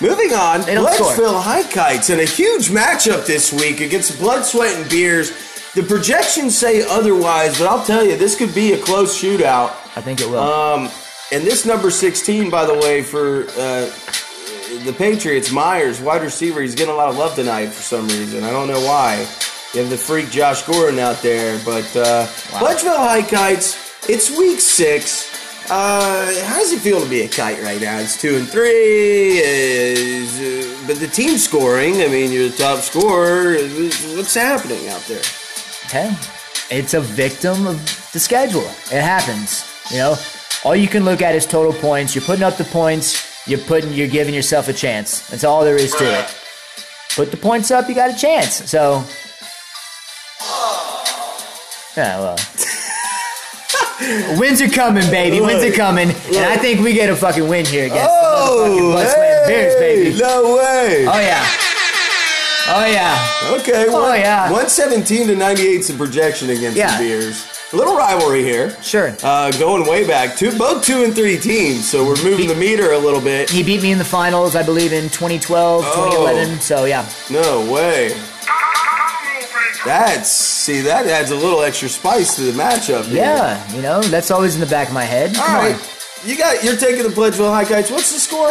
Moving 0.00 0.32
on, 0.32 0.62
don't 0.74 0.84
High 1.40 1.62
Kites 1.62 2.10
in 2.10 2.18
a 2.18 2.24
huge 2.24 2.70
matchup 2.70 3.24
this 3.24 3.52
week 3.52 3.80
against 3.80 4.18
Blood, 4.18 4.44
Sweat, 4.44 4.74
and 4.76 4.90
Beers. 4.90 5.30
The 5.74 5.84
projections 5.84 6.58
say 6.58 6.82
otherwise, 6.82 7.56
but 7.56 7.68
I'll 7.68 7.84
tell 7.84 8.04
you, 8.04 8.16
this 8.16 8.34
could 8.36 8.52
be 8.52 8.72
a 8.72 8.78
close 8.82 9.16
shootout. 9.22 9.72
I 9.96 10.00
think 10.00 10.20
it 10.20 10.28
will. 10.28 10.38
Um, 10.38 10.90
and 11.32 11.44
this 11.44 11.64
number 11.66 11.90
16, 11.90 12.50
by 12.50 12.64
the 12.66 12.74
way, 12.74 13.02
for 13.02 13.44
uh, 13.50 13.90
the 14.84 14.94
Patriots, 14.96 15.50
Meyers, 15.50 16.00
wide 16.00 16.22
receiver, 16.22 16.60
he's 16.60 16.74
getting 16.74 16.92
a 16.92 16.96
lot 16.96 17.08
of 17.08 17.16
love 17.16 17.34
tonight 17.34 17.68
for 17.68 17.82
some 17.82 18.06
reason. 18.08 18.44
I 18.44 18.50
don't 18.50 18.68
know 18.68 18.80
why. 18.80 19.26
You 19.74 19.80
have 19.80 19.90
the 19.90 19.96
freak 19.96 20.30
Josh 20.30 20.62
Gordon 20.62 20.98
out 20.98 21.22
there, 21.22 21.58
but 21.64 21.96
uh, 21.96 22.26
Pledgeville 22.58 22.98
High 22.98 23.22
Kites, 23.22 24.08
it's 24.08 24.36
week 24.36 24.60
six. 24.60 25.30
Uh, 25.70 26.44
how 26.44 26.58
does 26.58 26.72
it 26.72 26.80
feel 26.80 27.00
to 27.00 27.08
be 27.08 27.22
a 27.22 27.28
kite 27.28 27.62
right 27.62 27.80
now? 27.80 27.98
It's 27.98 28.20
two 28.20 28.36
and 28.36 28.46
three, 28.48 29.38
is, 29.38 30.38
uh, 30.40 30.86
but 30.86 30.98
the 30.98 31.06
team 31.06 31.38
scoring. 31.38 32.02
I 32.02 32.08
mean, 32.08 32.32
you're 32.32 32.48
the 32.48 32.56
top 32.56 32.80
scorer. 32.80 33.54
What's 34.16 34.34
happening 34.34 34.88
out 34.88 35.02
there? 35.02 35.22
okay. 35.86 36.14
It's 36.70 36.94
a 36.94 37.00
victim 37.00 37.66
of 37.66 37.78
the 38.12 38.18
schedule. 38.20 38.62
It 38.90 39.02
happens. 39.02 39.71
You 39.92 39.98
know, 39.98 40.16
all 40.64 40.74
you 40.74 40.88
can 40.88 41.04
look 41.04 41.20
at 41.22 41.34
is 41.34 41.44
total 41.46 41.72
points. 41.72 42.14
You're 42.14 42.24
putting 42.24 42.42
up 42.44 42.56
the 42.56 42.64
points. 42.64 43.46
You're 43.46 43.58
putting. 43.60 43.92
You're 43.92 44.08
giving 44.08 44.34
yourself 44.34 44.68
a 44.68 44.72
chance. 44.72 45.28
That's 45.28 45.44
all 45.44 45.64
there 45.64 45.76
is 45.76 45.94
to 45.96 46.04
it. 46.20 46.34
Put 47.14 47.30
the 47.30 47.36
points 47.36 47.70
up. 47.70 47.88
You 47.88 47.94
got 47.94 48.10
a 48.10 48.18
chance. 48.18 48.70
So. 48.70 49.04
Yeah, 51.96 52.18
well. 52.20 52.38
Wins 54.38 54.60
are 54.62 54.68
coming, 54.68 55.08
baby. 55.10 55.40
Wins 55.40 55.62
are 55.62 55.76
coming, 55.76 56.08
and 56.10 56.36
I 56.38 56.56
think 56.56 56.80
we 56.80 56.92
get 56.94 57.08
a 57.10 57.14
fucking 57.16 57.46
win 57.48 57.64
here 57.66 57.84
against 57.86 58.02
the 58.02 58.08
oh, 58.10 58.66
motherfucking 58.66 58.92
Blood, 58.92 59.08
Sweat, 59.08 59.30
and 59.30 59.46
Bears, 59.48 59.74
baby. 59.76 60.16
Oh, 60.24 60.42
No 60.42 60.56
way! 60.56 61.06
Oh 61.06 61.20
yeah. 61.20 61.46
Oh 62.68 62.86
yeah. 62.86 63.60
Okay, 63.60 63.86
Oh, 63.88 64.02
one, 64.08 64.18
yeah. 64.20 64.44
117 64.44 65.26
to 65.28 65.36
98 65.36 65.66
is 65.66 65.88
the 65.88 65.94
projection 65.94 66.50
against 66.50 66.76
Yeah. 66.76 66.96
the 66.98 67.04
Bears. 67.04 67.44
A 67.72 67.76
little 67.76 67.96
rivalry 67.96 68.42
here. 68.42 68.76
Sure. 68.82 69.16
Uh, 69.22 69.50
going 69.52 69.86
way 69.88 70.06
back. 70.06 70.36
Two, 70.36 70.56
both 70.58 70.84
two 70.84 71.04
and 71.04 71.14
three 71.14 71.38
teams, 71.38 71.88
so 71.88 72.04
we're 72.04 72.22
moving 72.22 72.46
the 72.48 72.54
meter 72.54 72.92
a 72.92 72.98
little 72.98 73.20
bit. 73.20 73.48
He 73.48 73.62
beat 73.62 73.82
me 73.82 73.92
in 73.92 73.98
the 73.98 74.04
finals, 74.04 74.54
I 74.54 74.62
believe, 74.62 74.92
in 74.92 75.04
2012, 75.04 75.82
Oh. 75.86 76.10
2011. 76.10 76.60
So 76.60 76.84
yeah. 76.84 77.08
No 77.30 77.70
way. 77.72 78.08
That's 79.84 80.30
see 80.30 80.80
that 80.82 81.06
adds 81.08 81.32
a 81.32 81.34
little 81.36 81.62
extra 81.62 81.88
spice 81.88 82.36
to 82.36 82.42
the 82.42 82.52
matchup. 82.52 83.04
here. 83.06 83.16
Yeah, 83.16 83.72
you 83.74 83.82
know, 83.82 84.00
that's 84.02 84.30
always 84.30 84.54
in 84.54 84.60
the 84.60 84.66
back 84.66 84.86
of 84.88 84.94
my 84.94 85.02
head. 85.04 85.36
All 85.36 85.44
Come 85.44 85.54
right. 85.56 85.74
on. 85.74 85.80
You 86.24 86.36
got 86.36 86.62
you're 86.62 86.76
taking 86.76 87.02
the 87.02 87.10
Pledgeville 87.10 87.50
High 87.50 87.64
Kites. 87.64 87.90
What's 87.90 88.12
the 88.12 88.20
score? 88.20 88.50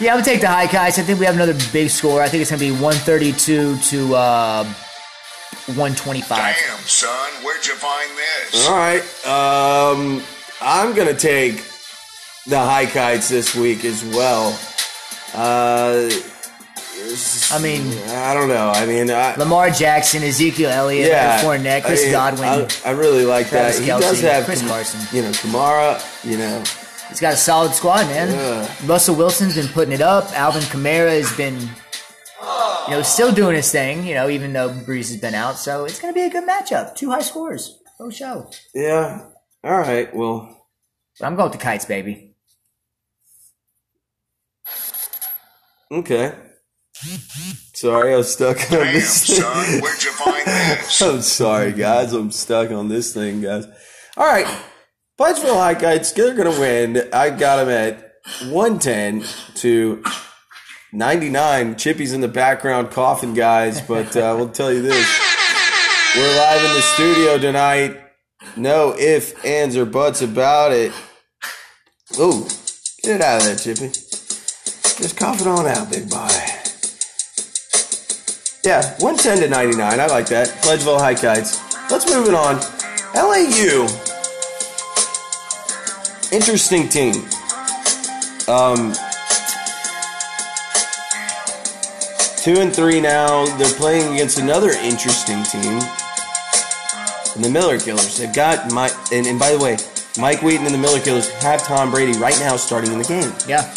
Yeah, 0.00 0.12
I'm 0.14 0.20
gonna 0.20 0.24
take 0.24 0.40
the 0.40 0.48
high 0.48 0.66
kites. 0.66 0.98
I 0.98 1.02
think 1.02 1.18
we 1.20 1.26
have 1.26 1.34
another 1.34 1.54
big 1.70 1.90
score. 1.90 2.22
I 2.22 2.28
think 2.28 2.40
it's 2.40 2.50
gonna 2.50 2.60
be 2.60 2.70
132 2.70 3.76
to 3.76 4.14
uh, 4.14 4.64
125. 5.76 6.38
Damn, 6.38 6.78
son, 6.80 7.30
where'd 7.44 7.66
you 7.66 7.74
find 7.74 8.10
this? 8.16 8.68
All 8.68 8.76
right. 8.76 9.02
Um, 9.26 10.22
I'm 10.60 10.94
gonna 10.94 11.14
take 11.14 11.64
the 12.46 12.58
high 12.58 12.86
kites 12.86 13.28
this 13.28 13.54
week 13.54 13.84
as 13.84 14.04
well. 14.04 14.58
Uh, 15.34 16.10
I 17.50 17.58
mean, 17.60 17.86
I 18.08 18.34
don't 18.34 18.48
know. 18.48 18.70
I 18.70 18.86
mean, 18.86 19.10
I, 19.10 19.34
Lamar 19.36 19.70
Jackson, 19.70 20.22
Ezekiel 20.22 20.70
Elliott, 20.70 21.08
yeah, 21.08 21.42
Fournette, 21.42 21.84
Chris 21.84 22.00
I 22.00 22.04
mean, 22.04 22.12
Godwin. 22.12 22.48
I, 22.48 22.68
I 22.84 22.90
really 22.90 23.24
like 23.24 23.48
Travis 23.48 23.78
that. 23.78 23.82
He 23.82 23.88
does 23.88 24.20
have 24.20 24.44
Chris 24.44 24.66
Carson. 24.66 25.00
You 25.16 25.22
know, 25.22 25.30
Kamara. 25.30 26.24
You 26.24 26.36
know, 26.38 26.62
He's 27.10 27.20
got 27.20 27.34
a 27.34 27.36
solid 27.36 27.74
squad, 27.74 28.06
man. 28.06 28.30
Yeah. 28.30 28.72
Russell 28.86 29.16
Wilson's 29.16 29.56
been 29.56 29.66
putting 29.66 29.92
it 29.92 30.00
up. 30.00 30.30
Alvin 30.32 30.62
Kamara 30.62 31.10
has 31.10 31.36
been, 31.36 31.58
you 32.88 32.94
know, 32.94 33.02
still 33.02 33.32
doing 33.32 33.54
his 33.56 33.70
thing. 33.70 34.04
You 34.06 34.14
know, 34.14 34.28
even 34.28 34.52
though 34.52 34.70
Brees 34.70 35.10
has 35.10 35.16
been 35.18 35.34
out, 35.34 35.56
so 35.56 35.84
it's 35.84 36.00
gonna 36.00 36.12
be 36.12 36.22
a 36.22 36.30
good 36.30 36.44
matchup. 36.48 36.94
Two 36.94 37.10
high 37.10 37.22
scores. 37.22 37.78
Pro 37.96 38.10
show. 38.10 38.50
yeah. 38.74 39.26
All 39.62 39.78
right. 39.78 40.14
Well, 40.14 40.66
But 41.18 41.26
I'm 41.26 41.36
going 41.36 41.50
with 41.50 41.58
the 41.58 41.62
kites, 41.64 41.84
baby. 41.84 42.34
okay. 45.92 46.32
Sorry, 47.74 48.12
I 48.14 48.16
was 48.18 48.32
stuck 48.32 48.56
on 48.72 48.78
Damn, 48.78 48.94
this. 48.94 49.36
son, 49.36 49.80
where'd 49.80 50.02
you 50.02 50.10
find 50.12 50.46
this? 50.46 51.02
I'm 51.02 51.22
sorry, 51.22 51.72
guys. 51.72 52.12
I'm 52.12 52.30
stuck 52.30 52.70
on 52.70 52.88
this 52.88 53.14
thing, 53.14 53.40
guys. 53.40 53.66
All 54.16 54.26
right. 54.26 54.46
Pledgeville 55.18 55.54
High 55.58 55.74
Kites, 55.74 56.12
they're 56.12 56.34
going 56.34 56.52
to 56.52 56.60
win. 56.60 57.08
I 57.12 57.30
got 57.30 57.56
them 57.64 57.68
at 57.70 58.12
110 58.50 59.24
to 59.56 60.02
99. 60.92 61.76
Chippy's 61.76 62.12
in 62.12 62.20
the 62.20 62.28
background 62.28 62.90
coughing, 62.90 63.34
guys, 63.34 63.80
but 63.80 64.16
uh, 64.16 64.34
we'll 64.36 64.48
tell 64.48 64.72
you 64.72 64.82
this. 64.82 65.20
We're 66.16 66.36
live 66.36 66.64
in 66.64 66.74
the 66.74 66.82
studio 66.82 67.38
tonight. 67.38 68.00
No 68.56 68.96
ifs, 68.98 69.32
ands, 69.44 69.76
or 69.76 69.84
buts 69.84 70.20
about 70.22 70.72
it. 70.72 70.92
Ooh, 72.18 72.44
get 73.02 73.16
it 73.16 73.20
out 73.20 73.40
of 73.40 73.46
there, 73.46 73.56
Chippy. 73.56 73.88
Just 73.88 75.16
cough 75.16 75.40
it 75.40 75.46
on 75.46 75.66
out, 75.66 75.90
big 75.90 76.10
boy. 76.10 76.28
Yeah, 78.64 78.82
110 78.98 79.40
to 79.42 79.48
99. 79.48 80.00
I 80.00 80.06
like 80.06 80.26
that. 80.26 80.48
Pledgeville 80.62 80.98
High 80.98 81.14
Kites. 81.14 81.58
Let's 81.90 82.12
move 82.12 82.26
it 82.26 82.34
on. 82.34 82.56
LAU. 83.14 83.86
Interesting 86.32 86.88
team. 86.88 87.14
Um, 88.48 88.92
two 92.42 92.60
and 92.60 92.74
three 92.74 93.00
now. 93.00 93.44
They're 93.56 93.72
playing 93.74 94.14
against 94.14 94.38
another 94.38 94.70
interesting 94.70 95.42
team. 95.44 95.80
And 97.36 97.44
the 97.44 97.50
Miller 97.50 97.78
Killers. 97.78 98.18
They've 98.18 98.34
got 98.34 98.72
my 98.72 98.90
and, 99.12 99.26
and 99.26 99.38
by 99.38 99.52
the 99.52 99.58
way, 99.58 99.76
Mike 100.18 100.42
Wheaton 100.42 100.66
and 100.66 100.74
the 100.74 100.78
Miller 100.78 101.00
Killers 101.00 101.28
have 101.42 101.62
Tom 101.62 101.90
Brady 101.90 102.18
right 102.18 102.38
now 102.40 102.56
starting 102.56 102.92
in 102.92 102.98
the 102.98 103.04
game. 103.04 103.32
Yeah. 103.46 103.72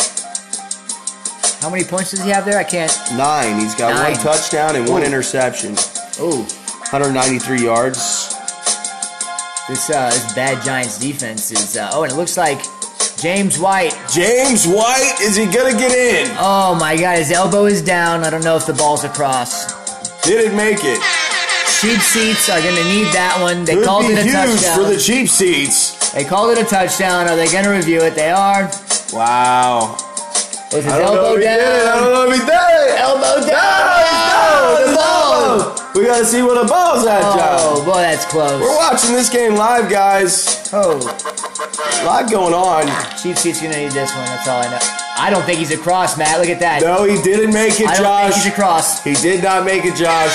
How 1.61 1.69
many 1.69 1.83
points 1.85 2.11
does 2.11 2.23
he 2.23 2.29
have 2.29 2.43
there? 2.45 2.57
I 2.57 2.63
can't. 2.63 2.91
Nine. 3.15 3.59
He's 3.59 3.75
got 3.75 3.93
Nine. 3.93 4.13
one 4.13 4.19
touchdown 4.21 4.75
and 4.75 4.89
one 4.89 5.03
interception. 5.03 5.75
Oh, 6.19 6.43
193 6.91 7.63
yards. 7.63 8.29
this 9.69 9.89
uh, 9.89 10.09
this 10.09 10.33
bad 10.33 10.63
Giants 10.65 10.99
defense 10.99 11.51
is. 11.51 11.77
Uh, 11.77 11.89
oh, 11.93 12.03
and 12.03 12.11
it 12.11 12.15
looks 12.15 12.35
like 12.37 12.59
James 13.23 13.57
White. 13.57 13.95
James 14.11 14.67
White, 14.67 15.15
is 15.21 15.35
he 15.37 15.45
gonna 15.45 15.71
get 15.71 15.91
in? 15.95 16.27
Oh 16.39 16.75
my 16.77 16.97
God, 16.97 17.17
his 17.19 17.31
elbow 17.31 17.65
is 17.65 17.81
down. 17.81 18.23
I 18.25 18.29
don't 18.29 18.43
know 18.43 18.57
if 18.57 18.65
the 18.65 18.73
ball's 18.73 19.05
across. 19.05 19.71
Didn't 20.23 20.57
make 20.57 20.79
it. 20.83 20.99
Cheap 21.79 21.99
seats 22.01 22.49
are 22.49 22.61
going 22.61 22.75
to 22.75 22.83
need 22.85 23.07
that 23.11 23.35
one. 23.41 23.65
They 23.65 23.75
Could 23.75 23.83
called 23.85 24.07
be 24.07 24.13
it 24.13 24.19
a 24.19 24.23
huge 24.23 24.33
touchdown. 24.35 24.75
for 24.77 24.83
the 24.93 24.97
cheap 24.99 25.27
seats. 25.27 26.11
they 26.13 26.23
called 26.23 26.51
it 26.57 26.63
a 26.63 26.63
touchdown. 26.63 27.27
Are 27.27 27.35
they 27.35 27.47
going 27.51 27.65
to 27.65 27.71
review 27.71 27.99
it? 28.03 28.15
They 28.15 28.31
are. 28.31 28.71
Wow. 29.11 29.95
Was 30.71 30.83
his 30.83 30.87
I 30.87 30.99
don't 30.99 31.15
know 31.15 31.25
elbow 31.27 31.35
if 31.35 31.39
he 31.39 31.43
down? 31.43 31.59
did 31.59 31.75
it. 31.75 31.87
I 31.91 31.95
don't 31.99 32.13
know 32.13 32.23
if 32.23 32.33
he 32.33 32.39
did 32.39 32.55
it. 32.55 32.99
Elbow 33.03 33.35
down. 33.43 33.51
No, 33.51 34.32
We 35.95 36.05
gotta 36.05 36.25
see 36.25 36.41
where 36.41 36.55
the 36.61 36.67
ball's 36.67 37.05
at, 37.05 37.21
Josh. 37.21 37.59
Oh 37.61 37.75
John. 37.77 37.85
boy, 37.85 38.01
that's 38.01 38.25
close. 38.25 38.59
We're 38.59 38.75
watching 38.75 39.13
this 39.13 39.29
game 39.29 39.55
live, 39.55 39.89
guys. 39.91 40.67
Oh, 40.73 40.97
A 42.01 42.05
lot 42.05 42.29
going 42.31 42.53
on. 42.53 42.87
seats 43.17 43.43
going 43.61 43.71
to 43.73 43.79
need 43.79 43.91
this 43.91 44.13
one. 44.15 44.25
That's 44.25 44.47
all 44.47 44.61
I 44.63 44.69
know. 44.71 44.79
I 45.17 45.29
don't 45.29 45.43
think 45.43 45.59
he's 45.59 45.71
across, 45.71 46.17
Matt. 46.17 46.39
Look 46.39 46.49
at 46.49 46.59
that. 46.61 46.81
No, 46.81 47.03
he 47.03 47.21
didn't 47.21 47.53
make 47.53 47.79
it, 47.79 47.85
Josh. 47.87 47.99
I 47.99 48.01
don't 48.01 48.31
think 48.31 48.43
he's 48.43 48.51
across. 48.51 49.03
He 49.03 49.13
did 49.13 49.43
not 49.43 49.65
make 49.65 49.85
it, 49.85 49.95
Josh. 49.95 50.33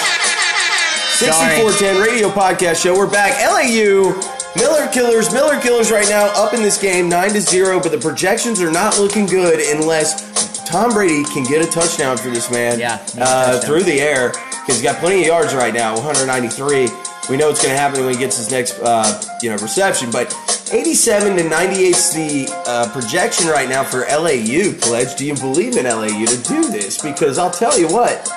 Sorry. 1.19 1.33
6410 1.59 2.01
radio 2.01 2.29
podcast 2.31 2.81
show. 2.81 2.97
We're 2.97 3.11
back. 3.11 3.35
LAU. 3.43 4.15
Miller 4.57 4.87
Killers. 4.93 5.33
Miller 5.33 5.61
Killers 5.61 5.91
right 5.91 6.09
now 6.09 6.27
up 6.41 6.55
in 6.55 6.63
this 6.63 6.81
game 6.81 7.09
9 7.09 7.31
to 7.31 7.41
0, 7.41 7.81
but 7.83 7.91
the 7.91 7.99
projections 7.99 8.63
are 8.63 8.71
not 8.71 8.97
looking 8.99 9.27
good 9.27 9.59
unless 9.77 10.65
Tom 10.69 10.93
Brady 10.93 11.25
can 11.25 11.43
get 11.45 11.67
a 11.67 11.69
touchdown 11.71 12.17
for 12.17 12.31
this 12.31 12.49
man 12.51 12.79
Yeah, 12.79 13.05
uh, 13.19 13.59
through 13.61 13.83
the 13.83 14.01
air 14.01 14.33
he's 14.69 14.83
got 14.83 15.01
plenty 15.01 15.23
of 15.23 15.27
yards 15.27 15.55
right 15.55 15.75
now 15.75 15.95
193. 15.97 16.89
We 17.29 17.37
know 17.37 17.51
it's 17.51 17.63
going 17.63 17.75
to 17.75 17.79
happen 17.79 18.05
when 18.05 18.15
he 18.15 18.19
gets 18.19 18.37
his 18.37 18.51
next 18.51 18.79
uh, 18.81 19.21
you 19.43 19.51
know 19.51 19.57
reception, 19.57 20.11
but 20.11 20.35
87 20.73 21.37
to 21.37 21.49
98 21.49 21.79
is 21.79 22.13
the 22.13 22.49
uh, 22.67 22.91
projection 22.93 23.49
right 23.49 23.69
now 23.69 23.83
for 23.85 24.01
LAU. 24.01 24.73
Pledge, 24.81 25.17
do 25.17 25.27
you 25.27 25.35
believe 25.35 25.77
in 25.77 25.85
LAU 25.85 26.27
to 26.27 26.43
do 26.49 26.71
this? 26.71 27.01
Because 27.03 27.39
I'll 27.39 27.51
tell 27.51 27.79
you 27.79 27.89
what, 27.89 28.29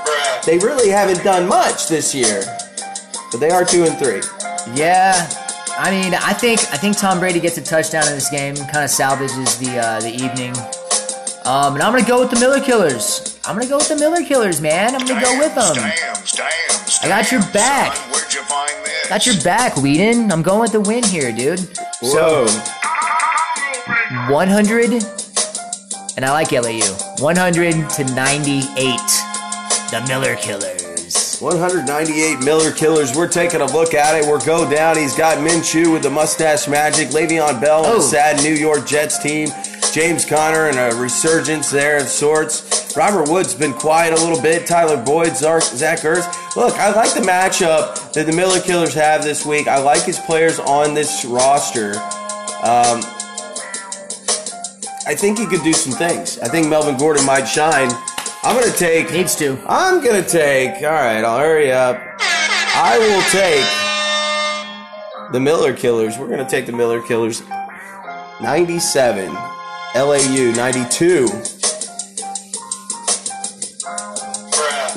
they 0.46 0.58
really 0.58 0.90
haven't 0.90 1.24
done 1.24 1.48
much 1.48 1.88
this 1.88 2.16
year, 2.16 2.44
but 3.32 3.40
they 3.40 3.50
are 3.50 3.64
two 3.64 3.84
and 3.84 3.98
three. 3.98 4.22
Yeah, 4.74 5.30
I 5.78 5.92
mean, 5.92 6.14
I 6.14 6.34
think 6.34 6.60
I 6.74 6.78
think 6.78 6.98
Tom 6.98 7.20
Brady 7.20 7.40
gets 7.40 7.58
a 7.58 7.64
touchdown 7.64 8.08
in 8.08 8.14
this 8.14 8.30
game, 8.30 8.56
kind 8.56 8.84
of 8.84 8.90
salvages 8.90 9.58
the 9.58 9.78
uh, 9.78 10.00
the 10.02 10.12
evening. 10.14 10.54
Um, 11.46 11.74
and 11.74 11.82
I'm 11.84 11.92
gonna 11.94 12.08
go 12.08 12.20
with 12.20 12.30
the 12.30 12.40
Miller 12.40 12.60
Killers. 12.60 13.40
I'm 13.46 13.56
gonna 13.58 13.68
go 13.68 13.78
with 13.78 13.88
the 13.90 13.96
Miller 13.96 14.24
Killers, 14.24 14.62
man. 14.62 14.94
I'm 14.96 15.06
gonna 15.08 15.22
go 15.22 15.38
with 15.40 15.56
them. 15.56 15.76
Dams, 15.76 16.32
dams, 16.34 17.00
I 17.04 17.08
got 17.08 17.32
your 17.32 17.42
back. 17.52 17.96
Son, 17.96 18.12
where'd 18.12 18.34
you 18.34 18.42
find 18.44 18.70
this? 18.86 19.10
Got 19.10 19.26
your 19.26 19.42
back, 19.44 19.76
Whedon. 19.78 20.32
I'm 20.32 20.44
going 20.44 20.62
with 20.62 20.72
the 20.72 20.82
win 20.82 21.04
here, 21.04 21.32
dude. 21.32 21.60
Whoa. 22.04 22.46
100, 24.30 24.92
and 26.18 26.26
I 26.26 26.32
like 26.32 26.52
LAU. 26.52 26.80
100 27.20 27.90
to 27.90 28.04
98. 28.14 29.00
The 29.90 30.06
Miller 30.08 30.36
Killers. 30.36 31.40
198 31.40 32.40
Miller 32.46 32.72
Killers. 32.72 33.16
We're 33.16 33.28
taking 33.28 33.62
a 33.62 33.66
look 33.66 33.94
at 33.96 34.16
it. 34.16 34.28
We're 34.28 34.44
go 34.46 34.70
down. 34.70 34.98
He's 34.98 35.16
got 35.16 35.40
Minshew 35.40 35.92
with 35.92 36.04
the 36.04 36.10
mustache 36.12 36.68
magic. 36.68 37.10
Le'Veon 37.10 37.60
Bell 37.60 37.84
on 37.86 37.92
Oh. 37.94 37.96
the 37.96 38.02
sad 38.04 38.44
New 38.44 38.54
York 38.54 38.86
Jets 38.86 39.18
team. 39.18 39.50
James 39.94 40.24
Conner 40.24 40.68
and 40.68 40.78
a 40.78 40.96
resurgence 40.96 41.70
there 41.70 41.98
of 41.98 42.08
sorts. 42.08 42.96
Robert 42.96 43.30
Woods 43.30 43.54
been 43.54 43.74
quiet 43.74 44.18
a 44.18 44.24
little 44.24 44.42
bit. 44.42 44.66
Tyler 44.66 45.04
Boyd, 45.04 45.36
Zach 45.36 46.00
Ertz. 46.00 46.56
Look, 46.56 46.76
I 46.76 46.94
like 46.94 47.14
the 47.14 47.22
matchup 47.22 48.14
that 48.14 48.26
the 48.26 48.32
Miller 48.32 48.62
Killers 48.62 48.94
have 48.94 49.24
this 49.24 49.46
week. 49.46 49.68
I 49.68 49.80
like 49.80 50.04
his 50.04 50.20
players 50.20 50.60
on 50.60 50.94
this 50.94 51.26
roster. 51.26 51.96
Um, 52.64 53.02
I 55.08 55.16
think 55.16 55.40
he 55.40 55.46
could 55.46 55.64
do 55.64 55.74
some 55.74 55.94
things. 55.94 56.40
I 56.40 56.48
think 56.48 56.68
Melvin 56.68 56.98
Gordon 56.98 57.26
might 57.26 57.46
shine. 57.46 57.90
I'm 58.44 58.56
going 58.56 58.72
to 58.72 58.78
take. 58.78 59.12
Needs 59.12 59.36
to. 59.36 59.60
I'm 59.68 60.04
gonna 60.04 60.24
take. 60.24 60.76
All 60.78 60.90
right, 60.90 61.24
I'll 61.24 61.38
hurry 61.38 61.72
up. 61.72 62.02
I 62.20 62.98
will 62.98 63.22
take 63.30 63.66
the 65.34 65.40
Miller 65.40 65.74
Killers. 65.74 66.18
We're 66.18 66.30
gonna 66.30 66.50
take 66.50 66.66
the 66.66 66.72
Miller 66.72 67.02
Killers. 67.02 67.44
97, 68.42 69.30
LAU 69.96 70.52
92, 70.56 71.28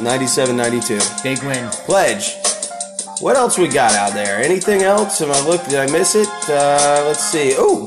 97, 0.02 0.56
92. 0.56 0.98
Big 1.22 1.42
win. 1.42 1.68
Pledge. 1.86 2.34
What 3.20 3.36
else 3.36 3.58
we 3.58 3.68
got 3.68 3.92
out 3.94 4.12
there? 4.12 4.38
Anything 4.42 4.82
else? 4.82 5.20
Am 5.20 5.30
I 5.30 5.40
look? 5.46 5.64
Did 5.64 5.78
I 5.78 5.90
miss 5.90 6.14
it? 6.14 6.28
Uh, 6.48 7.04
let's 7.06 7.22
see. 7.24 7.52
Ooh, 7.54 7.86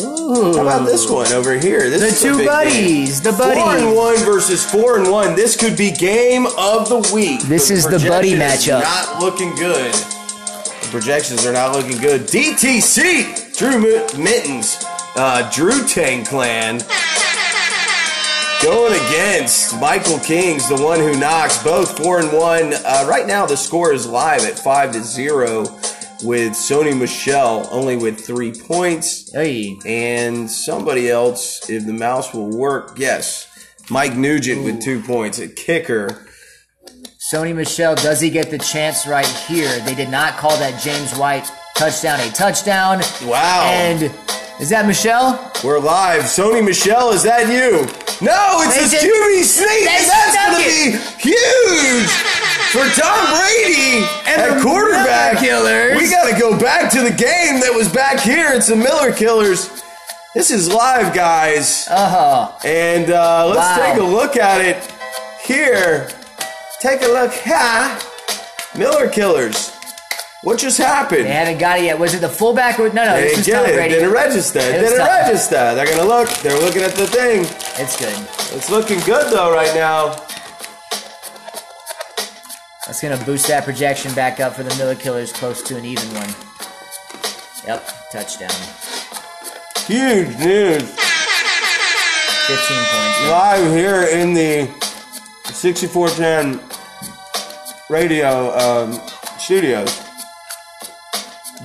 Ooh. 0.00 0.54
how 0.56 0.62
about 0.62 0.86
this 0.86 1.08
one 1.08 1.30
over 1.32 1.58
here? 1.58 1.88
This 1.90 2.20
The 2.20 2.26
two 2.28 2.36
big 2.38 2.46
game. 2.46 2.46
buddies. 2.46 3.20
The 3.22 3.32
Four 3.32 3.52
and 3.52 3.94
one 3.96 4.16
versus 4.18 4.64
four 4.68 4.98
and 4.98 5.10
one. 5.10 5.34
This 5.34 5.56
could 5.56 5.76
be 5.76 5.90
game 5.90 6.46
of 6.58 6.88
the 6.88 7.10
week. 7.14 7.40
This 7.42 7.68
The 7.68 7.74
is 7.74 7.84
the 7.86 7.98
buddy 8.08 8.32
matchup. 8.32 8.80
Not 8.82 9.20
looking 9.22 9.54
good. 9.56 9.92
The 9.94 10.88
projections 10.90 11.46
are 11.46 11.52
not 11.52 11.72
looking 11.76 11.98
good. 11.98 12.22
DTC 12.22 13.56
Drew 13.56 13.78
Mittens, 14.18 14.84
uh, 15.16 15.50
Drew 15.50 15.86
Tang 15.86 16.24
Clan. 16.24 16.80
Going 18.62 18.92
against 19.08 19.78
Michael 19.80 20.20
Kings, 20.20 20.68
the 20.68 20.80
one 20.80 21.00
who 21.00 21.18
knocks, 21.18 21.60
both 21.64 21.98
four 21.98 22.20
and 22.20 22.32
one. 22.32 22.72
Uh, 22.72 23.04
right 23.08 23.26
now, 23.26 23.44
the 23.44 23.56
score 23.56 23.92
is 23.92 24.06
live 24.06 24.44
at 24.44 24.56
five 24.56 24.92
to 24.92 25.00
zero, 25.02 25.62
with 26.22 26.52
Sony 26.52 26.96
Michel 26.96 27.66
only 27.72 27.96
with 27.96 28.20
three 28.24 28.52
points 28.52 29.32
Hey. 29.32 29.76
and 29.84 30.48
somebody 30.48 31.10
else, 31.10 31.68
if 31.68 31.84
the 31.86 31.92
mouse 31.92 32.32
will 32.32 32.56
work, 32.56 32.92
yes. 32.96 33.48
Mike 33.90 34.14
Nugent 34.14 34.62
with 34.62 34.80
two 34.80 35.02
points 35.02 35.40
at 35.40 35.56
kicker. 35.56 36.24
Sony 37.32 37.52
Michel, 37.52 37.96
does 37.96 38.20
he 38.20 38.30
get 38.30 38.50
the 38.50 38.58
chance 38.58 39.08
right 39.08 39.26
here? 39.26 39.76
They 39.80 39.96
did 39.96 40.08
not 40.08 40.36
call 40.36 40.56
that 40.58 40.80
James 40.80 41.16
White 41.16 41.50
touchdown 41.74 42.20
a 42.20 42.30
touchdown. 42.30 43.00
Wow. 43.24 43.64
And 43.66 44.12
is 44.62 44.68
that 44.70 44.86
Michel? 44.86 45.50
We're 45.64 45.80
live. 45.80 46.22
Sony 46.22 46.64
Michel, 46.64 47.10
is 47.10 47.24
that 47.24 47.50
you? 47.50 47.82
No, 48.24 48.62
it's 48.62 48.78
They 48.78 48.98
a 48.98 49.02
QB 49.02 49.42
sneak, 49.42 49.90
and 49.90 50.06
that's 50.06 50.34
going 50.38 50.54
to 50.54 50.62
be 50.62 50.78
huge 51.18 52.10
for 52.70 52.86
Tom 52.94 53.18
Brady 53.34 54.06
And 54.30 54.38
at 54.40 54.54
the 54.56 54.62
quarterback. 54.62 55.38
Killers. 55.38 55.98
We 56.00 56.08
got 56.08 56.32
to 56.32 56.38
go 56.38 56.56
back 56.58 56.92
to 56.92 57.00
the 57.02 57.10
game 57.10 57.58
that 57.60 57.72
was 57.74 57.88
back 57.88 58.20
here. 58.20 58.52
It's 58.52 58.68
the 58.68 58.76
Miller 58.76 59.12
Killers. 59.12 59.82
This 60.32 60.50
is 60.52 60.72
live, 60.72 61.12
guys. 61.12 61.88
Uh-huh. 61.90 62.52
And 62.64 63.10
uh, 63.10 63.46
let's 63.48 63.58
Wow. 63.58 63.84
take 63.92 64.00
a 64.00 64.04
look 64.04 64.36
at 64.36 64.60
it 64.60 64.78
here. 65.44 66.08
Take 66.80 67.02
a 67.02 67.08
look. 67.08 67.32
Ha! 67.44 67.98
Miller 68.78 69.08
Killers. 69.08 69.72
What 70.42 70.58
just 70.58 70.78
happened? 70.78 71.24
They 71.24 71.30
haven't 71.30 71.58
got 71.58 71.78
it 71.78 71.84
yet. 71.84 71.98
Was 72.00 72.14
it 72.14 72.20
the 72.20 72.28
fullback 72.28 72.80
or 72.80 72.88
no? 72.88 73.04
No, 73.04 73.14
They 73.14 73.28
didn't 73.28 73.46
get 73.46 73.68
it. 73.70 73.74
Brady. 73.74 73.94
Didn't 73.94 74.12
register. 74.12 74.58
It 74.58 74.80
Didn't 74.80 74.98
register. 74.98 75.74
They're 75.76 75.86
gonna 75.86 76.08
look. 76.08 76.28
They're 76.40 76.58
looking 76.58 76.82
at 76.82 76.94
the 76.94 77.06
thing. 77.06 77.42
It's 77.80 77.96
good. 77.96 78.16
It's 78.56 78.68
looking 78.68 78.98
good 79.00 79.32
though 79.32 79.52
right 79.54 79.72
now. 79.72 80.16
That's 82.86 83.00
gonna 83.00 83.24
boost 83.24 83.46
that 83.46 83.64
projection 83.64 84.12
back 84.14 84.40
up 84.40 84.54
for 84.54 84.64
the 84.64 84.74
Miller 84.74 84.96
Killers, 84.96 85.32
close 85.32 85.62
to 85.62 85.76
an 85.76 85.84
even 85.84 86.08
one. 86.14 86.28
Yep, 87.64 88.10
touchdown. 88.10 88.50
Huge 89.86 90.36
news 90.38 90.82
15 92.46 92.76
points. 92.76 93.30
live 93.30 93.72
here 93.72 94.02
in 94.02 94.34
the 94.34 94.66
6410 95.52 96.60
radio 97.88 98.50
um, 98.58 99.00
studios. 99.38 100.11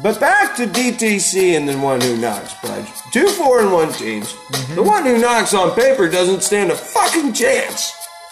But 0.03 0.19
back 0.19 0.55
to 0.57 0.67
DTC 0.67 1.57
and 1.57 1.67
the 1.67 1.77
one 1.77 1.99
who 2.01 2.17
knocks, 2.17 2.53
Pledge. 2.55 2.87
Two 3.11 3.27
four 3.29 3.61
and 3.61 3.71
one 3.73 3.91
teams. 3.93 4.31
Mm-hmm. 4.33 4.75
The 4.75 4.83
one 4.83 5.03
who 5.05 5.17
knocks 5.17 5.53
on 5.53 5.71
paper 5.75 6.07
doesn't 6.07 6.43
stand 6.43 6.71
a 6.71 6.75
fucking 6.75 7.33
chance. 7.33 7.93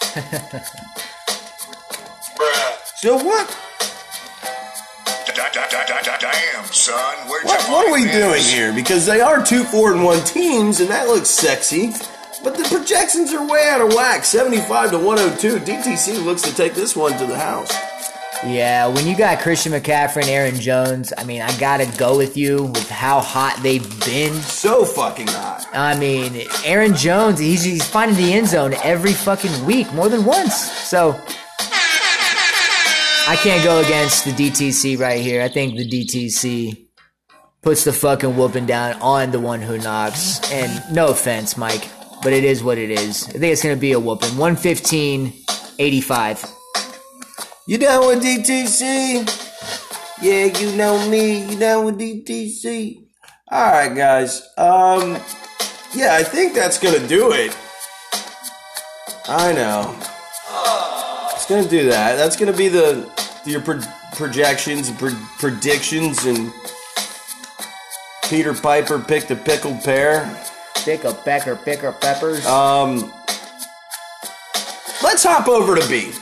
Bruh. 2.36 2.76
So 2.96 3.16
what? 3.16 3.58
Da- 5.26 5.50
da- 5.52 5.68
da- 5.68 5.84
da- 5.86 6.02
da- 6.02 6.16
Damn, 6.18 6.64
son. 6.66 7.16
What, 7.28 7.44
what 7.44 7.88
are 7.88 7.92
we 7.92 8.10
doing 8.10 8.42
here? 8.42 8.72
Because 8.72 9.04
they 9.04 9.20
are 9.20 9.44
two, 9.44 9.64
four, 9.64 9.92
and 9.92 10.02
one 10.04 10.24
teams, 10.24 10.80
and 10.80 10.88
that 10.90 11.08
looks 11.08 11.28
sexy. 11.28 11.92
But 12.42 12.56
the 12.56 12.64
projections 12.64 13.32
are 13.34 13.46
way 13.46 13.66
out 13.68 13.80
of 13.80 13.92
whack. 13.92 14.24
75 14.24 14.92
to 14.92 14.98
102. 14.98 15.58
DTC 15.60 16.24
looks 16.24 16.42
to 16.42 16.54
take 16.54 16.74
this 16.74 16.94
one 16.96 17.18
to 17.18 17.26
the 17.26 17.38
house. 17.38 17.72
Yeah, 18.48 18.86
when 18.86 19.06
you 19.06 19.16
got 19.16 19.40
Christian 19.40 19.72
McCaffrey 19.72 20.22
and 20.22 20.30
Aaron 20.30 20.60
Jones, 20.60 21.12
I 21.18 21.24
mean, 21.24 21.42
I 21.42 21.56
gotta 21.58 21.86
go 21.98 22.16
with 22.16 22.36
you 22.36 22.64
with 22.64 22.88
how 22.88 23.20
hot 23.20 23.58
they've 23.62 23.88
been. 24.04 24.34
So 24.34 24.84
fucking 24.84 25.26
hot. 25.26 25.66
I 25.72 25.98
mean, 25.98 26.46
Aaron 26.64 26.94
Jones, 26.94 27.40
he's, 27.40 27.64
he's 27.64 27.84
finding 27.84 28.16
the 28.16 28.32
end 28.32 28.46
zone 28.46 28.74
every 28.84 29.12
fucking 29.12 29.64
week, 29.64 29.92
more 29.94 30.08
than 30.08 30.24
once. 30.24 30.54
So, 30.54 31.20
I 33.28 33.36
can't 33.42 33.64
go 33.64 33.80
against 33.80 34.24
the 34.24 34.30
DTC 34.30 34.98
right 35.00 35.20
here. 35.20 35.42
I 35.42 35.48
think 35.48 35.76
the 35.76 35.88
DTC 35.88 36.86
puts 37.62 37.82
the 37.82 37.92
fucking 37.92 38.36
whooping 38.36 38.66
down 38.66 38.92
on 39.02 39.32
the 39.32 39.40
one 39.40 39.60
who 39.60 39.76
knocks. 39.78 40.40
And 40.52 40.94
no 40.94 41.08
offense, 41.08 41.56
Mike, 41.56 41.88
but 42.22 42.32
it 42.32 42.44
is 42.44 42.62
what 42.62 42.78
it 42.78 42.92
is. 42.92 43.26
I 43.28 43.32
think 43.32 43.52
it's 43.52 43.62
gonna 43.64 43.74
be 43.74 43.90
a 43.90 43.98
whooping. 43.98 44.36
115 44.36 45.32
85. 45.78 46.55
You 47.68 47.78
down 47.78 48.06
with 48.06 48.22
DTC? 48.22 49.26
Yeah, 50.22 50.44
you 50.44 50.76
know 50.76 51.08
me. 51.08 51.50
You 51.50 51.58
down 51.58 51.84
with 51.84 51.98
DTC? 51.98 53.02
All 53.50 53.72
right, 53.72 53.94
guys. 53.94 54.42
Um, 54.56 55.18
yeah, 55.92 56.14
I 56.14 56.22
think 56.22 56.54
that's 56.54 56.78
gonna 56.78 57.04
do 57.08 57.32
it. 57.32 57.56
I 59.28 59.52
know. 59.52 59.96
It's 61.34 61.46
gonna 61.46 61.68
do 61.68 61.88
that. 61.90 62.14
That's 62.14 62.36
gonna 62.36 62.52
be 62.52 62.68
the 62.68 63.10
your 63.44 63.60
pro- 63.60 63.80
projections, 64.12 64.90
pro- 64.92 65.18
predictions, 65.38 66.24
and 66.24 66.52
Peter 68.28 68.54
Piper 68.54 69.00
picked 69.00 69.32
a 69.32 69.36
pickled 69.36 69.82
pear. 69.82 70.32
Pick 70.84 71.02
a 71.02 71.12
pecker, 71.12 71.56
picker 71.56 71.90
peppers. 71.90 72.46
Um, 72.46 73.12
let's 75.02 75.24
hop 75.24 75.48
over 75.48 75.74
to 75.74 75.88
B. 75.88 76.12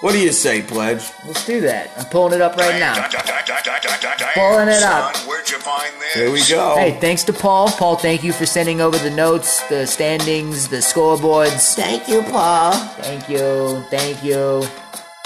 What 0.00 0.12
do 0.12 0.18
you 0.20 0.30
say, 0.32 0.62
Pledge? 0.62 1.02
Let's 1.26 1.44
do 1.44 1.60
that. 1.62 1.90
I'm 1.98 2.04
pulling 2.06 2.32
it 2.34 2.40
up 2.40 2.56
right 2.56 2.70
Da- 2.70 2.78
now. 2.78 2.94
da- 2.94 3.08
da- 3.08 3.40
da- 3.44 3.60
da- 3.64 3.78
da- 3.80 4.14
da- 4.16 4.32
Pulling 4.32 4.68
it 4.68 4.78
son. 4.80 5.02
up. 5.02 5.16
Where'd 5.26 5.50
you 5.50 5.58
find 5.58 5.92
this? 6.00 6.14
Here 6.14 6.30
we 6.30 6.44
go. 6.46 6.76
Hey, 6.76 6.96
thanks 7.00 7.24
to 7.24 7.32
Paul. 7.32 7.68
Paul, 7.72 7.96
thank 7.96 8.22
you 8.22 8.32
for 8.32 8.46
sending 8.46 8.80
over 8.80 8.96
the 8.96 9.10
notes, 9.10 9.60
the 9.68 9.88
standings, 9.88 10.68
the 10.68 10.76
scoreboards. 10.76 11.74
Thank 11.74 12.06
you, 12.08 12.22
Paul. 12.22 12.74
Thank 13.00 13.28
you. 13.28 13.84
Thank 13.90 14.22
you. 14.22 14.62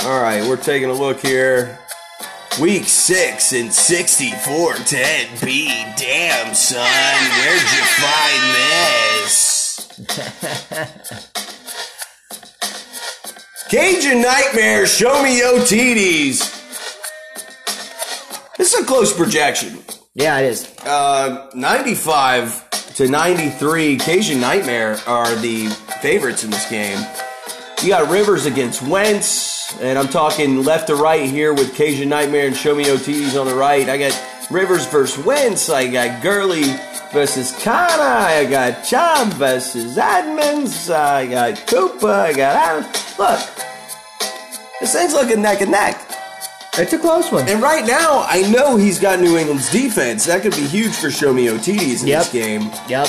All 0.04 0.20
right, 0.22 0.42
we're 0.48 0.56
taking 0.56 0.88
a 0.88 0.94
look 0.94 1.20
here. 1.20 1.78
Week 2.58 2.84
six 2.84 3.52
and 3.52 3.70
6410 3.72 5.26
B. 5.44 5.68
Damn, 5.98 6.54
son, 6.54 6.80
where'd 6.80 7.60
you 7.60 7.84
find 8.00 8.42
this? 9.20 9.88
Cajun 13.72 14.20
Nightmare, 14.20 14.86
show 14.86 15.22
me 15.22 15.40
your. 15.40 16.40
This 18.58 18.74
is 18.74 18.82
a 18.82 18.84
close 18.84 19.16
projection. 19.16 19.78
Yeah, 20.12 20.40
it 20.40 20.44
is. 20.44 20.76
Uh, 20.84 21.48
95 21.54 22.68
to 22.96 23.08
93, 23.08 23.96
Cajun 23.96 24.42
Nightmare 24.42 24.98
are 25.06 25.34
the 25.36 25.68
favorites 26.02 26.44
in 26.44 26.50
this 26.50 26.68
game. 26.68 27.02
You 27.82 27.88
got 27.88 28.10
Rivers 28.10 28.44
against 28.44 28.82
Wentz, 28.82 29.74
and 29.80 29.98
I'm 29.98 30.08
talking 30.08 30.64
left 30.64 30.88
to 30.88 30.94
right 30.94 31.26
here 31.26 31.54
with 31.54 31.74
Cajun 31.74 32.10
Nightmare 32.10 32.48
and 32.48 32.54
Show 32.54 32.74
Me 32.74 32.84
OTs 32.84 33.40
on 33.40 33.46
the 33.46 33.54
right. 33.54 33.88
I 33.88 33.96
got 33.96 34.50
Rivers 34.50 34.84
versus 34.88 35.24
Wentz. 35.24 35.70
I 35.70 35.86
got 35.88 36.22
Gurley 36.22 36.64
versus 37.12 37.52
Kana. 37.62 38.02
I 38.02 38.46
got 38.46 38.82
Chubb 38.84 39.28
versus 39.34 39.96
Edmonds. 39.98 40.90
I 40.90 41.26
got 41.26 41.66
Cooper. 41.66 42.08
I 42.10 42.32
got 42.32 42.56
Adams. 42.56 43.18
Look, 43.18 43.40
this 44.80 44.92
thing's 44.94 45.12
looking 45.14 45.42
neck 45.42 45.60
and 45.60 45.70
neck. 45.70 46.00
It's 46.78 46.92
a 46.94 46.98
close 46.98 47.30
one. 47.30 47.46
And 47.48 47.62
right 47.62 47.84
now, 47.86 48.24
I 48.26 48.50
know 48.50 48.76
he's 48.76 48.98
got 48.98 49.20
New 49.20 49.36
England's 49.36 49.70
defense. 49.70 50.24
That 50.24 50.40
could 50.42 50.52
be 50.56 50.66
huge 50.66 50.94
for 50.94 51.10
Show 51.10 51.32
Me 51.34 51.46
OTDs 51.48 52.00
in 52.02 52.08
Yep. 52.08 52.22
this 52.24 52.32
game. 52.32 52.70
Yep. 52.88 53.06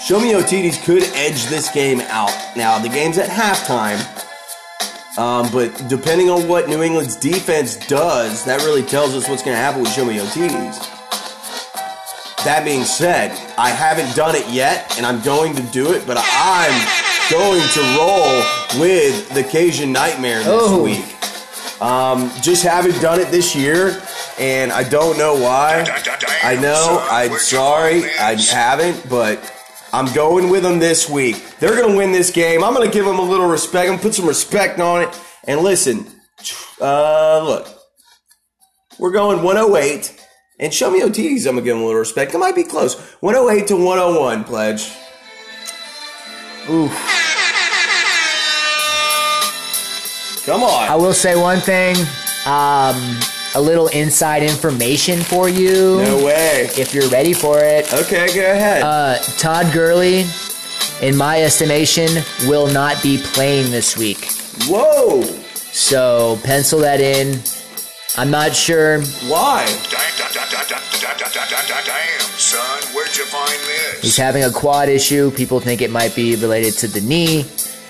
Show 0.00 0.20
Me 0.20 0.32
OTDs 0.32 0.82
could 0.84 1.02
edge 1.14 1.44
this 1.46 1.68
game 1.70 2.00
out. 2.08 2.32
Now, 2.56 2.78
the 2.78 2.88
game's 2.88 3.18
at 3.18 3.28
halftime. 3.28 3.98
Um, 5.18 5.50
but 5.52 5.88
depending 5.88 6.30
on 6.30 6.46
what 6.48 6.68
New 6.68 6.82
England's 6.82 7.16
defense 7.16 7.76
does, 7.86 8.44
that 8.44 8.60
really 8.62 8.82
tells 8.82 9.14
us 9.14 9.28
what's 9.28 9.42
going 9.42 9.54
to 9.54 9.60
happen 9.60 9.82
with 9.82 9.92
Show 9.92 10.04
Me 10.06 10.16
OTDs. 10.18 10.95
That 12.44 12.62
being 12.64 12.84
said, 12.84 13.32
I 13.58 13.70
haven't 13.70 14.14
done 14.14 14.36
it 14.36 14.48
yet, 14.48 14.96
and 14.96 15.04
I'm 15.06 15.20
going 15.22 15.56
to 15.56 15.62
do 15.62 15.92
it, 15.94 16.06
but 16.06 16.16
I'm 16.20 16.72
going 17.30 17.60
to 17.60 17.80
roll 17.98 18.80
with 18.80 19.28
the 19.34 19.42
Cajun 19.42 19.90
Nightmare 19.92 20.38
this 20.38 20.46
Oh. 20.48 20.82
week. 20.82 21.04
Um, 21.82 22.30
just 22.40 22.62
haven't 22.62 23.00
done 23.02 23.20
it 23.20 23.30
this 23.30 23.54
year, 23.56 24.00
and 24.38 24.70
I 24.72 24.82
don't 24.88 25.18
know 25.18 25.34
why. 25.34 25.84
I 26.42 26.56
know, 26.56 27.04
I'm 27.10 27.32
sorry, 27.38 28.04
I 28.18 28.34
haven't, 28.34 29.08
but 29.10 29.40
I'm 29.92 30.12
going 30.14 30.48
with 30.48 30.62
them 30.62 30.78
this 30.78 31.08
week. 31.10 31.42
They're 31.58 31.74
going 31.76 31.90
to 31.90 31.96
win 31.96 32.12
this 32.12 32.30
game. 32.30 32.62
I'm 32.62 32.74
going 32.74 32.88
to 32.88 32.94
give 32.94 33.04
them 33.06 33.18
a 33.18 33.22
little 33.22 33.48
respect. 33.48 33.82
I'm 33.84 33.86
going 33.88 33.98
to 33.98 34.02
put 34.04 34.14
some 34.14 34.26
respect 34.26 34.78
on 34.78 35.02
it. 35.02 35.20
And 35.44 35.60
listen, 35.60 36.06
uh, 36.80 37.42
look, 37.44 37.68
we're 38.98 39.12
going 39.12 39.42
108. 39.42 40.15
And 40.58 40.72
show 40.72 40.90
me 40.90 41.02
OTs, 41.02 41.46
I'm 41.46 41.56
to 41.56 41.62
give 41.62 41.76
them 41.76 41.82
a 41.82 41.86
little 41.86 42.00
respect. 42.00 42.34
It 42.34 42.38
might 42.38 42.54
be 42.54 42.62
close. 42.62 42.98
108 43.20 43.66
to 43.68 43.76
101, 43.76 44.44
pledge. 44.44 44.90
Oof. 46.70 46.90
Come 50.46 50.62
on. 50.62 50.88
I 50.88 50.94
will 50.96 51.12
say 51.12 51.36
one 51.36 51.60
thing. 51.60 51.96
Um, 52.46 53.18
a 53.54 53.60
little 53.60 53.88
inside 53.88 54.42
information 54.42 55.20
for 55.20 55.50
you. 55.50 56.00
No 56.02 56.24
way. 56.24 56.68
If 56.78 56.94
you're 56.94 57.08
ready 57.10 57.34
for 57.34 57.58
it. 57.58 57.92
Okay, 57.92 58.26
go 58.34 58.50
ahead. 58.50 58.82
Uh, 58.82 59.18
Todd 59.36 59.70
Gurley, 59.74 60.24
in 61.02 61.14
my 61.16 61.42
estimation, 61.42 62.22
will 62.46 62.66
not 62.68 63.02
be 63.02 63.18
playing 63.18 63.70
this 63.70 63.94
week. 63.94 64.30
Whoa. 64.62 65.22
So 65.72 66.38
pencil 66.44 66.78
that 66.80 67.02
in. 67.02 67.42
I'm 68.18 68.30
not 68.30 68.54
sure. 68.54 69.02
Why? 69.28 69.66
Da- 69.90 69.98
da- 70.16 70.28
da- 70.28 70.56
Damn, 71.84 72.20
son, 72.38 72.94
where'd 72.94 73.16
you 73.16 73.24
find 73.26 73.52
He's 74.02 74.16
having 74.16 74.44
a 74.44 74.50
quad 74.50 74.88
issue. 74.88 75.30
People 75.30 75.60
think 75.60 75.82
it 75.82 75.90
might 75.90 76.14
be 76.14 76.34
related 76.36 76.74
to 76.78 76.88
the 76.88 77.00
knee. 77.00 77.44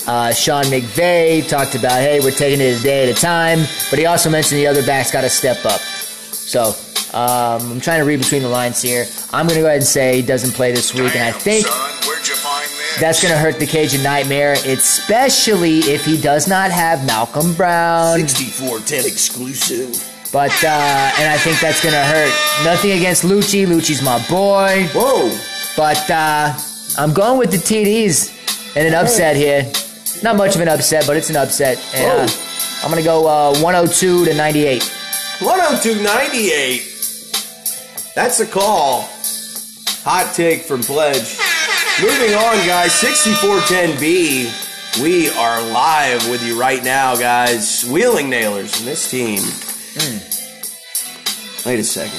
Uh, 0.07 0.33
Sean 0.33 0.65
McVay 0.65 1.49
talked 1.49 1.75
about, 1.75 2.01
hey, 2.01 2.21
we're 2.21 2.31
taking 2.31 2.61
it 2.61 2.79
a 2.79 2.83
day 2.83 3.09
at 3.09 3.17
a 3.17 3.21
time. 3.21 3.61
But 3.91 3.99
he 3.99 4.07
also 4.07 4.29
mentioned 4.29 4.59
the 4.59 4.67
other 4.67 4.85
back's 4.85 5.11
got 5.11 5.23
to 5.23 5.31
step 5.31 5.65
up. 5.65 5.81
So 5.81 6.75
um, 7.15 7.73
I'm 7.73 7.81
trying 7.81 8.01
to 8.01 8.05
read 8.05 8.19
between 8.19 8.43
the 8.43 8.49
lines 8.49 8.83
here. 8.83 9.07
I'm 9.33 9.47
going 9.47 9.57
to 9.57 9.63
go 9.63 9.67
ahead 9.67 9.79
and 9.79 9.87
say 9.87 10.17
he 10.17 10.23
doesn't 10.23 10.53
play 10.53 10.73
this 10.73 10.93
week. 10.95 11.15
And 11.15 11.25
I 11.25 11.33
think 11.33 11.67
son, 11.67 11.91
this? 12.03 13.01
that's 13.01 13.23
going 13.23 13.33
to 13.33 13.39
hurt 13.39 13.59
the 13.59 13.67
Cajun 13.67 14.03
Nightmare, 14.03 14.53
especially 14.65 15.79
if 15.79 16.05
he 16.05 16.21
does 16.21 16.47
not 16.47 16.71
have 16.71 17.07
Malcolm 17.07 17.55
Brown. 17.55 18.19
6410 18.29 19.07
exclusive. 19.07 20.16
But, 20.33 20.53
uh, 20.65 21.13
and 21.19 21.33
I 21.33 21.39
think 21.39 21.61
that's 21.61 21.81
to 21.95 22.01
hurt. 22.03 22.33
Nothing 22.65 22.93
against 22.93 23.25
Lucci. 23.25 23.67
Lucci's 23.67 24.03
my 24.03 24.19
boy. 24.29 24.89
Whoa. 24.93 25.37
But 25.77 26.11
uh, 26.11 26.55
I'm 26.99 27.13
going 27.13 27.39
with 27.39 27.51
the 27.51 27.59
TDs 27.59 28.77
in 28.77 28.87
an 28.87 28.95
upset 28.95 29.37
here. 29.37 29.71
Not 30.23 30.37
much 30.37 30.55
of 30.55 30.63
an 30.63 30.69
upset, 30.69 31.07
but 31.07 31.17
it's 31.17 31.31
an 31.31 31.37
upset. 31.37 31.79
And, 31.95 32.29
uh, 32.29 32.33
I'm 32.83 32.93
to 32.93 33.03
go 33.03 33.27
uh, 33.27 33.59
102 33.61 34.25
to 34.27 34.35
98. 34.35 34.83
102 35.41 36.03
98. 36.03 36.83
That's 38.15 38.41
a 38.41 38.47
call. 38.47 39.09
Hot 40.05 40.33
take 40.35 40.63
from 40.63 40.83
Pledge. 40.83 41.39
Moving 42.01 42.35
on, 42.35 42.67
guys. 42.67 42.93
6410B. 42.93 45.03
We 45.03 45.29
are 45.31 45.61
live 45.73 46.29
with 46.31 46.47
you 46.47 46.59
right 46.59 46.83
now, 46.83 47.17
guys. 47.17 47.85
Wheeling 47.85 48.31
Nailers 48.31 48.79
and 48.79 48.87
this 48.87 49.11
team. 49.11 49.43
Mm. 49.97 51.67
Wait 51.67 51.79
a 51.81 51.85
second. 51.85 52.19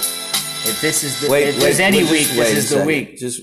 If 0.69 0.81
this 0.81 1.03
is 1.03 1.21
the, 1.21 1.29
Wait, 1.29 1.47
if 1.49 1.55
wait, 1.55 1.61
there's 1.61 1.79
any 1.79 2.03
wait, 2.03 2.11
week, 2.11 2.27
this 2.29 2.57
is 2.57 2.69
the 2.69 2.75
second. 2.75 2.87
week. 2.87 3.17
Just. 3.17 3.41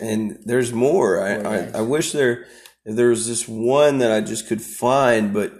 And 0.00 0.38
there's 0.44 0.72
more. 0.72 1.20
I, 1.22 1.36
I, 1.38 1.42
guys. 1.42 1.74
I 1.74 1.80
wish 1.82 2.12
there 2.12 2.46
there 2.84 3.08
was 3.08 3.26
this 3.28 3.48
one 3.48 3.98
that 3.98 4.10
I 4.12 4.20
just 4.20 4.48
could 4.48 4.60
find, 4.60 5.32
but 5.32 5.52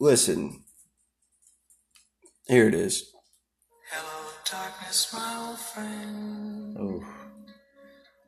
listen. 0.00 0.62
Here 2.46 2.68
it 2.68 2.74
is. 2.74 3.10
Hello, 3.90 4.30
darkness, 4.50 5.12
my 5.12 5.46
old 5.48 5.58
friend. 5.58 7.02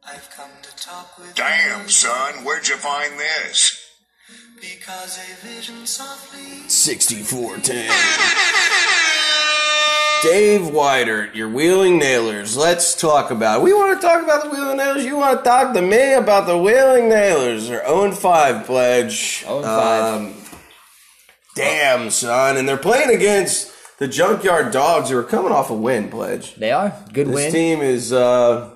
I've 0.09 0.31
come 0.31 0.51
to 0.62 0.77
talk 0.77 1.18
with 1.18 1.35
Damn, 1.35 1.83
you 1.83 1.89
son, 1.89 2.45
where'd 2.45 2.66
you 2.68 2.77
find 2.77 3.18
this? 3.18 3.86
Because 4.61 5.18
a 5.18 5.46
vision 5.46 5.86
softly 5.86 6.68
6410. 6.68 7.90
Dave 10.22 10.68
Whiter, 10.68 11.30
your 11.34 11.48
Wheeling 11.48 11.98
Nailers. 11.98 12.57
Let's 12.57 12.98
talk 12.98 13.30
about. 13.30 13.62
We 13.62 13.72
want 13.74 14.00
to 14.00 14.07
talk 14.07 14.24
about 14.24 14.44
the 14.44 14.50
Wheeling 14.50 14.78
Nailers. 14.78 15.04
You 15.04 15.16
want 15.16 15.38
to 15.38 15.44
talk 15.44 15.74
to 15.74 15.82
me 15.82 16.14
about 16.14 16.46
the 16.46 16.57
Wheeling 16.57 17.09
Nailers? 17.09 17.68
They're 17.68 17.86
0 17.86 18.12
5 18.12 18.66
pledge. 18.66 19.40
0 19.44 19.62
5. 19.62 20.14
Um, 20.14 20.34
damn, 21.54 22.11
son. 22.11 22.57
And 22.57 22.66
they're 22.68 22.76
playing 22.78 23.14
against 23.14 23.72
the 23.98 24.09
Junkyard 24.09 24.72
Dogs, 24.72 25.11
who 25.11 25.18
are 25.18 25.22
coming 25.22 25.52
off 25.52 25.70
a 25.70 25.74
win, 25.74 26.09
pledge. 26.09 26.54
They 26.54 26.72
are. 26.72 26.96
Good 27.12 27.28
This 27.28 27.34
win. 27.34 27.44
This 27.44 27.52
team 27.52 27.80
is 27.82 28.12
uh, 28.12 28.70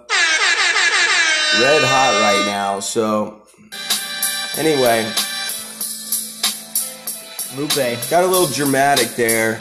red 1.59 1.83
hot 1.83 2.21
right 2.21 2.45
now. 2.47 2.81
So, 2.81 3.43
anyway, 4.59 5.11
Lupe. 7.57 7.99
got 8.11 8.23
a 8.23 8.27
little 8.27 8.47
dramatic 8.47 9.09
there. 9.17 9.59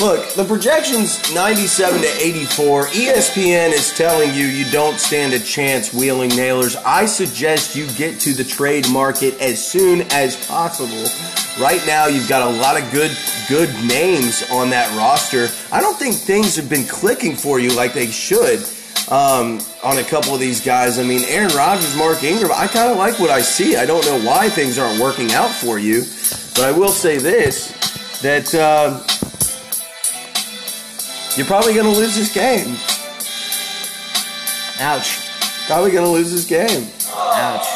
Look, 0.00 0.28
the 0.34 0.44
projection's 0.44 1.32
97 1.32 2.02
to 2.02 2.08
84. 2.20 2.86
ESPN 2.88 3.72
is 3.72 3.96
telling 3.96 4.34
you 4.34 4.46
you 4.46 4.70
don't 4.72 4.98
stand 4.98 5.32
a 5.32 5.38
chance 5.38 5.94
wheeling 5.94 6.30
nailers. 6.30 6.74
I 6.76 7.06
suggest 7.06 7.76
you 7.76 7.86
get 7.92 8.18
to 8.20 8.34
the 8.34 8.42
trade 8.42 8.90
market 8.90 9.40
as 9.40 9.64
soon 9.64 10.02
as 10.10 10.36
possible. 10.46 11.04
Right 11.62 11.80
now, 11.86 12.08
you've 12.08 12.28
got 12.28 12.42
a 12.42 12.58
lot 12.58 12.80
of 12.80 12.90
good 12.92 13.16
good 13.48 13.72
names 13.86 14.42
on 14.50 14.70
that 14.70 14.94
roster. 14.96 15.48
I 15.70 15.80
don't 15.80 15.96
think 15.96 16.16
things 16.16 16.56
have 16.56 16.68
been 16.68 16.86
clicking 16.86 17.36
for 17.36 17.60
you 17.60 17.70
like 17.74 17.94
they 17.94 18.08
should 18.08 18.66
um, 19.10 19.60
on 19.82 19.98
a 19.98 20.04
couple 20.04 20.34
of 20.34 20.40
these 20.40 20.64
guys. 20.64 20.98
I 20.98 21.02
mean, 21.02 21.22
Aaron 21.28 21.54
Rodgers, 21.54 21.96
Mark 21.96 22.22
Ingram, 22.22 22.50
I 22.54 22.66
kind 22.66 22.90
of 22.90 22.96
like 22.96 23.18
what 23.18 23.30
I 23.30 23.40
see. 23.40 23.76
I 23.76 23.86
don't 23.86 24.04
know 24.04 24.20
why 24.20 24.48
things 24.48 24.78
aren't 24.78 25.00
working 25.00 25.32
out 25.32 25.50
for 25.50 25.78
you, 25.78 26.02
but 26.54 26.64
I 26.64 26.72
will 26.72 26.88
say 26.88 27.18
this 27.18 27.72
that. 28.22 28.54
Uh, 28.54 29.02
you're 31.36 31.46
probably 31.46 31.74
going 31.74 31.92
to 31.92 31.98
lose 31.98 32.14
this 32.14 32.32
game. 32.32 32.76
Ouch. 34.78 35.18
Probably 35.66 35.90
going 35.90 36.04
to 36.04 36.10
lose 36.10 36.30
this 36.30 36.46
game. 36.46 36.88
Ouch. 37.12 37.66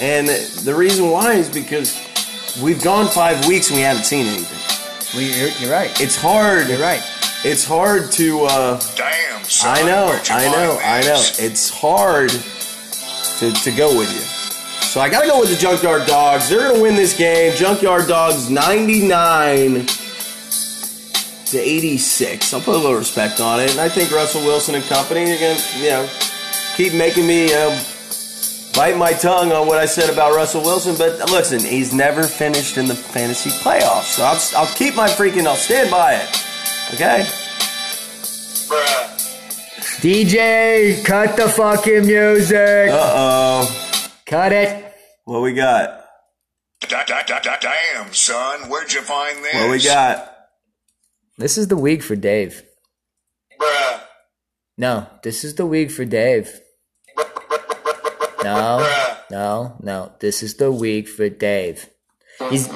And 0.00 0.28
the 0.28 0.72
reason 0.72 1.10
why 1.10 1.32
is 1.32 1.48
because 1.48 1.98
we've 2.62 2.80
gone 2.80 3.08
five 3.08 3.44
weeks 3.48 3.70
and 3.70 3.76
we 3.76 3.82
haven't 3.82 4.04
seen 4.04 4.26
anything. 4.26 5.18
Well, 5.18 5.36
you're, 5.36 5.48
you're 5.58 5.72
right. 5.72 6.00
It's 6.00 6.14
hard. 6.14 6.68
You're 6.68 6.78
right. 6.78 7.02
It's 7.44 7.64
hard 7.64 8.12
to. 8.12 8.44
Uh, 8.44 8.80
Damn, 8.94 9.44
son, 9.44 9.78
I 9.78 9.82
know. 9.82 10.20
I 10.30 10.46
know. 10.46 10.78
I 10.82 11.00
know. 11.02 11.22
It's 11.38 11.70
hard 11.70 12.30
to, 12.30 13.52
to 13.52 13.70
go 13.76 13.98
with 13.98 14.12
you. 14.12 14.20
So 14.20 15.00
I 15.00 15.08
got 15.08 15.22
to 15.22 15.28
go 15.28 15.40
with 15.40 15.50
the 15.50 15.56
Junkyard 15.56 16.06
Dogs. 16.06 16.48
They're 16.48 16.60
going 16.60 16.76
to 16.76 16.82
win 16.82 16.94
this 16.94 17.16
game. 17.16 17.56
Junkyard 17.56 18.06
Dogs 18.06 18.48
99 18.50 19.86
to 21.46 21.58
86. 21.58 22.54
I'll 22.54 22.60
put 22.60 22.76
a 22.76 22.78
little 22.78 22.96
respect 22.96 23.40
on 23.40 23.58
it. 23.58 23.70
And 23.72 23.80
I 23.80 23.88
think 23.88 24.12
Russell 24.12 24.42
Wilson 24.42 24.74
and 24.74 24.84
company 24.84 25.22
are 25.22 25.38
going 25.38 25.56
to, 25.56 25.78
you 25.78 25.88
know, 25.88 26.08
keep 26.76 26.94
making 26.94 27.26
me, 27.26 27.48
know, 27.48 27.70
bite 28.74 28.96
my 28.96 29.12
tongue 29.14 29.50
on 29.50 29.66
what 29.66 29.78
I 29.78 29.86
said 29.86 30.10
about 30.10 30.36
Russell 30.36 30.62
Wilson. 30.62 30.94
But 30.96 31.30
listen, 31.30 31.60
he's 31.60 31.92
never 31.92 32.22
finished 32.24 32.76
in 32.78 32.86
the 32.86 32.94
fantasy 32.94 33.50
playoffs. 33.50 34.14
So 34.14 34.24
I'll, 34.24 34.64
I'll 34.64 34.74
keep 34.76 34.94
my 34.94 35.08
freaking, 35.08 35.46
I'll 35.46 35.56
stand 35.56 35.90
by 35.90 36.14
it. 36.16 36.51
Okay? 36.94 37.24
Bruh. 38.68 39.08
DJ, 40.02 41.04
cut 41.04 41.36
the 41.36 41.48
fucking 41.48 42.06
music. 42.06 42.90
Uh 42.90 43.12
oh. 43.14 44.10
cut 44.26 44.52
it. 44.52 44.94
What 45.24 45.42
we 45.42 45.54
got? 45.54 46.04
Da- 46.88 47.04
da- 47.04 47.22
da- 47.22 47.40
da- 47.40 47.56
Damn, 47.60 48.12
son, 48.12 48.68
where'd 48.68 48.92
you 48.92 49.00
find 49.00 49.38
this? 49.44 49.54
What 49.54 49.70
we 49.70 49.82
got? 49.82 50.28
This 51.38 51.56
is 51.56 51.68
the 51.68 51.76
week 51.76 52.02
for 52.02 52.16
Dave. 52.16 52.62
Bruh. 53.58 54.00
No, 54.76 55.06
this 55.22 55.44
is 55.44 55.54
the 55.54 55.64
week 55.66 55.90
for 55.90 56.04
Dave. 56.04 56.60
No, 58.42 58.84
no, 59.30 59.76
no. 59.80 60.12
This 60.20 60.42
is 60.42 60.56
the 60.56 60.72
week 60.72 61.06
for 61.08 61.28
Dave. 61.28 61.88
He's 62.50 62.66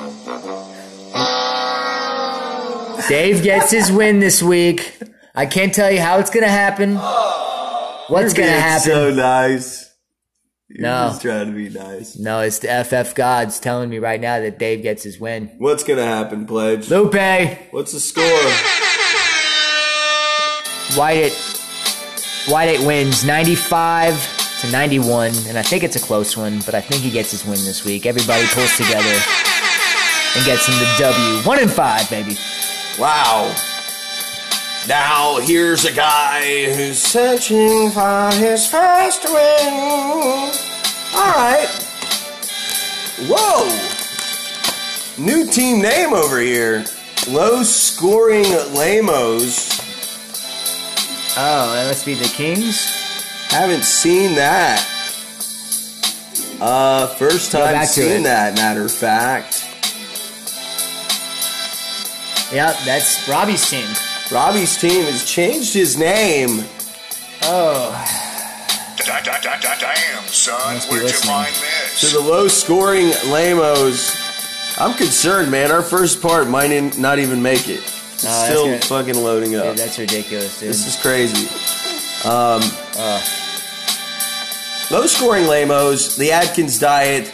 Dave 3.08 3.42
gets 3.42 3.70
his 3.70 3.90
win 3.92 4.18
this 4.18 4.42
week. 4.42 4.98
I 5.34 5.46
can't 5.46 5.72
tell 5.72 5.90
you 5.90 6.00
how 6.00 6.18
it's 6.18 6.30
gonna 6.30 6.48
happen. 6.48 6.96
What's 6.96 8.36
You're 8.36 8.46
gonna 8.46 8.60
happen? 8.60 8.82
So 8.90 9.10
nice. 9.14 9.90
You're 10.68 10.82
No. 10.82 11.08
just 11.10 11.22
trying 11.22 11.46
to 11.46 11.52
be 11.52 11.68
nice. 11.68 12.16
no, 12.16 12.40
it's 12.40 12.58
the 12.58 12.68
FF 12.70 13.14
gods 13.14 13.60
telling 13.60 13.88
me 13.88 13.98
right 14.00 14.20
now 14.20 14.40
that 14.40 14.58
Dave 14.58 14.82
gets 14.82 15.04
his 15.04 15.20
win. 15.20 15.50
What's 15.58 15.84
gonna 15.84 16.04
happen, 16.06 16.46
Pledge? 16.46 16.90
Lupe, 16.90 17.14
What's 17.70 17.92
the 17.92 18.00
score? 18.00 18.24
White 20.98 21.18
it, 21.18 21.32
White 22.48 22.68
it 22.68 22.80
wins 22.86 23.24
95 23.24 24.60
to 24.62 24.70
91, 24.72 25.32
and 25.48 25.58
I 25.58 25.62
think 25.62 25.84
it's 25.84 25.96
a 25.96 26.00
close 26.00 26.36
one, 26.36 26.60
but 26.64 26.74
I 26.74 26.80
think 26.80 27.02
he 27.02 27.10
gets 27.10 27.30
his 27.30 27.44
win 27.44 27.62
this 27.64 27.84
week. 27.84 28.06
Everybody 28.06 28.46
pulls 28.48 28.76
together 28.76 29.14
and 30.36 30.44
gets 30.44 30.66
him 30.66 30.74
the 30.78 30.94
W. 30.98 31.46
One 31.46 31.58
in 31.60 31.68
five, 31.68 32.08
baby. 32.10 32.36
Wow. 32.98 33.54
Now 34.88 35.38
here's 35.40 35.84
a 35.84 35.92
guy 35.92 36.72
who's 36.72 36.98
searching 36.98 37.90
for 37.90 38.30
his 38.34 38.66
first 38.66 39.24
win. 39.24 40.50
All 41.14 41.32
right. 41.32 41.68
Whoa. 43.28 45.22
New 45.22 45.50
team 45.50 45.82
name 45.82 46.14
over 46.14 46.38
here. 46.38 46.84
Low 47.28 47.62
scoring 47.62 48.44
Lamos. 48.74 49.80
Oh, 51.38 51.72
that 51.74 51.88
must 51.88 52.06
be 52.06 52.14
the 52.14 52.28
Kings. 52.28 52.86
Haven't 53.50 53.84
seen 53.84 54.34
that. 54.36 54.80
Uh, 56.60 57.08
first 57.16 57.52
time 57.52 57.84
seeing 57.84 58.22
that. 58.22 58.54
Matter 58.54 58.84
of 58.84 58.92
fact, 58.92 59.65
Yep, 62.52 62.76
that's 62.84 63.28
Robbie's 63.28 63.68
team. 63.68 63.88
Robbie's 64.30 64.76
team 64.76 65.04
has 65.06 65.24
changed 65.24 65.74
his 65.74 65.96
name. 65.98 66.64
Oh, 67.42 67.90
Da- 69.04 69.20
da- 69.20 69.38
da- 69.40 69.58
da- 69.60 69.74
Damn, 69.78 70.26
son, 70.28 70.76
where'd 70.88 70.90
you 70.90 71.02
listening. 71.02 71.32
find 71.32 71.54
to 72.00 72.06
the 72.08 72.18
low 72.20 72.48
scoring 72.48 73.10
Lamos. 73.28 74.16
I'm 74.78 74.94
concerned, 74.94 75.50
man. 75.50 75.70
Our 75.70 75.82
first 75.82 76.20
part 76.20 76.48
might 76.48 76.70
in, 76.72 76.92
not 77.00 77.18
even 77.20 77.40
make 77.42 77.68
it. 77.68 77.80
It's 78.14 78.24
No, 78.24 78.44
still 78.46 78.64
gonna- 78.66 78.78
fucking 78.80 79.22
loading 79.22 79.54
up. 79.54 79.64
Dude, 79.64 79.78
that's 79.78 79.98
ridiculous, 79.98 80.58
dude. 80.58 80.70
This 80.70 80.86
is 80.86 80.96
crazy. 80.96 81.48
Um, 82.28 82.62
low 84.90 85.06
scoring 85.06 85.46
lamos, 85.46 86.16
the 86.16 86.32
Atkins 86.32 86.78
diet. 86.78 87.30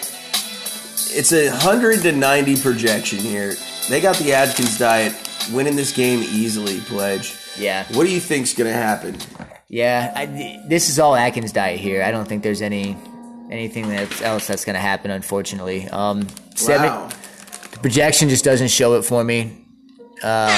It's 1.14 1.32
a 1.32 1.48
100 1.50 2.02
to 2.02 2.12
90 2.12 2.56
projection 2.56 3.18
here. 3.18 3.56
They 3.88 4.00
got 4.00 4.16
the 4.16 4.32
Atkins 4.32 4.78
diet 4.78 5.12
winning 5.52 5.76
this 5.76 5.92
game 5.92 6.20
easily, 6.22 6.80
Pledge. 6.80 7.34
yeah. 7.58 7.84
What 7.92 8.04
do 8.06 8.12
you 8.12 8.20
think's 8.20 8.54
going 8.54 8.70
to 8.70 8.76
happen? 8.76 9.16
Yeah, 9.68 10.12
I, 10.14 10.26
this 10.68 10.88
is 10.88 10.98
all 10.98 11.14
Atkins 11.16 11.52
diet 11.52 11.80
here. 11.80 12.02
I 12.02 12.10
don't 12.10 12.26
think 12.28 12.42
there's 12.42 12.62
any 12.62 12.96
anything 13.50 13.88
that's 13.88 14.22
else 14.22 14.46
that's 14.46 14.64
going 14.64 14.74
to 14.74 14.80
happen. 14.80 15.10
Unfortunately, 15.10 15.88
um, 15.88 16.26
seven, 16.54 16.86
Wow. 16.88 17.08
the 17.72 17.78
projection 17.80 18.28
just 18.28 18.44
doesn't 18.44 18.68
show 18.68 18.94
it 18.94 19.02
for 19.04 19.24
me. 19.24 19.42
Um, 20.22 20.50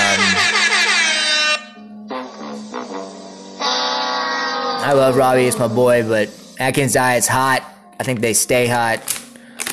I 4.86 4.92
love 4.94 5.16
Robbie; 5.16 5.46
it's 5.46 5.58
my 5.58 5.68
boy, 5.68 6.06
but 6.06 6.28
Atkins 6.58 6.92
diet's 6.92 7.26
hot. 7.28 7.62
I 7.98 8.02
think 8.04 8.20
they 8.20 8.34
stay 8.34 8.66
hot. 8.66 9.00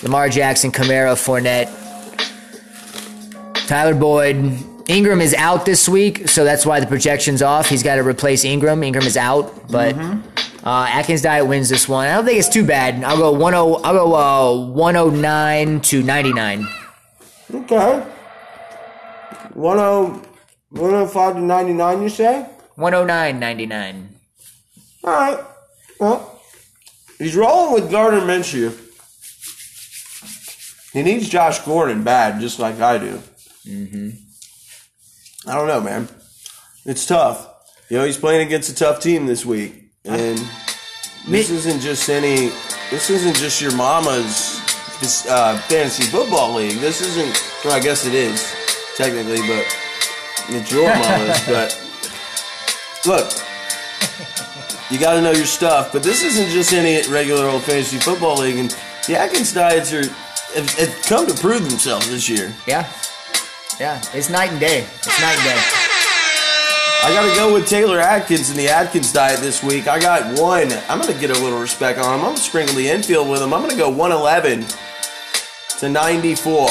Lamar 0.04 0.30
Jackson, 0.30 0.72
Kamara, 0.72 1.14
Fournette, 1.16 1.68
Tyler 3.72 3.96
Boyd. 3.96 4.58
Ingram 4.90 5.22
is 5.22 5.34
out 5.34 5.66
this 5.66 5.88
week, 5.88 6.28
so 6.28 6.44
that's 6.44 6.66
why 6.66 6.82
the 6.82 6.88
projection's 6.88 7.42
off. 7.42 7.70
He's 7.70 7.84
got 7.84 7.96
to 7.96 8.04
replace 8.04 8.44
Ingram. 8.44 8.84
Ingram 8.84 9.06
is 9.06 9.16
out, 9.16 9.72
but 9.72 9.96
uh, 10.66 10.88
Atkins 10.90 11.22
Diet 11.22 11.48
wins 11.48 11.70
this 11.70 11.88
one. 11.88 12.06
I 12.06 12.16
don't 12.16 12.26
think 12.26 12.38
it's 12.38 12.50
too 12.50 12.66
bad. 12.66 13.02
I'll 13.06 13.16
go 13.16 13.32
10, 13.32 13.54
I'll 13.54 13.94
go 13.94 14.14
uh, 14.14 14.72
109 14.72 15.80
to 15.80 16.04
99. 16.04 16.68
Okay. 17.54 18.06
10, 19.54 19.54
105 19.54 21.36
to 21.36 21.42
99, 21.42 22.02
you 22.02 22.10
say? 22.10 22.46
109 22.76 23.40
99. 23.40 24.16
All 25.06 25.12
right. 25.12 25.46
Well, 25.98 26.42
he's 27.18 27.38
rolling 27.38 27.74
with 27.74 27.90
Gardner 27.90 28.20
Minshew. 28.20 28.78
He 30.92 31.04
needs 31.04 31.30
Josh 31.30 31.60
Gordon 31.60 32.04
bad, 32.04 32.42
just 32.42 32.60
like 32.60 32.82
I 32.82 32.98
do. 32.98 33.22
Mm-hmm. 33.66 35.50
I 35.50 35.56
don't 35.56 35.68
know, 35.68 35.82
man. 35.82 36.08
It's 36.86 37.06
tough. 37.06 37.48
You 37.90 37.98
know, 37.98 38.06
he's 38.06 38.18
playing 38.18 38.46
against 38.46 38.70
a 38.70 38.76
tough 38.76 39.02
team 39.02 39.26
this 39.26 39.46
week, 39.46 39.92
and 40.06 40.42
this 41.28 41.50
isn't 41.50 41.82
just 41.82 42.10
any. 42.10 42.50
This 42.90 43.10
isn't 43.10 43.36
just 43.36 43.62
your 43.62 43.76
mama's 43.76 44.60
this, 45.00 45.28
uh, 45.28 45.58
fantasy 45.68 46.04
football 46.04 46.56
league. 46.56 46.78
This 46.80 47.02
isn't. 47.02 47.66
Well, 47.66 47.74
I 47.74 47.80
guess 47.80 48.06
it 48.06 48.14
is 48.14 48.54
technically, 48.96 49.42
but 49.48 49.66
it's 50.50 50.72
your 50.72 50.88
mama's. 50.96 51.46
but 51.46 51.78
look, 53.06 53.32
you 54.90 55.00
got 55.00 55.14
to 55.14 55.22
know 55.22 55.32
your 55.32 55.46
stuff. 55.46 55.92
But 55.92 56.04
this 56.04 56.24
isn't 56.24 56.50
just 56.50 56.74
any 56.74 57.08
regular 57.12 57.46
old 57.46 57.64
fantasy 57.64 57.98
football 57.98 58.38
league. 58.38 58.58
And 58.58 58.76
the 59.08 59.18
Atkins 59.18 59.54
diets 59.54 59.94
are 59.94 60.08
have, 60.54 60.70
have 60.76 61.02
come 61.04 61.28
to 61.28 61.34
prove 61.34 61.68
themselves 61.70 62.10
this 62.10 62.28
year. 62.30 62.54
Yeah. 62.68 62.92
Yeah. 63.82 64.00
It's 64.14 64.30
night 64.30 64.52
and 64.52 64.60
day. 64.60 64.82
It's 64.84 65.08
night 65.20 65.34
and 65.38 65.44
day. 65.44 65.60
I 67.04 67.12
got 67.16 67.28
to 67.28 67.36
go 67.36 67.52
with 67.52 67.68
Taylor 67.68 67.98
Atkins 67.98 68.52
and 68.52 68.60
the 68.60 68.70
Atkins 68.70 69.12
diet 69.12 69.40
this 69.40 69.64
week. 69.64 69.88
I 69.88 70.00
got 70.00 70.40
one. 70.40 70.72
I'm 70.88 71.02
going 71.02 71.12
to 71.12 71.20
get 71.20 71.36
a 71.36 71.42
little 71.42 71.60
respect 71.60 71.98
on 71.98 72.06
him. 72.14 72.20
I'm 72.20 72.26
going 72.26 72.36
to 72.36 72.42
sprinkle 72.44 72.76
the 72.76 72.88
infield 72.88 73.28
with 73.28 73.42
him. 73.42 73.56
I'm 73.56 73.62
going 73.62 73.72
to 73.72 73.78
go 73.78 73.90
111 73.90 74.68
to 75.80 75.90
94. 75.90 76.68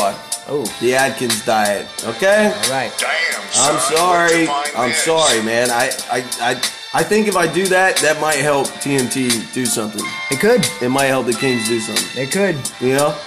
Oh, 0.52 0.78
The 0.80 0.94
Atkins 0.94 1.44
diet. 1.44 1.88
Okay. 2.04 2.46
all 2.46 2.70
right. 2.70 2.92
Damn, 2.96 3.42
son. 3.50 3.74
I'm 3.74 3.80
sorry. 3.80 4.28
where'd 4.28 4.40
you 4.42 4.46
find 4.46 4.76
I'm 4.76 4.88
this? 4.90 5.02
sorry, 5.02 5.42
man. 5.42 5.70
I, 5.72 5.90
I, 6.12 6.18
I, 6.40 6.50
I 6.94 7.02
think 7.02 7.26
if 7.26 7.34
I 7.36 7.52
do 7.52 7.66
that, 7.66 7.96
that 7.96 8.20
might 8.20 8.36
help 8.38 8.68
TNT 8.68 9.52
do 9.52 9.66
something. 9.66 10.04
It 10.30 10.38
could. 10.38 10.64
It 10.80 10.90
might 10.90 11.06
help 11.06 11.26
the 11.26 11.32
Kings 11.32 11.66
do 11.66 11.80
something. 11.80 12.22
It 12.22 12.30
could. 12.30 12.56
You 12.80 12.94
know, 12.94 13.18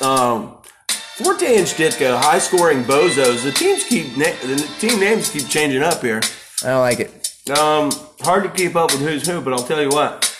um, 0.00 0.55
Forte 1.16 1.56
and 1.56 1.66
Ditka, 1.66 2.20
high 2.20 2.38
scoring 2.38 2.84
bozos. 2.84 3.42
The 3.42 3.50
teams 3.50 3.84
keep 3.84 4.18
na- 4.18 4.36
the 4.42 4.70
team 4.78 5.00
names 5.00 5.30
keep 5.30 5.48
changing 5.48 5.82
up 5.82 6.02
here. 6.02 6.20
I 6.62 6.66
don't 6.66 6.80
like 6.80 7.00
it. 7.00 7.32
Um, 7.58 7.90
hard 8.20 8.44
to 8.44 8.50
keep 8.50 8.76
up 8.76 8.92
with 8.92 9.00
who's 9.00 9.26
who, 9.26 9.40
but 9.40 9.54
I'll 9.54 9.62
tell 9.62 9.80
you 9.80 9.88
what. 9.88 10.30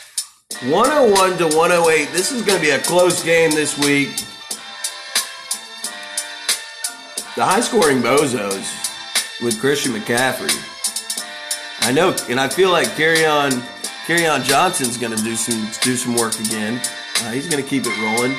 101 0.64 1.38
to 1.38 1.56
108. 1.56 2.12
This 2.12 2.30
is 2.30 2.42
going 2.42 2.58
to 2.58 2.62
be 2.62 2.72
a 2.72 2.78
close 2.78 3.24
game 3.24 3.52
this 3.52 3.78
week. 3.78 4.10
The 7.36 7.44
high 7.44 7.60
scoring 7.60 8.02
bozos 8.02 9.42
with 9.42 9.58
Christian 9.58 9.92
McCaffrey. 9.92 10.52
I 11.88 11.92
know, 11.92 12.14
and 12.28 12.38
I 12.38 12.50
feel 12.50 12.70
like 12.70 12.88
on 13.26 13.62
on 14.28 14.42
Johnson's 14.42 14.98
going 14.98 15.16
to 15.16 15.24
do 15.24 15.36
some 15.36 15.68
do 15.80 15.96
some 15.96 16.16
work 16.16 16.38
again. 16.38 16.82
Uh, 17.22 17.30
he's 17.30 17.48
going 17.48 17.62
to 17.62 17.68
keep 17.68 17.84
it 17.86 17.98
rolling. 17.98 18.36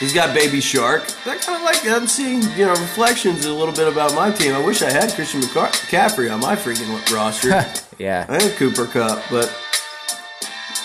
He's 0.00 0.12
got 0.12 0.34
Baby 0.34 0.60
Shark. 0.60 1.04
I 1.24 1.36
kind 1.36 1.56
of 1.56 1.62
like 1.62 1.86
I'm 1.86 2.06
seeing 2.06 2.42
you 2.58 2.66
know 2.66 2.72
reflections 2.72 3.44
a 3.44 3.54
little 3.54 3.72
bit 3.72 3.86
about 3.86 4.12
my 4.14 4.30
team. 4.30 4.52
I 4.52 4.58
wish 4.58 4.82
I 4.82 4.90
had 4.90 5.12
Christian 5.12 5.40
McCaffrey 5.40 6.32
on 6.32 6.40
my 6.40 6.56
freaking 6.56 6.90
roster. 7.14 7.64
Yeah. 7.96 8.26
I 8.28 8.42
had 8.42 8.56
Cooper 8.56 8.86
Kupp, 8.86 9.22
but 9.30 9.56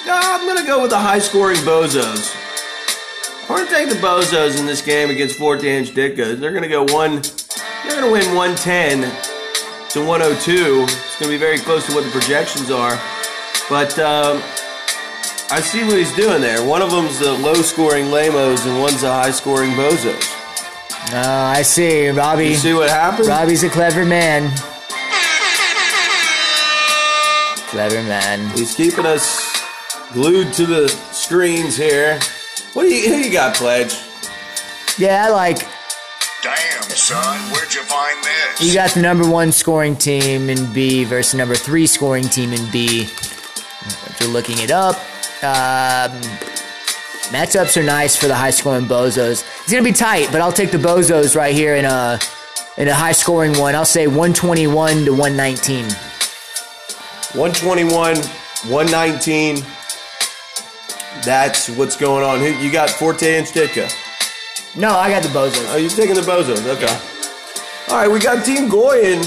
no, 0.05 0.14
I'm 0.16 0.47
gonna 0.47 0.64
go 0.68 0.80
with 0.84 0.91
the 0.91 0.99
high 0.99 1.18
scoring 1.18 1.57
bozos. 1.57 2.36
I'm 3.49 3.57
gonna 3.57 3.68
take 3.68 3.89
the 3.89 3.95
bozos 3.95 4.60
in 4.60 4.68
this 4.68 4.84
game 4.84 5.10
against 5.10 5.36
Forte 5.38 5.68
and 5.68 5.88
Ditka. 5.88 6.39
They're 6.39 6.51
gonna 6.53 6.68
go 6.68 6.84
one. 6.93 7.24
They're 7.84 7.99
gonna 7.99 8.12
win 8.12 8.36
110 8.36 9.01
to 9.89 10.05
102. 10.05 10.84
It's 10.84 11.20
gonna 11.20 11.32
be 11.32 11.38
very 11.38 11.57
close 11.57 11.88
to 11.88 11.95
what 11.95 12.03
the 12.03 12.12
projections 12.12 12.70
are, 12.70 12.99
but. 13.72 13.97
Um, 13.97 14.43
I 15.52 15.62
see 15.62 15.84
what 15.84 15.97
he's 15.97 16.16
doing 16.16 16.41
there. 16.41 16.64
One 16.64 16.84
of 16.84 16.91
them's 16.91 17.18
the 17.18 17.34
low 17.34 17.56
scoring 17.56 18.12
Lamos 18.12 18.68
and 18.68 18.80
one's 18.80 19.02
the 19.02 19.12
high 19.12 19.32
scoring 19.32 19.72
Bozos. 19.72 20.36
Uh, 21.12 21.54
I 21.58 21.64
see. 21.64 22.10
Robbie. 22.10 22.50
You 22.50 22.56
see 22.56 22.74
what 22.74 22.89
happened? 22.89 23.28
Robbie's 23.28 23.64
a 23.64 23.70
clever 23.70 24.06
man. 24.06 24.52
Clever 27.70 28.04
man. 28.04 28.47
He's 28.56 28.76
keeping 28.76 29.08
us 29.08 29.43
glued 30.14 30.54
to 30.54 30.68
the 30.68 30.88
screens 30.88 31.76
here. 31.76 32.20
What 32.74 32.84
do 32.84 32.93
you 32.93 33.10
who 33.10 33.16
you 33.16 33.32
got, 33.32 33.56
Pledge? 33.56 33.97
Yeah, 35.00 35.26
I 35.26 35.30
like. 35.30 35.68
Damn, 36.43 36.84
son, 36.84 37.39
where'd 37.52 37.74
you 37.74 37.82
find 37.82 38.24
this? 38.24 38.62
You 38.62 38.74
got 38.76 38.91
the 38.91 39.02
number 39.02 39.28
one 39.28 39.52
scoring 39.52 39.95
team 39.95 40.50
in 40.50 40.72
B 40.74 41.06
versus 41.06 41.34
number 41.34 41.56
three 41.56 41.88
scoring 41.88 42.26
team 42.26 42.54
in 42.54 42.70
B. 42.72 43.02
If 43.02 44.18
you're 44.20 44.30
looking 44.30 44.60
it 44.60 44.72
up, 44.72 44.95
um, 45.42 46.12
matchups 47.32 47.78
are 47.78 47.84
nice 47.84 48.16
for 48.16 48.28
the 48.28 48.36
high 48.36 48.50
scoring 48.50 48.86
bozos. 48.86 49.46
It's 49.62 49.72
gonna 49.72 49.84
be 49.84 49.92
tight, 49.92 50.30
but 50.32 50.42
I'll 50.42 50.52
take 50.52 50.72
the 50.72 50.78
bozos 50.78 51.36
right 51.36 51.54
here 51.54 51.76
in 51.76 51.86
a 51.86 52.20
in 52.78 52.88
a 52.88 52.94
high 52.94 53.12
scoring 53.12 53.58
one. 53.58 53.76
I'll 53.76 53.86
say 53.86 54.08
121 54.08 55.06
to 55.06 55.12
119. 55.12 55.86
121, 57.34 58.16
119. 58.16 59.56
That's 61.24 61.70
what's 61.70 61.96
going 61.96 62.24
on. 62.24 62.40
Who 62.40 62.48
you 62.48 62.72
got 62.72 62.90
Forte 62.90 63.38
and 63.38 63.46
Stitka? 63.46 63.90
No, 64.76 64.92
I 64.92 65.10
got 65.10 65.24
the 65.24 65.30
bozos. 65.30 65.66
Oh, 65.74 65.78
you're 65.78 65.90
taking 65.90 66.16
the 66.16 66.22
Bozos. 66.22 66.66
Okay. 66.66 67.10
All 67.90 67.98
right, 67.98 68.08
we 68.12 68.20
got 68.20 68.46
Team 68.46 68.70
Goyen. 68.70 69.22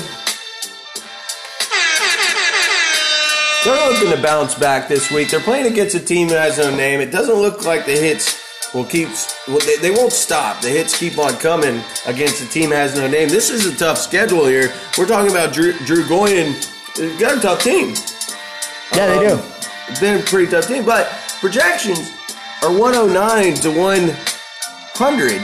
They're 3.64 3.92
looking 3.92 4.10
to 4.10 4.20
bounce 4.20 4.56
back 4.56 4.88
this 4.88 5.12
week. 5.12 5.30
They're 5.30 5.38
playing 5.38 5.70
against 5.70 5.94
a 5.94 6.00
team 6.00 6.26
that 6.28 6.42
has 6.42 6.58
no 6.58 6.74
name. 6.74 7.00
It 7.00 7.12
doesn't 7.12 7.36
look 7.36 7.64
like 7.64 7.86
the 7.86 7.92
hits 7.92 8.42
will 8.74 8.84
keep. 8.84 9.08
Well, 9.46 9.60
they, 9.60 9.76
they 9.76 9.92
won't 9.92 10.12
stop. 10.12 10.60
The 10.60 10.68
hits 10.68 10.98
keep 10.98 11.16
on 11.16 11.34
coming 11.34 11.80
against 12.06 12.42
a 12.42 12.48
team 12.48 12.70
that 12.70 12.76
has 12.76 12.96
no 12.96 13.06
name. 13.06 13.28
This 13.28 13.50
is 13.50 13.66
a 13.66 13.76
tough 13.76 13.98
schedule 13.98 14.46
here. 14.46 14.72
We're 14.98 15.06
talking 15.06 15.30
about 15.30 15.54
Drew, 15.54 15.74
Drew 15.84 16.04
Goyen. 16.08 16.56
They've 16.96 17.16
got 17.20 17.38
a 17.38 17.40
tough 17.40 17.62
team. 17.62 17.94
Yeah, 18.96 19.06
they 19.06 19.28
do. 19.28 19.34
Um, 19.34 19.42
They're 20.00 20.18
a 20.18 20.22
pretty 20.22 20.50
tough 20.50 20.66
team, 20.66 20.84
but 20.84 21.06
projections 21.40 22.10
are 22.64 22.76
109 22.76 23.54
to 23.54 23.70
100 23.70 25.40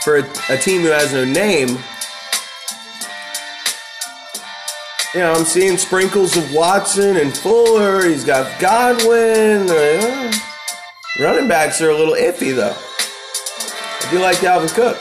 for 0.00 0.16
a, 0.16 0.54
a 0.54 0.56
team 0.56 0.80
who 0.80 0.88
has 0.88 1.12
no 1.12 1.26
name. 1.26 1.76
You 5.14 5.20
know, 5.20 5.32
I'm 5.32 5.44
seeing 5.46 5.78
sprinkles 5.78 6.36
of 6.36 6.52
Watson 6.52 7.16
and 7.16 7.34
Fuller. 7.34 8.06
He's 8.06 8.24
got 8.24 8.60
Godwin. 8.60 9.70
Uh, 9.70 10.32
running 11.18 11.48
backs 11.48 11.80
are 11.80 11.88
a 11.88 11.96
little 11.96 12.14
iffy, 12.14 12.54
though. 12.54 12.76
I 12.76 14.10
do 14.10 14.18
like 14.20 14.36
Dalvin 14.36 14.72
Cook. 14.74 14.98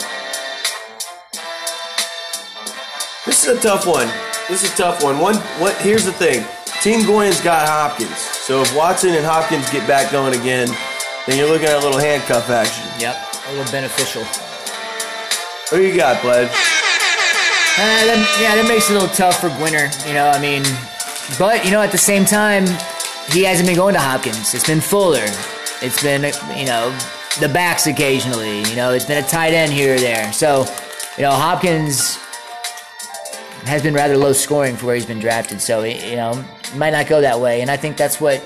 This 3.26 3.46
is 3.46 3.58
a 3.58 3.62
tough 3.62 3.86
one. 3.86 4.08
This 4.48 4.64
is 4.64 4.72
a 4.72 4.78
tough 4.78 5.04
one. 5.04 5.20
One, 5.20 5.36
what? 5.60 5.76
Here's 5.82 6.06
the 6.06 6.14
thing. 6.14 6.46
Team 6.82 7.06
Goyen's 7.06 7.42
got 7.42 7.68
Hopkins. 7.68 8.18
So 8.18 8.62
if 8.62 8.74
Watson 8.78 9.10
and 9.10 9.26
Hopkins 9.26 9.70
get 9.72 9.86
back 9.90 10.10
going 10.10 10.40
again, 10.40 10.70
then 11.26 11.38
you're 11.38 11.50
looking 11.50 11.68
at 11.68 11.84
a 11.84 11.86
little 11.86 12.00
handcuff 12.00 12.50
action. 12.50 12.86
Yep, 12.98 13.18
a 13.50 13.52
little 13.52 13.72
beneficial. 13.74 14.24
Who 15.70 15.86
you 15.86 15.98
got, 15.98 16.22
Pledge? 16.22 16.77
Uh, 17.80 18.06
that, 18.08 18.40
yeah, 18.42 18.56
that 18.56 18.68
makes 18.68 18.90
it 18.90 18.94
a 18.96 19.00
little 19.00 19.16
tough 19.16 19.40
for 19.40 19.50
Gwinner. 19.50 19.88
You 20.08 20.16
know, 20.16 20.30
I 20.30 20.42
mean, 20.42 20.64
but 21.38 21.64
you 21.64 21.70
know, 21.70 21.82
at 21.82 21.92
the 21.92 21.98
same 21.98 22.26
time, 22.26 22.66
he 23.30 23.44
hasn't 23.44 23.68
been 23.68 23.76
going 23.76 23.94
to 23.94 24.00
Hopkins. 24.00 24.56
It's 24.56 24.66
been 24.66 24.82
Fuller. 24.82 25.26
It's 25.82 26.02
been 26.02 26.24
you 26.58 26.66
know 26.66 26.90
the 27.40 27.50
backs 27.50 27.86
occasionally. 27.86 28.64
You 28.64 28.76
know, 28.76 28.94
it's 28.94 29.06
been 29.06 29.24
a 29.24 29.28
tight 29.28 29.54
end 29.54 29.72
here 29.72 29.96
or 29.96 30.00
there. 30.00 30.34
So, 30.34 30.66
you 31.18 31.24
know, 31.24 31.32
Hopkins 31.32 32.18
has 33.66 33.84
been 33.84 33.94
rather 33.94 34.18
low 34.18 34.34
scoring 34.34 34.76
for 34.76 34.88
where 34.88 34.96
he's 34.96 35.06
been 35.06 35.20
drafted. 35.20 35.62
So, 35.62 35.84
you 35.84 36.16
know, 36.16 36.44
might 36.76 36.92
not 36.92 37.08
go 37.08 37.22
that 37.22 37.40
way. 37.40 37.62
And 37.62 37.70
I 37.70 37.78
think 37.78 37.98
that's 37.98 38.20
what 38.20 38.38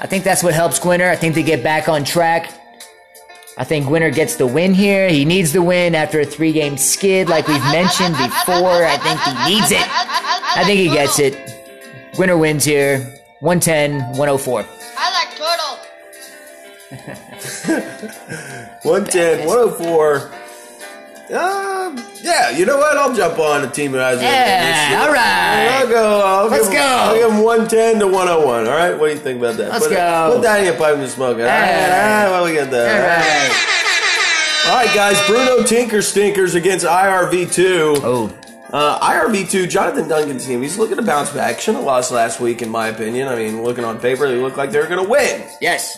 I 0.00 0.06
think 0.06 0.24
that's 0.24 0.42
what 0.42 0.54
helps 0.54 0.78
Gwinner. 0.78 1.08
I 1.10 1.16
think 1.16 1.34
they 1.34 1.42
get 1.42 1.62
back 1.62 1.88
on 1.88 2.04
track. 2.04 2.59
I 3.58 3.64
think 3.64 3.90
Winner 3.90 4.10
gets 4.10 4.36
the 4.36 4.46
win 4.46 4.72
here. 4.74 5.08
He 5.08 5.24
needs 5.24 5.52
the 5.52 5.62
win 5.62 5.94
after 5.94 6.20
a 6.20 6.24
three 6.24 6.52
game 6.52 6.76
skid, 6.76 7.28
like 7.28 7.46
we've 7.48 7.62
mentioned 7.64 8.16
before. 8.16 8.84
I 8.84 8.96
think 8.98 9.20
he 9.20 9.54
needs 9.54 9.70
it. 9.70 9.86
I 9.86 10.62
think 10.64 10.78
he 10.78 10.88
gets 10.88 11.18
it. 11.18 11.36
Winner 12.18 12.36
wins 12.38 12.64
here 12.64 12.98
110 13.40 14.00
104. 14.16 14.64
I 14.96 15.10
like 15.12 15.36
turtle. 15.36 15.78
110, 18.82 19.46
104. 19.46 20.32
Um, 21.30 21.96
yeah, 22.22 22.50
you 22.50 22.66
know 22.66 22.76
what? 22.78 22.96
I'll 22.96 23.14
jump 23.14 23.38
on 23.38 23.62
the 23.62 23.68
team 23.68 23.92
that 23.92 24.00
has 24.02 24.18
it. 24.20 24.24
Yeah, 24.24 25.02
all 25.02 25.12
right. 25.12 25.68
I'll 25.80 25.88
go. 25.88 26.20
I'll 26.26 26.48
Let's 26.48 26.66
give, 26.66 26.74
go. 26.74 26.80
I'll 26.84 27.14
give 27.14 27.30
him 27.30 27.42
110 27.44 28.00
to 28.00 28.06
101. 28.06 28.66
All 28.66 28.72
right, 28.72 28.98
what 28.98 29.06
do 29.08 29.12
you 29.14 29.20
think 29.20 29.38
about 29.38 29.56
that? 29.58 29.70
Let's 29.70 29.86
put, 29.86 29.94
go. 29.94 30.32
Put 30.34 30.42
that 30.42 30.58
in 30.58 30.64
your 30.66 30.74
pipe 30.76 30.96
and 30.96 31.08
smoke 31.08 31.38
it. 31.38 31.42
All 31.42 31.46
right, 31.48 31.70
all 31.70 32.30
right, 32.32 32.40
what 32.40 32.50
we 32.50 32.56
got 32.56 32.70
there? 32.70 32.90
All 32.90 33.16
right. 33.16 33.66
All 34.66 34.76
right, 34.84 34.94
guys. 34.94 35.26
Bruno 35.28 35.62
Tinker 35.64 36.02
Stinkers 36.02 36.54
against 36.54 36.84
IRV2. 36.84 38.00
Oh, 38.02 38.36
Uh, 38.72 38.98
IRV2, 39.00 39.68
Jonathan 39.68 40.08
Duncan's 40.08 40.46
team, 40.46 40.62
he's 40.62 40.78
looking 40.78 40.96
to 40.96 41.02
bounce 41.02 41.30
back. 41.32 41.58
Shouldn't 41.60 41.78
have 41.78 41.86
lost 41.86 42.12
last 42.12 42.38
week, 42.40 42.60
in 42.62 42.68
my 42.68 42.88
opinion. 42.88 43.26
I 43.28 43.34
mean, 43.36 43.62
looking 43.64 43.84
on 43.84 43.98
paper, 43.98 44.28
they 44.28 44.36
look 44.36 44.56
like 44.56 44.70
they're 44.70 44.86
going 44.88 45.02
to 45.04 45.08
win. 45.10 45.42
yes. 45.60 45.96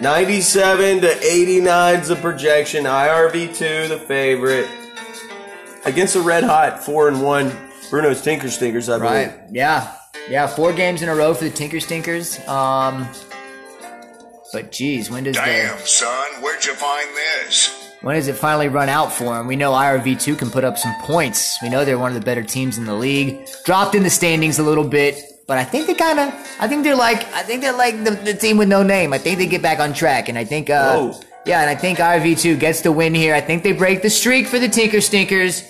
97 0.00 1.02
to 1.02 1.22
89 1.22 2.00
is 2.00 2.08
the 2.08 2.16
projection. 2.16 2.84
IRV2, 2.84 3.88
the 3.88 3.98
favorite. 3.98 4.68
Against 5.84 6.14
the 6.14 6.20
red 6.20 6.42
hot 6.44 6.82
4 6.82 7.08
and 7.08 7.22
1 7.22 7.56
Bruno's 7.90 8.22
Tinker 8.22 8.48
Stinkers, 8.50 8.88
I 8.88 8.98
believe. 8.98 9.12
Right. 9.12 9.40
Yeah. 9.50 9.94
Yeah. 10.28 10.46
Four 10.46 10.72
games 10.72 11.02
in 11.02 11.08
a 11.08 11.14
row 11.14 11.34
for 11.34 11.44
the 11.44 11.50
Tinker 11.50 11.80
Stinkers. 11.80 12.38
Um, 12.48 13.08
but 14.52 14.72
geez, 14.72 15.10
when 15.10 15.24
does 15.24 15.36
Damn, 15.36 15.76
the 15.78 15.86
son, 15.86 16.42
where'd 16.42 16.64
you 16.64 16.74
find 16.74 17.08
this? 17.14 17.76
when 18.02 18.16
does 18.16 18.28
it 18.28 18.34
finally 18.36 18.68
run 18.68 18.88
out 18.88 19.12
for 19.12 19.34
them? 19.36 19.46
We 19.46 19.56
know 19.56 19.72
IRV2 19.72 20.38
can 20.38 20.50
put 20.50 20.64
up 20.64 20.78
some 20.78 20.94
points. 21.02 21.58
We 21.62 21.68
know 21.68 21.84
they're 21.84 21.98
one 21.98 22.10
of 22.12 22.18
the 22.18 22.24
better 22.24 22.42
teams 22.42 22.78
in 22.78 22.84
the 22.86 22.94
league. 22.94 23.46
Dropped 23.64 23.94
in 23.94 24.02
the 24.02 24.10
standings 24.10 24.58
a 24.58 24.62
little 24.62 24.88
bit, 24.88 25.20
but 25.50 25.58
I 25.58 25.64
think 25.64 25.88
they 25.88 25.94
kind 25.94 26.20
of. 26.20 26.32
I 26.60 26.68
think 26.68 26.84
they're 26.84 26.94
like. 26.94 27.26
I 27.34 27.42
think 27.42 27.60
they're 27.60 27.76
like 27.76 28.04
the, 28.04 28.12
the 28.12 28.34
team 28.34 28.56
with 28.56 28.68
no 28.68 28.84
name. 28.84 29.12
I 29.12 29.18
think 29.18 29.38
they 29.38 29.46
get 29.46 29.60
back 29.60 29.80
on 29.80 29.92
track, 29.92 30.28
and 30.28 30.38
I 30.38 30.44
think. 30.44 30.70
Uh, 30.70 31.10
Whoa. 31.10 31.20
yeah, 31.44 31.62
and 31.62 31.68
I 31.68 31.74
think 31.74 31.98
RV2 31.98 32.60
gets 32.60 32.82
the 32.82 32.92
win 32.92 33.16
here. 33.16 33.34
I 33.34 33.40
think 33.40 33.64
they 33.64 33.72
break 33.72 34.00
the 34.00 34.10
streak 34.10 34.46
for 34.46 34.60
the 34.60 34.68
Tinker 34.68 35.00
Stinkers. 35.00 35.64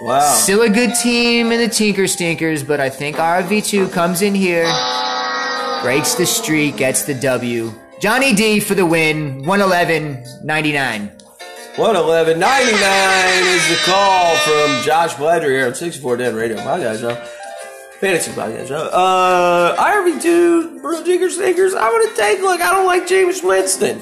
Wow. 0.00 0.20
Still 0.20 0.62
a 0.62 0.70
good 0.70 0.94
team 0.94 1.52
in 1.52 1.60
the 1.60 1.68
Tinker 1.68 2.06
Stinkers, 2.06 2.62
but 2.62 2.80
I 2.80 2.88
think 2.88 3.16
RV2 3.18 3.92
comes 3.92 4.22
in 4.22 4.34
here, 4.34 4.64
breaks 5.82 6.14
the 6.14 6.24
streak, 6.24 6.78
gets 6.78 7.04
the 7.04 7.12
W. 7.12 7.74
Johnny 8.00 8.32
D 8.32 8.60
for 8.60 8.74
the 8.74 8.86
win, 8.86 9.42
111 9.44 10.24
99. 10.42 11.18
111 11.76 12.40
99 12.40 13.44
is 13.44 13.68
the 13.68 13.76
call 13.84 14.34
from 14.36 14.82
Josh 14.84 15.14
Bledger 15.14 15.50
here 15.50 15.66
on 15.66 15.74
64 15.74 16.16
Dead 16.16 16.34
Radio 16.34 16.56
Podcast 16.56 17.00
Show. 17.00 17.37
Fantasy 18.00 18.30
Podcast. 18.32 18.70
Uh, 18.70 19.76
IRV2, 19.76 20.80
Bruno 20.80 21.04
Tinker 21.04 21.30
Stinkers, 21.30 21.74
I'm 21.74 21.90
going 21.90 22.08
to 22.08 22.16
take, 22.16 22.40
look, 22.40 22.60
I 22.60 22.70
don't 22.72 22.86
like 22.86 23.08
Jameis 23.08 23.42
Winston. 23.42 24.00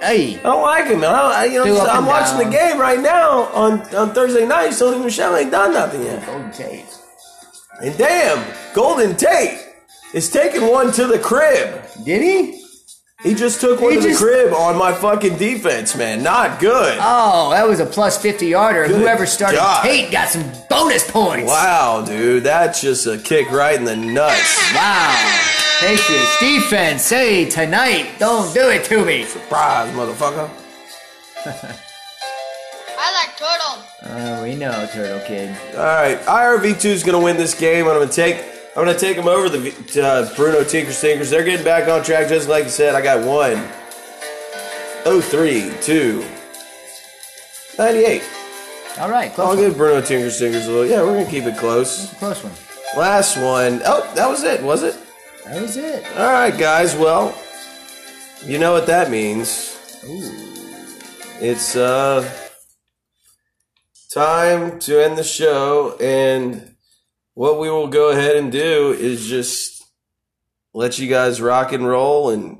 Hey, 0.00 0.38
I 0.38 0.42
don't 0.42 0.62
like 0.62 0.86
him. 0.86 1.00
man. 1.00 1.12
I 1.14 1.46
you 1.46 1.64
know, 1.64 1.80
I'm 1.80 2.06
watching 2.06 2.38
down. 2.38 2.50
the 2.50 2.56
game 2.56 2.80
right 2.80 3.00
now 3.00 3.44
on, 3.52 3.80
on 3.94 4.14
Thursday 4.14 4.46
night. 4.46 4.70
Sony 4.70 5.02
Michel 5.02 5.36
ain't 5.36 5.50
done 5.50 5.72
nothing 5.74 6.04
yet. 6.04 6.24
Golden 6.24 6.52
Tate. 6.52 6.84
And 7.82 7.98
damn, 7.98 8.74
Golden 8.74 9.16
Tate 9.16 9.58
is 10.14 10.30
taking 10.30 10.68
one 10.70 10.92
to 10.92 11.06
the 11.06 11.18
crib. 11.18 11.84
Did 12.04 12.22
he? 12.22 12.64
He 13.22 13.34
just 13.34 13.60
took 13.60 13.80
one 13.80 13.90
He 13.92 13.96
to 13.98 14.02
just- 14.04 14.20
the 14.20 14.26
crib 14.26 14.52
on 14.52 14.76
my 14.76 14.92
fucking 14.92 15.38
defense, 15.38 15.96
man. 15.96 16.22
Not 16.22 16.60
good. 16.60 16.96
Oh, 17.00 17.50
that 17.50 17.66
was 17.66 17.80
a 17.80 17.86
plus 17.86 18.16
50 18.16 18.46
yarder. 18.46 18.86
Good 18.86 19.00
Whoever 19.00 19.26
started 19.26 19.56
God. 19.56 19.82
Tate 19.82 20.12
got 20.12 20.28
some 20.28 20.44
bonus 20.70 21.10
points. 21.10 21.48
Wow, 21.50 22.04
dude, 22.06 22.44
that's 22.44 22.80
just 22.80 23.08
a 23.08 23.18
kick 23.18 23.50
right 23.50 23.74
in 23.76 23.84
the 23.84 23.96
nuts. 23.96 24.72
Wow. 24.72 25.40
Patriots 25.80 26.38
defense, 26.38 27.10
hey, 27.10 27.48
tonight, 27.48 28.08
don't 28.20 28.54
do 28.54 28.68
it 28.68 28.84
to 28.84 29.04
me. 29.04 29.24
Surprise, 29.24 29.92
motherfucker. 29.94 30.48
I 31.44 33.12
like 33.14 33.36
turtle. 33.36 33.82
Oh, 34.10 34.42
we 34.44 34.54
know, 34.54 34.88
Turtle 34.92 35.20
Kid. 35.26 35.56
All 35.74 35.82
right, 35.84 36.18
IRV2 36.20 36.84
is 36.84 37.02
going 37.02 37.18
to 37.18 37.24
win 37.24 37.36
this 37.36 37.54
game. 37.58 37.86
I'm 37.88 37.94
going 37.94 38.08
to 38.08 38.14
take. 38.14 38.44
I'm 38.76 38.84
going 38.84 38.94
to 38.94 39.00
take 39.00 39.16
them 39.16 39.26
over 39.28 39.48
the 39.48 40.02
uh, 40.02 40.34
Bruno 40.36 40.62
Tinker 40.62 40.92
Stinkers. 40.92 41.30
They're 41.30 41.44
getting 41.44 41.64
back 41.64 41.88
on 41.88 42.04
track, 42.04 42.28
just 42.28 42.48
like 42.48 42.64
you 42.64 42.70
said. 42.70 42.94
I 42.94 43.00
got 43.02 43.26
one. 43.26 43.56
Oh 45.04 45.20
three 45.20 45.72
two. 45.80 46.24
98. 47.78 48.22
All 48.98 49.08
right, 49.10 49.32
close 49.32 49.48
I'll 49.48 49.54
one. 49.56 49.64
give 49.64 49.76
Bruno 49.76 50.00
Tinker 50.00 50.30
Stinkers 50.30 50.66
a 50.66 50.70
little. 50.70 50.86
Yeah, 50.86 51.02
we're 51.02 51.14
going 51.14 51.24
to 51.24 51.30
keep 51.30 51.44
it 51.44 51.56
close. 51.56 52.12
Close 52.14 52.42
one. 52.42 52.52
Last 52.96 53.36
one. 53.36 53.80
Oh, 53.84 54.10
that 54.14 54.28
was 54.28 54.42
it, 54.44 54.62
was 54.62 54.82
it? 54.82 54.96
That 55.44 55.62
was 55.62 55.76
it. 55.76 56.04
All 56.16 56.30
right, 56.32 56.56
guys. 56.56 56.94
Well, 56.96 57.36
you 58.44 58.58
know 58.58 58.72
what 58.72 58.86
that 58.86 59.10
means. 59.10 59.76
Ooh. 60.04 60.34
It's 61.40 61.76
uh 61.76 62.28
time 64.12 64.78
to 64.80 65.04
end 65.04 65.16
the 65.16 65.22
show, 65.24 65.96
and 66.00 66.74
what 67.38 67.60
we 67.60 67.70
will 67.70 67.86
go 67.86 68.10
ahead 68.10 68.34
and 68.34 68.50
do 68.50 68.90
is 68.90 69.28
just 69.28 69.84
let 70.74 70.98
you 70.98 71.08
guys 71.08 71.40
rock 71.40 71.72
and 71.72 71.86
roll 71.86 72.30
and 72.30 72.58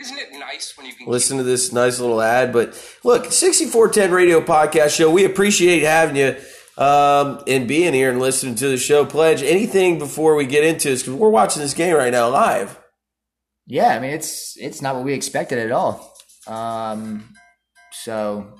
Isn't 0.00 0.18
it 0.18 0.28
nice 0.32 0.74
when 0.74 0.86
you 0.86 0.94
can 0.94 1.06
listen 1.06 1.36
to 1.36 1.42
this 1.42 1.70
nice 1.70 2.00
little 2.00 2.22
ad. 2.22 2.50
But 2.50 2.82
look, 3.04 3.30
6410 3.30 4.10
Radio 4.10 4.40
Podcast 4.40 4.96
Show, 4.96 5.10
we 5.10 5.26
appreciate 5.26 5.82
having 5.82 6.16
you 6.16 6.36
um, 6.82 7.44
and 7.46 7.68
being 7.68 7.92
here 7.92 8.10
and 8.10 8.20
listening 8.20 8.54
to 8.54 8.68
the 8.68 8.78
show. 8.78 9.04
Pledge 9.04 9.42
anything 9.42 9.98
before 9.98 10.34
we 10.34 10.46
get 10.46 10.64
into 10.64 10.88
this 10.88 11.02
because 11.02 11.16
we're 11.16 11.28
watching 11.28 11.60
this 11.60 11.74
game 11.74 11.94
right 11.94 12.10
now 12.10 12.30
live. 12.30 12.80
Yeah, 13.66 13.88
I 13.88 13.98
mean 13.98 14.12
it's 14.12 14.56
it's 14.56 14.80
not 14.80 14.94
what 14.94 15.04
we 15.04 15.12
expected 15.12 15.58
at 15.58 15.72
all. 15.72 16.16
Um, 16.46 17.34
so 17.92 18.54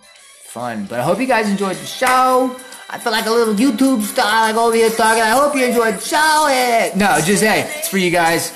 fun, 0.45 0.85
but 0.85 1.01
I 1.01 1.03
hope 1.03 1.19
you 1.19 1.27
guys 1.27 1.49
enjoyed 1.49 1.77
the 1.77 1.87
show. 1.87 2.55
I 2.91 2.99
feel 2.99 3.13
like 3.13 3.27
a 3.27 3.31
little 3.31 3.55
YouTube 3.55 4.03
star, 4.03 4.49
like 4.49 4.57
over 4.57 4.75
here 4.75 4.89
talking. 4.89 5.23
I 5.23 5.31
hope 5.31 5.55
you 5.55 5.67
enjoyed 5.67 5.97
the 5.97 6.01
show. 6.01 6.47
Eh. 6.51 6.93
No, 6.97 7.21
just 7.21 7.43
hey, 7.43 7.71
it's 7.77 7.89
for 7.89 7.99
you 7.99 8.11
guys. 8.11 8.49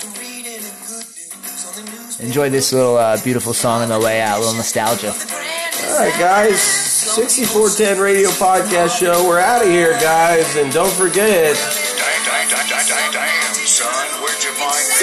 Enjoy 2.19 2.49
this 2.49 2.73
little 2.73 2.97
uh, 2.97 3.21
beautiful 3.21 3.53
song 3.53 3.83
on 3.83 3.89
the 3.89 3.99
way 3.99 4.21
out, 4.21 4.37
a 4.37 4.39
little 4.39 4.55
nostalgia. 4.55 5.09
All 5.11 5.99
right, 5.99 6.17
guys. 6.19 6.59
6410 6.59 7.99
Radio 8.01 8.29
Podcast 8.29 8.97
Show. 8.97 9.27
We're 9.27 9.39
out 9.39 9.61
of 9.61 9.67
here, 9.67 9.91
guys. 10.01 10.55
And 10.55 10.73
don't 10.73 10.91
forget, 10.93 11.53
Damn, 11.53 12.25
damn, 12.25 12.49
damn, 12.49 12.67
damn, 12.69 12.87
damn, 12.87 13.11
damn, 13.13 13.53
son, 13.53 13.91
where'd 14.23 14.41
you 14.41 14.51
find 14.57 14.81
this? 14.81 14.97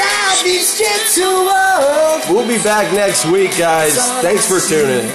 We'll 2.30 2.48
be 2.48 2.58
back 2.64 2.92
next 2.92 3.26
week, 3.26 3.56
guys. 3.56 3.94
Thanks 4.22 4.48
for 4.48 4.58
tuning 4.58 5.06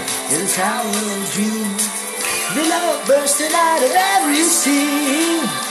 Love 2.56 3.06
bursting 3.06 3.52
out 3.54 3.84
of 3.84 3.92
every 3.92 4.42
scene. 4.44 5.65